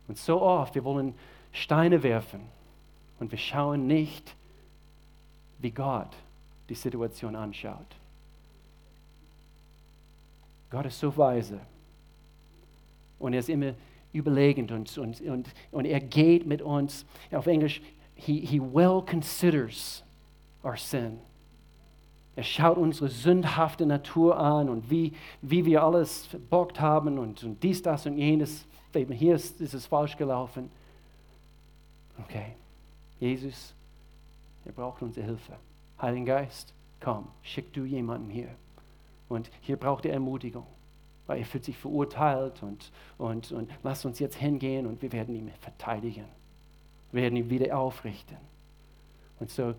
Und 0.06 0.16
so 0.16 0.40
oft, 0.40 0.76
wir 0.76 0.84
wollen 0.84 1.14
Steine 1.50 2.04
werfen 2.04 2.42
und 3.18 3.32
wir 3.32 3.38
schauen 3.38 3.88
nicht, 3.88 4.36
wie 5.58 5.72
Gott 5.72 6.14
die 6.68 6.74
Situation 6.74 7.36
anschaut. 7.36 7.96
Gott 10.70 10.86
ist 10.86 10.98
so 10.98 11.16
weise 11.16 11.60
und 13.18 13.32
er 13.32 13.40
ist 13.40 13.48
immer 13.48 13.74
überlegend 14.12 14.72
und, 14.72 14.96
und, 14.98 15.20
und, 15.20 15.48
und 15.70 15.84
er 15.84 16.00
geht 16.00 16.46
mit 16.46 16.62
uns, 16.62 17.04
auf 17.32 17.46
Englisch, 17.46 17.82
he, 18.14 18.40
he 18.40 18.60
well 18.60 19.02
considers 19.02 20.02
our 20.64 20.76
sin. 20.76 21.18
Er 22.36 22.42
schaut 22.42 22.78
unsere 22.78 23.08
sündhafte 23.08 23.86
Natur 23.86 24.38
an 24.38 24.68
und 24.68 24.90
wie, 24.90 25.12
wie 25.40 25.64
wir 25.64 25.82
alles 25.82 26.26
verbockt 26.26 26.80
haben 26.80 27.18
und, 27.18 27.44
und 27.44 27.62
dies, 27.62 27.80
das 27.82 28.06
und 28.06 28.18
jenes. 28.18 28.66
Hier 28.92 29.36
ist, 29.36 29.60
ist 29.60 29.74
es 29.74 29.86
falsch 29.86 30.16
gelaufen. 30.16 30.70
Okay, 32.18 32.54
Jesus, 33.20 33.74
er 34.64 34.72
braucht 34.72 35.02
unsere 35.02 35.26
Hilfe. 35.26 35.52
Heiligen 36.04 36.26
Geist, 36.26 36.74
komm, 37.00 37.28
schick 37.40 37.72
du 37.72 37.84
jemanden 37.84 38.28
hier. 38.28 38.48
Und 39.30 39.50
hier 39.62 39.76
braucht 39.76 40.04
er 40.04 40.12
Ermutigung, 40.12 40.66
weil 41.26 41.38
er 41.38 41.46
fühlt 41.46 41.64
sich 41.64 41.78
verurteilt 41.78 42.62
und, 42.62 42.92
und, 43.16 43.52
und 43.52 43.70
lass 43.82 44.04
uns 44.04 44.18
jetzt 44.18 44.36
hingehen 44.36 44.86
und 44.86 45.00
wir 45.00 45.12
werden 45.12 45.34
ihn 45.34 45.50
verteidigen. 45.60 46.26
Wir 47.10 47.22
werden 47.22 47.36
ihn 47.36 47.48
wieder 47.48 47.78
aufrichten. 47.78 48.36
Und 49.40 49.50
so, 49.50 49.74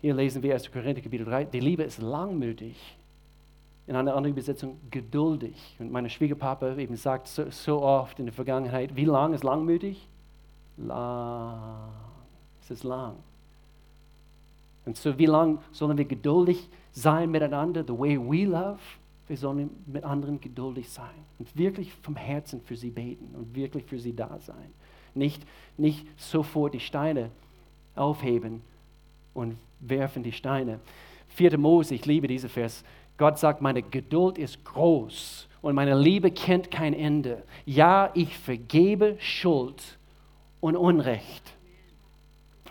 hier 0.00 0.14
lesen 0.14 0.40
wir 0.44 0.54
1. 0.54 0.70
Korinther 0.70 1.02
Kapitel 1.02 1.26
3, 1.26 1.46
die 1.46 1.60
Liebe 1.60 1.82
ist 1.82 2.00
langmütig. 2.00 2.96
In 3.86 3.96
einer 3.96 4.14
anderen 4.14 4.34
Übersetzung 4.34 4.78
geduldig. 4.90 5.76
Und 5.80 5.90
mein 5.90 6.08
Schwiegerpapa 6.08 6.76
eben 6.76 6.96
sagt 6.96 7.26
so, 7.26 7.50
so 7.50 7.82
oft 7.82 8.18
in 8.20 8.26
der 8.26 8.32
Vergangenheit, 8.32 8.94
wie 8.94 9.04
lang 9.04 9.34
ist 9.34 9.42
langmütig? 9.42 10.08
Lang. 10.76 11.90
Es 12.60 12.70
ist 12.70 12.84
lang. 12.84 13.16
Und 14.84 14.96
so, 14.96 15.18
wie 15.18 15.26
lange 15.26 15.58
sollen 15.72 15.96
wir 15.96 16.04
geduldig 16.04 16.68
sein 16.92 17.30
miteinander, 17.30 17.84
the 17.86 17.98
way 17.98 18.18
we 18.18 18.44
love? 18.44 18.78
Wir 19.26 19.36
sollen 19.36 19.70
mit 19.86 20.04
anderen 20.04 20.40
geduldig 20.40 20.90
sein 20.90 21.14
und 21.38 21.56
wirklich 21.56 21.92
vom 22.02 22.14
Herzen 22.14 22.60
für 22.60 22.76
sie 22.76 22.90
beten 22.90 23.34
und 23.34 23.54
wirklich 23.54 23.84
für 23.84 23.98
sie 23.98 24.14
da 24.14 24.38
sein. 24.38 24.70
Nicht, 25.14 25.42
nicht 25.78 26.06
sofort 26.16 26.74
die 26.74 26.80
Steine 26.80 27.30
aufheben 27.94 28.60
und 29.32 29.56
werfen 29.80 30.22
die 30.22 30.32
Steine. 30.32 30.80
4. 31.28 31.56
Mose, 31.56 31.94
ich 31.94 32.04
liebe 32.04 32.28
diesen 32.28 32.50
Vers. 32.50 32.84
Gott 33.16 33.38
sagt, 33.38 33.62
meine 33.62 33.82
Geduld 33.82 34.36
ist 34.36 34.62
groß 34.64 35.48
und 35.62 35.74
meine 35.74 35.98
Liebe 35.98 36.30
kennt 36.30 36.70
kein 36.70 36.92
Ende. 36.92 37.42
Ja, 37.64 38.10
ich 38.12 38.36
vergebe 38.36 39.16
Schuld 39.18 39.98
und 40.60 40.76
Unrecht. 40.76 41.54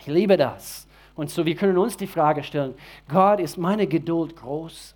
Ich 0.01 0.07
liebe 0.07 0.37
das. 0.37 0.87
Und 1.15 1.29
so, 1.29 1.45
wir 1.45 1.55
können 1.55 1.77
uns 1.77 1.95
die 1.95 2.07
Frage 2.07 2.43
stellen, 2.43 2.73
Gott, 3.07 3.39
ist 3.39 3.57
meine 3.57 3.87
Geduld 3.87 4.35
groß? 4.35 4.95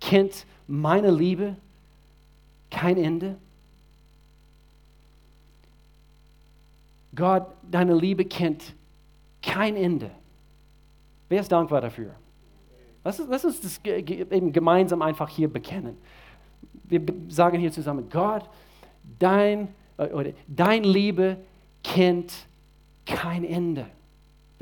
Kennt 0.00 0.46
meine 0.66 1.10
Liebe 1.10 1.56
kein 2.70 2.96
Ende? 2.96 3.36
Gott, 7.14 7.46
deine 7.70 7.94
Liebe 7.94 8.24
kennt 8.24 8.74
kein 9.42 9.76
Ende. 9.76 10.10
Wer 11.28 11.40
ist 11.40 11.52
dankbar 11.52 11.82
dafür? 11.82 12.14
Lass 13.04 13.20
uns, 13.20 13.28
lass 13.28 13.44
uns 13.44 13.60
das 13.60 13.80
eben 13.84 14.52
gemeinsam 14.52 15.02
einfach 15.02 15.28
hier 15.28 15.52
bekennen. 15.52 15.98
Wir 16.84 17.02
sagen 17.28 17.58
hier 17.58 17.72
zusammen, 17.72 18.08
Gott, 18.08 18.48
dein, 19.18 19.68
äh, 19.98 20.06
oder, 20.08 20.32
dein 20.46 20.84
Liebe 20.84 21.38
kennt 21.82 22.32
kein 23.04 23.44
Ende. 23.44 23.86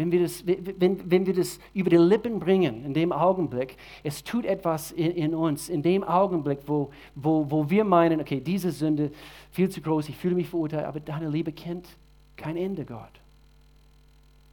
Wenn 0.00 0.10
wir, 0.12 0.22
das, 0.22 0.46
wenn, 0.46 1.10
wenn 1.10 1.26
wir 1.26 1.34
das 1.34 1.58
über 1.74 1.90
die 1.90 1.98
Lippen 1.98 2.40
bringen, 2.40 2.86
in 2.86 2.94
dem 2.94 3.12
Augenblick, 3.12 3.76
es 4.02 4.24
tut 4.24 4.46
etwas 4.46 4.92
in, 4.92 5.10
in 5.10 5.34
uns, 5.34 5.68
in 5.68 5.82
dem 5.82 6.02
Augenblick, 6.02 6.60
wo, 6.64 6.88
wo, 7.14 7.50
wo 7.50 7.68
wir 7.68 7.84
meinen, 7.84 8.18
okay, 8.18 8.40
diese 8.40 8.70
Sünde 8.70 9.10
viel 9.50 9.68
zu 9.68 9.82
groß, 9.82 10.08
ich 10.08 10.16
fühle 10.16 10.36
mich 10.36 10.48
verurteilt, 10.48 10.86
aber 10.86 11.00
deine 11.00 11.28
Liebe 11.28 11.52
kennt 11.52 11.86
kein 12.34 12.56
Ende, 12.56 12.86
Gott. 12.86 13.20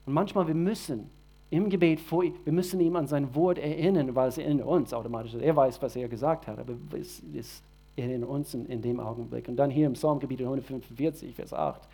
Und 0.06 0.12
manchmal, 0.12 0.48
wir 0.48 0.54
müssen 0.54 1.10
im 1.50 1.70
Gebet, 1.70 2.02
vor, 2.02 2.26
wir 2.26 2.52
müssen 2.54 2.82
ihm 2.82 2.98
an 2.98 3.08
sein 3.08 3.34
Wort 3.34 3.58
erinnern, 3.58 4.14
weil 4.16 4.28
es 4.28 4.38
in 4.38 4.62
uns 4.62 4.94
automatisch 4.94 5.34
ist. 5.34 5.42
Er 5.42 5.56
weiß, 5.56 5.82
was 5.82 5.96
er 5.96 6.10
gesagt 6.10 6.48
hat, 6.48 6.60
aber 6.60 6.74
es 7.00 7.22
ist 7.22 7.64
in 7.96 8.26
uns 8.26 8.54
in, 8.54 8.66
in 8.66 8.82
dem 8.82 9.00
Augenblick. 9.00 9.48
Und 9.48 9.56
dann 9.56 9.70
hier 9.70 9.88
im 9.88 9.94
Psalmgebiet 9.94 10.42
145, 10.42 11.34
Vers 11.34 11.54
8. 11.54 11.88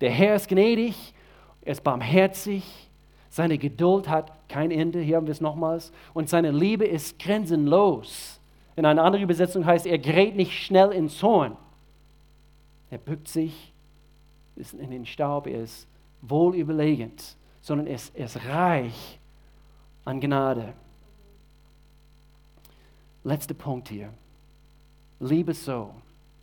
Der 0.00 0.12
Herr 0.12 0.36
ist 0.36 0.46
gnädig, 0.46 1.12
er 1.62 1.72
ist 1.72 1.82
barmherzig, 1.82 2.89
seine 3.30 3.56
Geduld 3.56 4.08
hat 4.08 4.32
kein 4.48 4.70
Ende, 4.70 5.00
hier 5.00 5.16
haben 5.16 5.26
wir 5.26 5.32
es 5.32 5.40
nochmals, 5.40 5.92
und 6.12 6.28
seine 6.28 6.50
Liebe 6.50 6.84
ist 6.84 7.18
grenzenlos. 7.18 8.40
In 8.76 8.84
einer 8.84 9.02
anderen 9.02 9.24
Übersetzung 9.24 9.64
heißt, 9.64 9.86
er 9.86 9.98
gerät 9.98 10.36
nicht 10.36 10.52
schnell 10.52 10.90
in 10.92 11.08
Zorn. 11.08 11.56
Er 12.90 12.98
bückt 12.98 13.28
sich 13.28 13.72
ist 14.60 14.74
in 14.74 14.90
den 14.90 15.06
Staub, 15.06 15.46
er 15.46 15.62
ist 15.62 15.88
wohlüberlegend, 16.22 17.36
sondern 17.60 17.86
er 17.86 17.94
ist, 17.94 18.14
er 18.14 18.26
ist 18.26 18.44
reich 18.46 19.18
an 20.04 20.20
Gnade. 20.20 20.74
Letzter 23.24 23.54
Punkt 23.54 23.88
hier. 23.88 24.12
Liebe 25.18 25.54
so. 25.54 25.94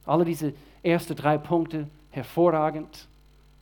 Alle 0.05 0.25
diese 0.25 0.53
ersten 0.83 1.15
drei 1.15 1.37
Punkte 1.37 1.87
hervorragend. 2.11 3.06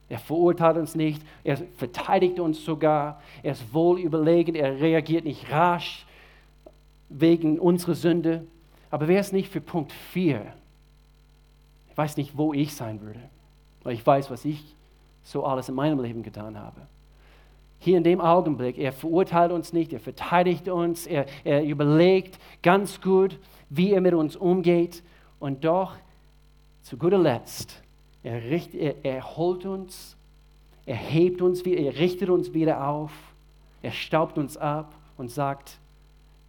Er 0.07 0.19
verurteilt 0.19 0.77
uns 0.77 0.95
nicht, 0.95 1.21
er 1.43 1.57
verteidigt 1.57 2.39
uns 2.39 2.63
sogar, 2.63 3.21
er 3.41 3.53
ist 3.53 3.73
wohl 3.73 3.99
überlegen, 3.99 4.53
er 4.53 4.79
reagiert 4.79 5.25
nicht 5.25 5.51
rasch 5.51 6.05
wegen 7.09 7.59
unserer 7.59 7.95
Sünde. 7.95 8.45
Aber 8.91 9.07
wäre 9.07 9.19
es 9.19 9.31
nicht 9.31 9.49
für 9.49 9.61
Punkt 9.61 9.91
4? 9.91 10.53
Ich 11.89 11.97
weiß 11.97 12.17
nicht, 12.17 12.37
wo 12.37 12.53
ich 12.53 12.75
sein 12.75 13.01
würde, 13.01 13.21
weil 13.83 13.93
ich 13.93 14.05
weiß, 14.05 14.29
was 14.29 14.45
ich 14.45 14.75
so 15.23 15.43
alles 15.43 15.69
in 15.69 15.75
meinem 15.75 15.99
Leben 15.99 16.21
getan 16.21 16.59
habe. 16.59 16.81
Hier 17.79 17.97
in 17.97 18.03
dem 18.03 18.21
Augenblick, 18.21 18.77
er 18.77 18.93
verurteilt 18.93 19.51
uns 19.51 19.73
nicht, 19.73 19.91
er 19.91 19.99
verteidigt 19.99 20.69
uns, 20.69 21.07
er, 21.07 21.25
er 21.43 21.63
überlegt 21.63 22.39
ganz 22.61 23.01
gut, 23.01 23.39
wie 23.69 23.91
er 23.91 24.01
mit 24.01 24.13
uns 24.13 24.35
umgeht 24.35 25.03
und 25.39 25.65
doch 25.65 25.95
zu 26.83 26.97
guter 26.97 27.17
Letzt 27.17 27.81
er, 28.25 28.41
richt, 28.49 28.73
er, 28.73 28.95
er 29.05 29.37
holt 29.37 29.65
uns, 29.65 30.17
er 30.87 30.95
hebt 30.95 31.43
uns 31.43 31.61
er 31.61 31.95
richtet 31.95 32.29
uns 32.29 32.53
wieder 32.53 32.87
auf, 32.87 33.11
er 33.83 33.91
staubt 33.91 34.39
uns 34.39 34.57
ab 34.57 34.95
und 35.15 35.29
sagt, 35.29 35.77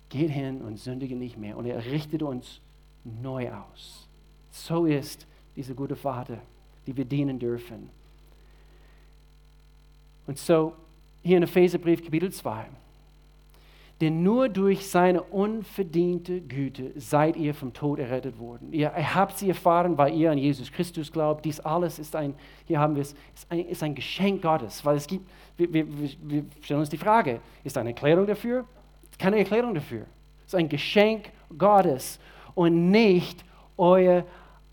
geht 0.09 0.31
hin 0.31 0.62
und 0.62 0.79
sündige 0.79 1.14
nicht 1.14 1.37
mehr. 1.37 1.55
Und 1.57 1.66
er 1.66 1.85
richtet 1.85 2.22
uns 2.22 2.62
neu 3.05 3.51
aus. 3.53 4.09
So 4.51 4.87
ist 4.87 5.27
dieser 5.55 5.74
gute 5.74 5.97
Vater, 5.97 6.39
die 6.87 6.97
wir 6.97 7.05
dienen 7.05 7.39
dürfen. 7.39 7.91
Und 10.27 10.39
so 10.39 10.72
hier 11.22 11.37
in 11.37 11.43
Epheserbrief 11.43 12.03
Kapitel 12.03 12.33
2 12.33 12.66
denn 14.01 14.23
nur 14.23 14.51
durch 14.51 14.89
seine 14.89 15.23
unverdiente 15.23 16.43
Güte 16.43 16.93
seid 16.97 17.37
ihr 17.37 17.55
vom 17.55 17.73
Tod 17.73 17.99
errettet 17.99 18.39
worden. 18.39 18.71
Ihr 18.73 18.93
habt 19.15 19.39
sie 19.39 19.49
erfahren, 19.49 19.97
weil 19.97 20.15
ihr 20.15 20.31
an 20.31 20.37
Jesus 20.37 20.71
Christus 20.71 21.11
glaubt. 21.11 21.47
Dies 21.47 21.61
alles 21.61 21.99
ist 21.99 22.15
ein, 22.15 22.35
hier 22.67 22.79
haben 22.79 22.95
wir 22.95 23.03
es, 23.03 23.15
ist 23.35 23.51
ein, 23.51 23.61
ist 23.61 23.83
ein 23.83 23.95
Geschenk 23.95 24.43
Gottes, 24.43 24.85
weil 24.85 24.97
es 24.97 25.07
gibt, 25.07 25.31
wir, 25.57 25.73
wir, 25.73 25.87
wir 26.23 26.45
stellen 26.61 26.81
uns 26.81 26.91
die 26.91 26.99
Frage, 26.99 27.41
ist 27.65 27.79
eine 27.79 27.91
Erklärung 27.91 28.27
dafür? 28.27 28.67
Keine 29.19 29.39
Erklärung 29.39 29.75
dafür. 29.75 30.05
Es 30.41 30.49
ist 30.49 30.57
ein 30.57 30.69
Geschenk 30.69 31.31
Gottes 31.57 32.21
und 32.55 32.91
nicht 32.91 33.45
euer 33.79 34.25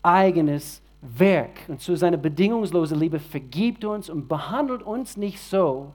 eigenes 0.02 0.82
Werk. 1.00 1.60
Und 1.68 1.80
zu 1.80 1.96
seiner 1.96 2.18
bedingungslosen 2.18 2.98
Liebe 2.98 3.18
vergibt 3.18 3.86
uns 3.86 4.10
und 4.10 4.28
behandelt 4.28 4.82
uns 4.82 5.16
nicht 5.16 5.40
so, 5.40 5.92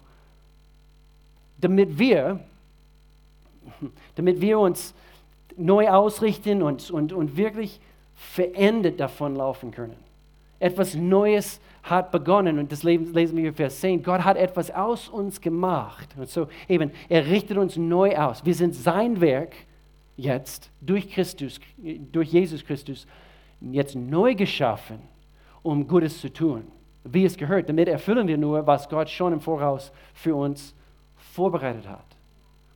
damit 1.59 1.99
wir 1.99 2.39
damit 4.15 4.41
wir 4.41 4.59
uns 4.59 4.93
neu 5.57 5.89
ausrichten 5.89 6.61
und, 6.61 6.89
und, 6.91 7.13
und 7.13 7.37
wirklich 7.37 7.79
verendet 8.15 8.99
davon 8.99 9.35
laufen 9.35 9.71
können. 9.71 9.97
Etwas 10.59 10.93
Neues 10.93 11.61
hat 11.83 12.11
begonnen 12.11 12.59
und 12.59 12.71
das 12.71 12.83
lesen 12.83 13.13
wir 13.13 13.47
in 13.49 13.53
Vers 13.53 13.79
10. 13.79 14.03
Gott 14.03 14.23
hat 14.23 14.35
etwas 14.35 14.71
aus 14.71 15.07
uns 15.07 15.39
gemacht. 15.39 16.09
Und 16.17 16.27
so 16.27 16.47
eben, 16.67 16.91
er 17.07 17.25
richtet 17.27 17.57
uns 17.57 17.77
neu 17.77 18.15
aus. 18.17 18.45
Wir 18.45 18.53
sind 18.53 18.75
sein 18.75 19.21
Werk 19.21 19.55
jetzt 20.17 20.69
durch 20.81 21.09
Christus, 21.09 21.59
durch 21.77 22.29
Jesus 22.29 22.65
Christus, 22.65 23.07
jetzt 23.61 23.95
neu 23.95 24.35
geschaffen, 24.35 24.99
um 25.63 25.87
Gutes 25.87 26.19
zu 26.19 26.31
tun. 26.31 26.67
Wie 27.05 27.23
es 27.23 27.37
gehört. 27.37 27.69
Damit 27.69 27.87
erfüllen 27.87 28.27
wir 28.27 28.37
nur, 28.37 28.67
was 28.67 28.89
Gott 28.89 29.09
schon 29.09 29.31
im 29.31 29.39
Voraus 29.39 29.91
für 30.13 30.35
uns 30.35 30.75
vorbereitet 31.15 31.87
hat. 31.87 32.08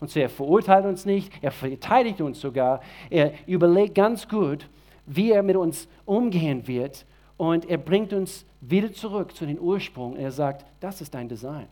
Und 0.03 0.09
so, 0.09 0.19
er 0.19 0.27
verurteilt 0.27 0.83
uns 0.83 1.05
nicht, 1.05 1.31
er 1.41 1.51
verteidigt 1.51 2.19
uns 2.19 2.41
sogar, 2.41 2.81
er 3.09 3.31
überlegt 3.47 3.95
ganz 3.95 4.27
gut, 4.27 4.67
wie 5.05 5.31
er 5.31 5.43
mit 5.43 5.55
uns 5.55 5.87
umgehen 6.03 6.67
wird 6.67 7.05
und 7.37 7.69
er 7.69 7.77
bringt 7.77 8.11
uns 8.11 8.45
wieder 8.59 8.91
zurück 8.91 9.33
zu 9.33 9.45
den 9.45 9.57
Ursprung. 9.57 10.17
Er 10.17 10.29
sagt, 10.29 10.65
das 10.81 10.99
ist 10.99 11.13
dein 11.13 11.29
Design. 11.29 11.67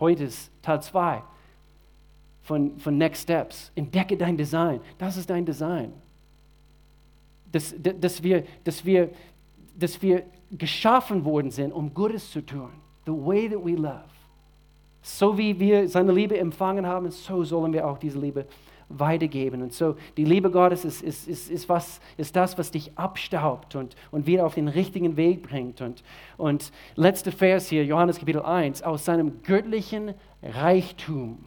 Heute 0.00 0.24
ist 0.24 0.50
Teil 0.62 0.82
2 0.82 1.22
von, 2.42 2.76
von 2.80 2.98
Next 2.98 3.22
Steps. 3.22 3.70
Entdecke 3.76 4.16
dein 4.16 4.36
Design. 4.36 4.80
Das 4.98 5.16
ist 5.16 5.30
dein 5.30 5.46
Design. 5.46 5.92
Dass, 7.52 7.72
dass, 7.78 8.20
wir, 8.20 8.42
dass, 8.64 8.84
wir, 8.84 9.10
dass 9.78 10.02
wir 10.02 10.24
geschaffen 10.50 11.24
worden 11.24 11.52
sind, 11.52 11.70
um 11.70 11.94
Gutes 11.94 12.32
zu 12.32 12.44
tun. 12.44 12.70
The 13.06 13.12
way 13.12 13.48
that 13.48 13.64
we 13.64 13.76
love. 13.76 14.21
So 15.02 15.36
wie 15.36 15.58
wir 15.58 15.88
seine 15.88 16.12
Liebe 16.12 16.38
empfangen 16.38 16.86
haben, 16.86 17.10
so 17.10 17.42
sollen 17.42 17.72
wir 17.72 17.86
auch 17.86 17.98
diese 17.98 18.18
Liebe 18.18 18.46
weitergeben. 18.88 19.62
Und 19.62 19.72
so, 19.72 19.96
die 20.16 20.24
Liebe 20.24 20.50
Gottes 20.50 20.84
ist, 20.84 21.02
ist, 21.02 21.28
ist, 21.28 21.50
ist, 21.50 21.68
was, 21.68 22.00
ist 22.16 22.36
das, 22.36 22.56
was 22.58 22.70
dich 22.70 22.96
abstaubt 22.96 23.74
und, 23.74 23.96
und 24.10 24.26
wieder 24.26 24.46
auf 24.46 24.54
den 24.54 24.68
richtigen 24.68 25.16
Weg 25.16 25.42
bringt. 25.42 25.80
Und, 25.80 26.02
und 26.36 26.72
letzter 26.94 27.32
Vers 27.32 27.68
hier, 27.68 27.84
Johannes 27.84 28.18
Kapitel 28.18 28.42
1, 28.42 28.82
aus 28.82 29.04
seinem 29.04 29.42
göttlichen 29.42 30.14
Reichtum 30.42 31.38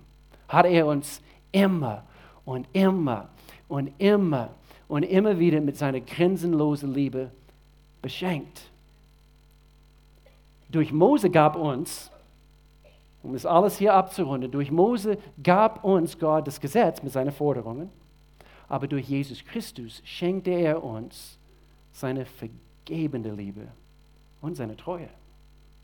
hat 0.48 0.66
er 0.66 0.88
uns 0.88 1.22
immer 1.52 2.04
und 2.44 2.68
immer 2.74 3.30
und 3.68 3.92
immer 3.98 4.50
und 4.88 5.04
immer 5.04 5.40
wieder 5.40 5.62
mit 5.62 5.78
seiner 5.78 6.02
grenzenlosen 6.02 6.94
Liebe 6.94 7.32
beschenkt. 8.02 8.70
Durch 10.70 10.92
Mose 10.92 11.30
gab 11.30 11.56
uns 11.56 12.12
um 13.26 13.34
es 13.34 13.46
alles 13.46 13.78
hier 13.78 13.94
abzurunden, 13.94 14.52
durch 14.52 14.72
Mose 14.72 15.18
gab 15.42 15.84
uns 15.84 16.18
Gott 16.20 16.48
das 16.48 16.62
Gesetz 16.62 17.02
mit 17.02 17.12
seinen 17.12 17.32
Forderungen, 17.32 17.90
aber 18.68 18.88
durch 18.88 19.08
Jesus 19.08 19.44
Christus 19.44 20.02
schenkte 20.06 20.52
er 20.52 20.84
uns 20.84 21.40
seine 21.92 22.26
vergebende 22.26 23.32
Liebe 23.32 23.68
und 24.42 24.56
seine 24.56 24.78
Treue. 24.78 25.10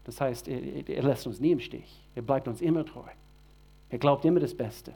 Das 0.04 0.22
heißt, 0.22 0.48
er, 0.48 0.88
er 0.88 1.04
lässt 1.04 1.26
uns 1.26 1.40
nie 1.40 1.52
im 1.52 1.60
Stich. 1.60 2.02
Er 2.16 2.22
bleibt 2.22 2.48
uns 2.48 2.62
immer 2.62 2.86
treu. 2.86 3.10
Er 3.90 3.98
glaubt 3.98 4.24
immer 4.26 4.40
das 4.40 4.54
Beste. 4.54 4.94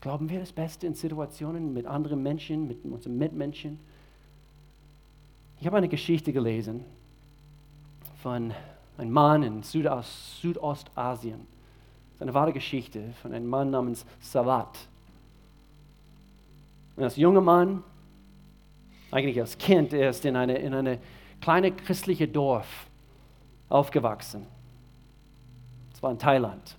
Glauben 0.00 0.28
wir 0.28 0.40
das 0.40 0.52
Beste 0.52 0.86
in 0.86 0.94
Situationen 0.94 1.72
mit 1.72 1.86
anderen 1.86 2.22
Menschen, 2.22 2.66
mit 2.66 2.84
unseren 2.84 3.16
Mitmenschen? 3.16 3.78
Ich 5.60 5.66
habe 5.66 5.76
eine 5.76 5.88
Geschichte 5.88 6.32
gelesen 6.32 6.84
von 8.22 8.52
einem 8.98 9.10
Mann 9.10 9.42
in 9.42 9.62
Südost, 9.62 10.40
Südostasien 10.40 11.53
eine 12.24 12.32
wahre 12.32 12.54
Geschichte 12.54 13.12
von 13.20 13.34
einem 13.34 13.46
Mann 13.46 13.70
namens 13.70 14.06
Savat. 14.18 14.78
Und 16.96 17.04
als 17.04 17.16
junger 17.16 17.42
Mann, 17.42 17.84
eigentlich 19.10 19.38
als 19.38 19.58
Kind, 19.58 19.92
er 19.92 20.08
ist 20.08 20.24
in 20.24 20.34
eine, 20.34 20.56
in 20.56 20.72
eine 20.72 20.98
kleine 21.42 21.70
christliche 21.70 22.26
Dorf 22.26 22.86
aufgewachsen. 23.68 24.46
Es 25.92 26.02
war 26.02 26.12
in 26.12 26.18
Thailand. 26.18 26.78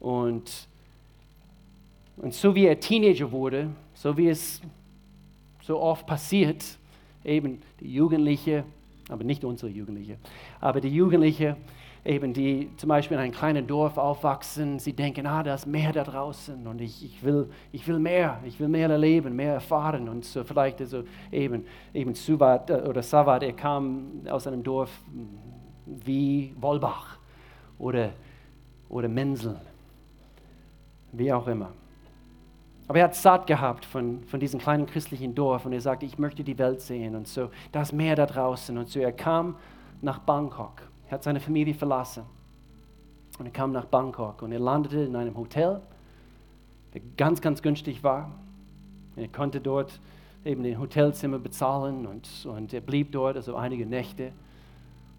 Und, 0.00 0.66
und 2.16 2.34
so 2.34 2.52
wie 2.52 2.66
er 2.66 2.80
Teenager 2.80 3.30
wurde, 3.30 3.70
so 3.94 4.16
wie 4.16 4.30
es 4.30 4.60
so 5.62 5.80
oft 5.80 6.08
passiert, 6.08 6.64
eben 7.24 7.62
die 7.78 7.94
Jugendliche, 7.94 8.64
aber 9.08 9.22
nicht 9.22 9.44
unsere 9.44 9.70
Jugendliche, 9.70 10.16
aber 10.60 10.80
die 10.80 10.88
Jugendliche, 10.88 11.56
eben 12.04 12.32
die 12.32 12.70
zum 12.76 12.88
Beispiel 12.88 13.16
in 13.16 13.22
einem 13.22 13.32
kleinen 13.32 13.66
Dorf 13.66 13.98
aufwachsen, 13.98 14.78
sie 14.78 14.92
denken, 14.92 15.26
ah, 15.26 15.42
da 15.42 15.54
ist 15.54 15.66
mehr 15.66 15.92
da 15.92 16.02
draußen 16.02 16.66
und 16.66 16.80
ich, 16.80 17.04
ich, 17.04 17.22
will, 17.22 17.50
ich 17.72 17.86
will 17.86 17.98
mehr, 17.98 18.40
ich 18.44 18.58
will 18.58 18.68
mehr 18.68 18.88
erleben, 18.88 19.36
mehr 19.36 19.54
erfahren. 19.54 20.08
Und 20.08 20.24
so 20.24 20.42
vielleicht 20.44 20.80
also 20.80 21.04
eben, 21.30 21.66
eben 21.92 22.14
Suvat 22.14 22.70
äh, 22.70 22.74
oder 22.74 23.02
Savat, 23.02 23.42
er 23.42 23.52
kam 23.52 24.22
aus 24.28 24.46
einem 24.46 24.62
Dorf 24.62 24.90
wie 25.86 26.54
Wolbach 26.58 27.18
oder, 27.78 28.10
oder 28.88 29.08
Mensel, 29.08 29.60
wie 31.12 31.32
auch 31.32 31.46
immer. 31.46 31.70
Aber 32.88 32.98
er 32.98 33.04
hat 33.04 33.14
satt 33.14 33.46
gehabt 33.46 33.84
von, 33.84 34.24
von 34.24 34.40
diesem 34.40 34.58
kleinen 34.58 34.86
christlichen 34.86 35.34
Dorf 35.34 35.64
und 35.64 35.72
er 35.72 35.80
sagte, 35.80 36.06
ich 36.06 36.18
möchte 36.18 36.42
die 36.42 36.58
Welt 36.58 36.80
sehen. 36.80 37.14
Und 37.14 37.28
so, 37.28 37.50
da 37.70 37.82
ist 37.82 37.92
mehr 37.92 38.16
da 38.16 38.26
draußen. 38.26 38.76
Und 38.76 38.88
so, 38.88 38.98
er 38.98 39.12
kam 39.12 39.54
nach 40.02 40.18
Bangkok 40.18 40.89
er 41.10 41.14
hat 41.14 41.24
seine 41.24 41.40
Familie 41.40 41.74
verlassen 41.74 42.22
und 43.40 43.46
er 43.46 43.50
kam 43.50 43.72
nach 43.72 43.86
Bangkok 43.86 44.42
und 44.42 44.52
er 44.52 44.60
landete 44.60 45.00
in 45.00 45.16
einem 45.16 45.36
Hotel, 45.36 45.80
der 46.94 47.00
ganz, 47.16 47.40
ganz 47.40 47.62
günstig 47.62 48.04
war. 48.04 48.30
Er 49.16 49.26
konnte 49.26 49.60
dort 49.60 50.00
eben 50.44 50.64
ein 50.64 50.78
Hotelzimmer 50.78 51.40
bezahlen 51.40 52.06
und, 52.06 52.46
und 52.46 52.72
er 52.72 52.80
blieb 52.80 53.10
dort 53.10 53.34
also 53.34 53.56
einige 53.56 53.86
Nächte. 53.86 54.30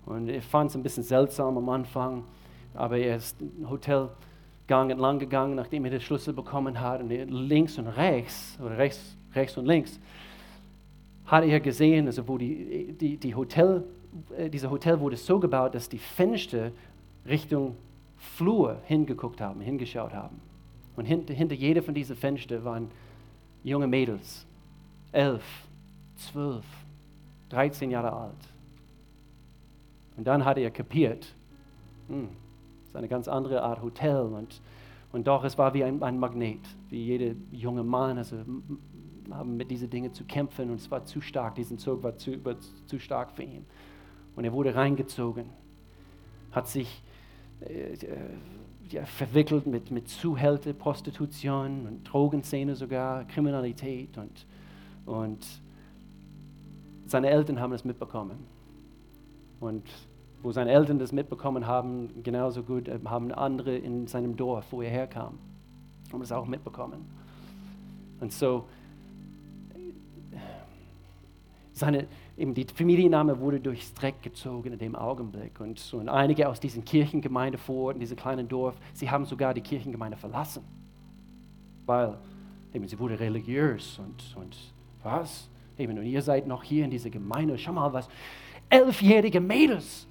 Und 0.06 0.30
er 0.30 0.42
fand 0.42 0.70
es 0.70 0.78
ein 0.78 0.84
bisschen 0.84 1.04
seltsam 1.04 1.58
am 1.58 1.68
Anfang, 1.68 2.24
aber 2.74 2.98
er 2.98 3.18
ist 3.18 3.42
den 3.42 3.70
Hotelgang 3.70 4.90
entlang 4.90 5.20
gegangen, 5.20 5.56
nachdem 5.56 5.84
er 5.84 5.92
den 5.92 6.02
Schlüssel 6.02 6.34
bekommen 6.34 6.80
hat. 6.80 7.02
Und 7.02 7.10
links 7.10 7.78
und 7.78 7.88
rechts, 7.88 8.58
oder 8.62 8.78
rechts, 8.78 9.18
rechts 9.36 9.58
und 9.58 9.66
links, 9.66 10.00
hat 11.26 11.44
er 11.44 11.60
gesehen, 11.60 12.06
also 12.06 12.26
wo 12.30 12.38
die, 12.38 12.94
die, 12.94 13.18
die 13.18 13.36
Hotel 13.36 13.84
äh, 14.38 14.50
dieser 14.50 14.70
Hotel 14.70 15.00
wurde 15.00 15.18
so 15.18 15.40
gebaut, 15.40 15.76
dass 15.76 15.90
die 15.90 15.98
Fenster 15.98 16.72
Richtung 17.26 17.76
Flur 18.18 18.78
hingeguckt 18.86 19.42
haben, 19.42 19.62
hingeschaut 19.62 20.14
haben. 20.14 20.40
Und 20.96 21.06
hinter, 21.06 21.34
hinter 21.34 21.56
jeder 21.56 21.82
von 21.82 21.94
diesen 21.94 22.16
Fenstern 22.16 22.64
waren 22.64 22.92
junge 23.64 23.88
Mädels, 23.88 24.46
elf, 25.12 25.44
zwölf, 26.16 26.66
13 27.50 27.92
Jahre 27.92 28.14
alt. 28.14 28.36
Und 30.18 30.26
dann 30.26 30.46
hat 30.46 30.58
er 30.58 30.70
kapiert, 30.72 31.34
hm, 32.08 32.30
das 32.82 32.90
ist 32.90 32.96
eine 32.96 33.08
ganz 33.08 33.28
andere 33.28 33.64
Art 33.64 33.82
Hotel 33.82 34.22
und, 34.22 34.62
und 35.12 35.26
doch 35.26 35.44
es 35.44 35.58
war 35.58 35.74
wie 35.74 35.84
ein, 35.84 36.02
ein 36.04 36.20
Magnet, 36.20 36.60
wie 36.90 37.04
jeder 37.04 37.36
junge 37.52 37.84
Mann, 37.84 38.18
also 38.18 38.38
haben 39.32 39.58
mit 39.58 39.72
diesen 39.72 39.90
Dingen 39.90 40.14
zu 40.14 40.26
kämpfen 40.26 40.70
und 40.70 40.76
es 40.76 40.92
war 40.92 41.06
zu 41.06 41.22
stark, 41.22 41.56
diesen 41.56 41.78
Zug 41.78 42.04
war 42.04 42.18
zu, 42.18 42.44
war 42.44 42.56
zu 42.86 43.00
stark 43.00 43.32
für 43.32 43.44
ihn. 43.44 43.66
Und 44.36 44.46
er 44.46 44.54
wurde 44.54 44.76
reingezogen, 44.76 45.46
hat 46.52 46.68
sich 46.68 47.02
äh, 47.62 47.96
ja, 48.90 49.06
verwickelt 49.06 49.68
mit, 49.68 49.92
mit 49.92 50.10
Zuhälter, 50.10 50.74
Prostitution 50.74 51.88
und 51.88 52.04
Drogenszene 52.04 52.76
sogar, 52.76 53.26
Kriminalität. 53.26 54.18
Und, 54.18 54.46
und 55.06 55.46
seine 57.06 57.30
Eltern 57.30 57.60
haben 57.60 57.74
es 57.74 57.86
mitbekommen. 57.86 58.38
Und 59.60 59.84
wo 60.44 60.52
seine 60.52 60.72
Eltern 60.72 60.98
das 60.98 61.12
mitbekommen 61.12 61.68
haben, 61.68 62.24
genauso 62.24 62.64
gut 62.64 62.88
äh, 62.88 63.00
haben 63.06 63.32
andere 63.32 63.76
in 63.76 64.08
seinem 64.08 64.36
Dorf, 64.36 64.66
wo 64.72 64.82
er 64.82 64.90
herkam, 64.90 65.38
haben 66.12 66.22
es 66.22 66.32
auch 66.32 66.48
mitbekommen. 66.48 67.06
Und 68.20 68.34
so, 68.34 68.66
seine, 71.82 72.08
eben 72.38 72.54
die 72.54 72.66
Familienname 72.74 73.40
wurde 73.40 73.60
durchs 73.60 73.94
Dreck 73.94 74.22
gezogen 74.22 74.72
in 74.72 74.80
dem 74.80 74.96
Augenblick. 74.96 75.60
Und, 75.60 75.94
und 75.94 76.08
einige 76.08 76.48
aus 76.48 76.60
diesen 76.60 76.86
Kirchengemeinde 76.86 77.58
vor, 77.58 77.92
in 77.92 78.00
diesem 78.00 78.16
kleinen 78.16 78.48
Dorf, 78.48 78.76
sie 78.94 79.10
haben 79.10 79.26
sogar 79.26 79.54
die 79.54 79.62
Kirchengemeinde 79.62 80.18
verlassen. 80.18 80.64
Weil 81.86 82.18
eben, 82.74 82.88
sie 82.88 82.98
wurde 82.98 83.20
religiös 83.20 84.00
und, 84.00 84.36
und 84.38 84.56
was? 85.04 85.50
Eben, 85.78 85.98
und 85.98 86.06
ihr 86.06 86.22
seid 86.22 86.48
noch 86.48 86.64
hier 86.64 86.86
in 86.86 86.92
dieser 86.92 87.10
Gemeinde, 87.10 87.58
schau 87.58 87.74
mal 87.74 87.92
was, 87.92 88.08
elfjährige 88.70 89.42
Mädels. 89.42 90.08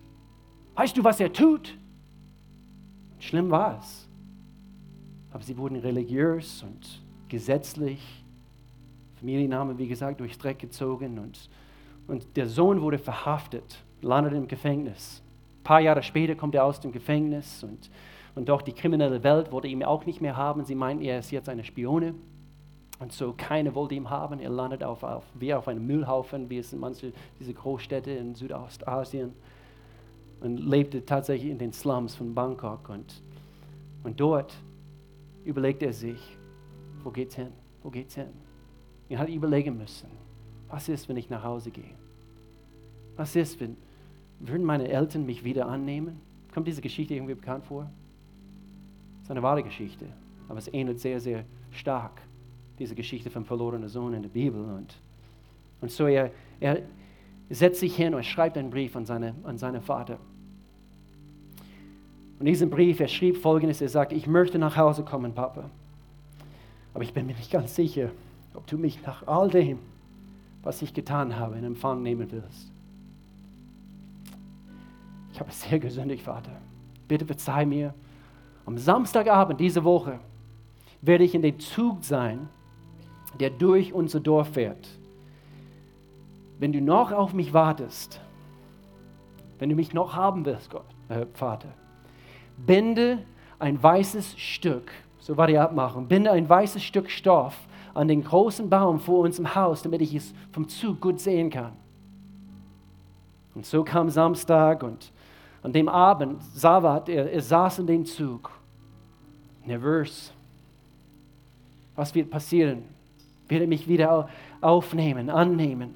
Weißt 0.74 0.96
du, 0.96 1.04
was 1.04 1.20
er 1.20 1.32
tut? 1.32 1.78
Schlimm 3.18 3.50
war 3.50 3.78
es. 3.78 4.08
Aber 5.30 5.42
sie 5.42 5.56
wurden 5.56 5.76
religiös 5.76 6.62
und 6.62 7.02
gesetzlich. 7.28 8.19
Familienname, 9.20 9.78
wie 9.78 9.86
gesagt, 9.86 10.20
durchs 10.20 10.38
Dreck 10.38 10.58
gezogen 10.58 11.18
und 11.18 11.48
und 12.10 12.36
der 12.36 12.48
Sohn 12.48 12.80
wurde 12.82 12.98
verhaftet, 12.98 13.84
landet 14.02 14.32
im 14.32 14.48
Gefängnis. 14.48 15.22
Ein 15.60 15.62
paar 15.62 15.80
Jahre 15.80 16.02
später 16.02 16.34
kommt 16.34 16.56
er 16.56 16.64
aus 16.64 16.80
dem 16.80 16.90
Gefängnis 16.90 17.62
und, 17.62 17.88
und 18.34 18.48
doch 18.48 18.62
die 18.62 18.72
kriminelle 18.72 19.22
Welt 19.22 19.52
wollte 19.52 19.68
ihn 19.68 19.84
auch 19.84 20.04
nicht 20.06 20.20
mehr 20.20 20.36
haben. 20.36 20.64
Sie 20.64 20.74
meinten, 20.74 21.04
er 21.04 21.20
ist 21.20 21.30
jetzt 21.30 21.48
eine 21.48 21.62
Spione. 21.62 22.16
Und 22.98 23.12
so 23.12 23.32
keiner 23.36 23.76
wollte 23.76 23.94
ihn 23.94 24.10
haben. 24.10 24.40
Er 24.40 24.50
landet 24.50 24.82
auf, 24.82 25.04
auf, 25.04 25.24
wie 25.34 25.54
auf 25.54 25.68
einem 25.68 25.86
Müllhaufen, 25.86 26.50
wie 26.50 26.58
es 26.58 26.72
in 26.72 26.80
manchen 26.80 27.12
diese 27.38 27.54
Großstädte 27.54 28.10
in 28.10 28.34
Südostasien. 28.34 29.32
Und 30.40 30.56
lebte 30.56 31.06
tatsächlich 31.06 31.50
in 31.50 31.58
den 31.58 31.72
Slums 31.72 32.16
von 32.16 32.34
Bangkok. 32.34 32.88
Und, 32.88 33.22
und 34.02 34.18
dort 34.18 34.52
überlegte 35.44 35.86
er 35.86 35.92
sich, 35.92 36.36
wo 37.04 37.10
geht's 37.10 37.36
hin? 37.36 37.52
Wo 37.84 37.90
geht's 37.90 38.16
hin? 38.16 38.49
Er 39.10 39.18
hat 39.18 39.28
überlegen 39.28 39.76
müssen, 39.76 40.08
was 40.68 40.88
ist, 40.88 41.08
wenn 41.08 41.16
ich 41.16 41.28
nach 41.28 41.42
Hause 41.42 41.70
gehe? 41.70 41.92
Was 43.16 43.36
ist, 43.36 43.60
wenn, 43.60 43.76
würden 44.38 44.64
meine 44.64 44.88
Eltern 44.88 45.26
mich 45.26 45.44
wieder 45.44 45.66
annehmen? 45.66 46.20
Kommt 46.54 46.68
diese 46.68 46.80
Geschichte 46.80 47.14
irgendwie 47.14 47.34
bekannt 47.34 47.64
vor? 47.64 47.90
Das 49.16 49.24
ist 49.24 49.30
eine 49.32 49.42
wahre 49.42 49.62
Geschichte, 49.62 50.06
aber 50.48 50.58
es 50.58 50.72
ähnelt 50.72 51.00
sehr, 51.00 51.20
sehr 51.20 51.44
stark 51.72 52.22
diese 52.78 52.94
Geschichte 52.94 53.30
vom 53.30 53.44
verlorenen 53.44 53.88
Sohn 53.88 54.14
in 54.14 54.22
der 54.22 54.30
Bibel. 54.30 54.60
Und, 54.60 54.94
und 55.80 55.90
so 55.90 56.06
er, 56.06 56.30
er 56.60 56.80
setzt 57.50 57.80
sich 57.80 57.94
hin 57.94 58.14
und 58.14 58.24
schreibt 58.24 58.56
einen 58.56 58.70
Brief 58.70 58.96
an, 58.96 59.04
seine, 59.04 59.34
an 59.42 59.58
seinen 59.58 59.82
Vater. 59.82 60.18
Und 62.38 62.46
in 62.46 62.52
diesem 62.52 62.70
Brief, 62.70 63.00
er 63.00 63.08
schrieb 63.08 63.36
folgendes, 63.36 63.82
er 63.82 63.88
sagt, 63.88 64.12
ich 64.12 64.26
möchte 64.26 64.58
nach 64.58 64.76
Hause 64.76 65.04
kommen, 65.04 65.34
Papa. 65.34 65.68
Aber 66.94 67.02
ich 67.04 67.12
bin 67.12 67.26
mir 67.26 67.34
nicht 67.34 67.50
ganz 67.50 67.74
sicher, 67.74 68.10
ob 68.54 68.66
du 68.66 68.78
mich 68.78 69.02
nach 69.04 69.26
all 69.26 69.48
dem, 69.48 69.78
was 70.62 70.82
ich 70.82 70.92
getan 70.92 71.36
habe, 71.36 71.56
in 71.56 71.64
Empfang 71.64 72.02
nehmen 72.02 72.30
willst. 72.30 72.70
Ich 75.32 75.40
habe 75.40 75.50
sehr 75.52 75.78
gesündigt, 75.78 76.22
Vater. 76.22 76.52
Bitte 77.08 77.24
verzeih 77.24 77.64
mir. 77.64 77.94
Am 78.66 78.76
Samstagabend 78.76 79.58
diese 79.60 79.84
Woche 79.84 80.18
werde 81.00 81.24
ich 81.24 81.34
in 81.34 81.42
dem 81.42 81.58
Zug 81.58 82.04
sein, 82.04 82.48
der 83.38 83.50
durch 83.50 83.92
unser 83.92 84.20
Dorf 84.20 84.50
fährt. 84.50 84.88
Wenn 86.58 86.72
du 86.72 86.80
noch 86.80 87.10
auf 87.12 87.32
mich 87.32 87.54
wartest, 87.54 88.20
wenn 89.58 89.70
du 89.70 89.74
mich 89.74 89.94
noch 89.94 90.14
haben 90.14 90.44
willst, 90.44 90.70
Gott, 90.70 90.84
äh, 91.08 91.26
Vater, 91.32 91.68
binde 92.58 93.18
ein 93.58 93.82
weißes 93.82 94.38
Stück, 94.38 94.92
so 95.18 95.36
war 95.36 95.46
die 95.46 95.58
Abmachung, 95.58 96.06
binde 96.06 96.30
ein 96.30 96.48
weißes 96.48 96.82
Stück 96.82 97.10
Stoff 97.10 97.56
an 97.94 98.08
den 98.08 98.22
großen 98.22 98.68
Baum 98.68 99.00
vor 99.00 99.20
unserem 99.20 99.54
Haus, 99.54 99.82
damit 99.82 100.00
ich 100.00 100.14
es 100.14 100.32
vom 100.52 100.68
Zug 100.68 101.00
gut 101.00 101.20
sehen 101.20 101.50
kann. 101.50 101.72
Und 103.54 103.66
so 103.66 103.82
kam 103.82 104.10
Samstag 104.10 104.82
und 104.82 105.12
an 105.62 105.72
dem 105.72 105.88
Abend, 105.88 106.42
Savat, 106.54 107.08
er, 107.08 107.30
er 107.30 107.42
saß 107.42 107.80
in 107.80 107.86
dem 107.86 108.04
Zug, 108.06 108.50
nervös. 109.64 110.32
Was 111.96 112.14
wird 112.14 112.30
passieren? 112.30 112.84
Wird 113.48 113.62
er 113.62 113.66
mich 113.66 113.86
wieder 113.86 114.28
aufnehmen, 114.60 115.28
annehmen? 115.28 115.94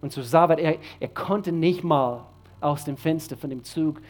Und 0.00 0.12
so 0.12 0.22
Savat, 0.22 0.58
er, 0.58 0.76
er 1.00 1.08
konnte 1.08 1.52
nicht 1.52 1.82
mal 1.82 2.26
aus 2.60 2.84
dem 2.84 2.96
Fenster 2.96 3.36
von 3.36 3.50
dem 3.50 3.64
Zug 3.64 4.00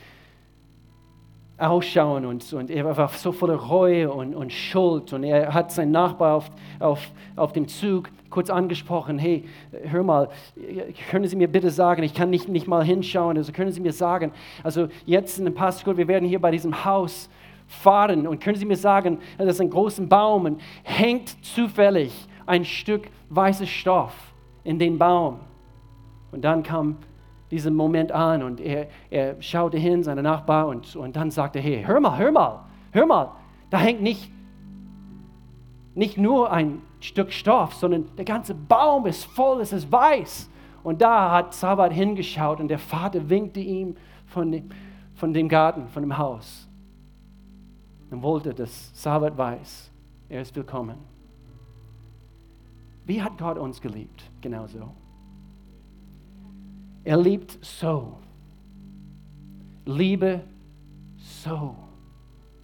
ausschauen 1.58 2.24
und, 2.24 2.52
und 2.52 2.70
er 2.70 2.96
war 2.96 3.08
so 3.08 3.32
voller 3.32 3.56
Reue 3.56 4.10
und, 4.10 4.34
und 4.34 4.52
Schuld 4.52 5.12
und 5.12 5.24
er 5.24 5.52
hat 5.52 5.72
seinen 5.72 5.90
Nachbar 5.90 6.36
auf, 6.36 6.50
auf, 6.78 7.10
auf 7.34 7.52
dem 7.52 7.66
Zug 7.66 8.10
kurz 8.30 8.48
angesprochen, 8.48 9.18
hey, 9.18 9.44
hör 9.84 10.04
mal, 10.04 10.28
können 11.10 11.26
Sie 11.26 11.34
mir 11.34 11.48
bitte 11.48 11.70
sagen, 11.70 12.02
ich 12.04 12.14
kann 12.14 12.30
nicht, 12.30 12.48
nicht 12.48 12.68
mal 12.68 12.84
hinschauen, 12.84 13.36
also 13.36 13.52
können 13.52 13.72
Sie 13.72 13.80
mir 13.80 13.92
sagen, 13.92 14.32
also 14.62 14.88
jetzt 15.04 15.38
in 15.38 15.46
ein 15.46 15.54
paar 15.54 15.72
Sekunden, 15.72 15.98
wir 15.98 16.08
werden 16.08 16.28
hier 16.28 16.40
bei 16.40 16.52
diesem 16.52 16.84
Haus 16.84 17.28
fahren 17.66 18.26
und 18.26 18.40
können 18.40 18.56
Sie 18.56 18.66
mir 18.66 18.76
sagen, 18.76 19.18
das 19.36 19.48
ist 19.48 19.60
ein 19.60 19.70
großer 19.70 20.04
Baum 20.04 20.44
und 20.44 20.60
hängt 20.84 21.44
zufällig 21.44 22.12
ein 22.46 22.64
Stück 22.64 23.08
weißes 23.30 23.68
Stoff 23.68 24.14
in 24.62 24.78
den 24.78 24.96
Baum. 24.96 25.40
Und 26.30 26.42
dann 26.42 26.62
kam 26.62 26.96
dieser 27.50 27.70
Moment 27.70 28.12
an 28.12 28.42
und 28.42 28.60
er, 28.60 28.88
er 29.10 29.40
schaute 29.40 29.78
hin, 29.78 30.02
seine 30.02 30.22
Nachbar, 30.22 30.68
und, 30.68 30.94
und 30.96 31.16
dann 31.16 31.30
sagte, 31.30 31.60
hey, 31.60 31.82
hör 31.86 32.00
mal, 32.00 32.18
hör 32.18 32.32
mal, 32.32 32.64
hör 32.92 33.06
mal, 33.06 33.32
da 33.70 33.78
hängt 33.78 34.02
nicht, 34.02 34.30
nicht 35.94 36.18
nur 36.18 36.52
ein 36.52 36.82
Stück 37.00 37.32
Stoff, 37.32 37.74
sondern 37.74 38.06
der 38.16 38.24
ganze 38.24 38.54
Baum 38.54 39.06
ist 39.06 39.24
voll, 39.24 39.60
es 39.60 39.72
ist 39.72 39.90
weiß. 39.90 40.50
Und 40.82 41.02
da 41.02 41.30
hat 41.30 41.54
Sabat 41.54 41.92
hingeschaut 41.92 42.60
und 42.60 42.68
der 42.68 42.78
Vater 42.78 43.28
winkte 43.28 43.60
ihm 43.60 43.96
von 44.26 44.52
dem, 44.52 44.68
von 45.14 45.32
dem 45.32 45.48
Garten, 45.48 45.88
von 45.88 46.02
dem 46.02 46.16
Haus. 46.16 46.68
Und 48.10 48.22
wollte, 48.22 48.54
dass 48.54 48.90
Sabat 49.00 49.36
weiß, 49.36 49.90
er 50.28 50.42
ist 50.42 50.54
willkommen. 50.56 50.96
Wie 53.04 53.22
hat 53.22 53.38
Gott 53.38 53.58
uns 53.58 53.80
geliebt? 53.80 54.30
Genauso. 54.40 54.92
Er 57.08 57.16
liebt 57.16 57.56
so. 57.64 58.18
Liebe 59.86 60.42
so. 61.16 61.74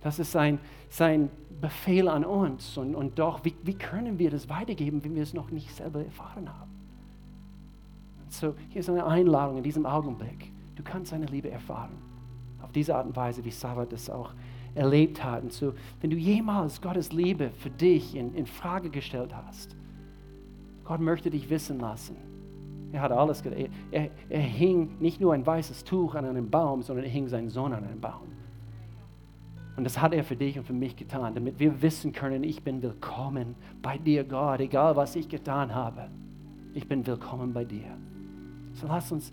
Das 0.02 0.18
ist 0.18 0.32
sein, 0.32 0.58
sein 0.90 1.30
Befehl 1.62 2.08
an 2.08 2.26
uns. 2.26 2.76
Und, 2.76 2.94
und 2.94 3.18
doch, 3.18 3.42
wie, 3.42 3.54
wie 3.62 3.72
können 3.72 4.18
wir 4.18 4.30
das 4.30 4.50
weitergeben, 4.50 5.02
wenn 5.02 5.14
wir 5.14 5.22
es 5.22 5.32
noch 5.32 5.50
nicht 5.50 5.74
selber 5.74 6.04
erfahren 6.04 6.46
haben? 6.46 6.70
so, 8.28 8.54
hier 8.68 8.80
ist 8.80 8.90
eine 8.90 9.06
Einladung 9.06 9.56
in 9.56 9.62
diesem 9.62 9.86
Augenblick. 9.86 10.52
Du 10.74 10.82
kannst 10.82 11.12
seine 11.12 11.24
Liebe 11.24 11.50
erfahren. 11.50 11.92
Auf 12.60 12.70
diese 12.70 12.94
Art 12.96 13.06
und 13.06 13.16
Weise, 13.16 13.42
wie 13.46 13.50
Sabbat 13.50 13.94
es 13.94 14.10
auch 14.10 14.34
erlebt 14.74 15.24
hat. 15.24 15.42
Und 15.42 15.54
so, 15.54 15.72
wenn 16.02 16.10
du 16.10 16.18
jemals 16.18 16.82
Gottes 16.82 17.12
Liebe 17.12 17.48
für 17.48 17.70
dich 17.70 18.14
in, 18.14 18.34
in 18.34 18.44
Frage 18.44 18.90
gestellt 18.90 19.34
hast, 19.34 19.74
Gott 20.84 21.00
möchte 21.00 21.30
dich 21.30 21.48
wissen 21.48 21.80
lassen 21.80 22.33
er 22.94 23.00
hat 23.00 23.10
alles 23.10 23.42
getan. 23.42 23.66
Er, 23.90 24.10
er, 24.28 24.40
hing 24.40 24.98
nicht 25.00 25.20
nur 25.20 25.34
ein 25.34 25.44
weißes 25.44 25.82
Tuch 25.82 26.14
an 26.14 26.24
einem 26.24 26.48
Baum, 26.48 26.82
sondern 26.82 27.04
er 27.04 27.10
hing 27.10 27.26
seinen 27.26 27.50
Sohn 27.50 27.72
an 27.72 27.84
einem 27.84 28.00
Baum. 28.00 28.28
Und 29.76 29.82
das 29.82 30.00
hat 30.00 30.14
er 30.14 30.22
für 30.22 30.36
dich 30.36 30.56
und 30.56 30.64
für 30.64 30.72
mich 30.72 30.94
getan, 30.94 31.34
damit 31.34 31.58
wir 31.58 31.82
wissen 31.82 32.12
können, 32.12 32.44
ich 32.44 32.62
bin 32.62 32.80
willkommen 32.82 33.56
bei 33.82 33.98
dir, 33.98 34.22
Gott, 34.22 34.60
egal 34.60 34.94
was 34.94 35.16
ich 35.16 35.28
getan 35.28 35.74
habe. 35.74 36.08
Ich 36.72 36.86
bin 36.86 37.04
willkommen 37.04 37.52
bei 37.52 37.64
dir. 37.64 37.96
So 38.74 38.86
lass 38.86 39.10
uns 39.10 39.32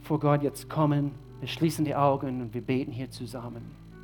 vor 0.00 0.18
Gott 0.18 0.42
jetzt 0.42 0.68
kommen. 0.68 1.12
Wir 1.38 1.48
schließen 1.48 1.84
die 1.84 1.94
Augen 1.94 2.40
und 2.40 2.54
wir 2.54 2.62
beten 2.62 2.90
hier 2.90 3.10
zusammen. 3.10 3.83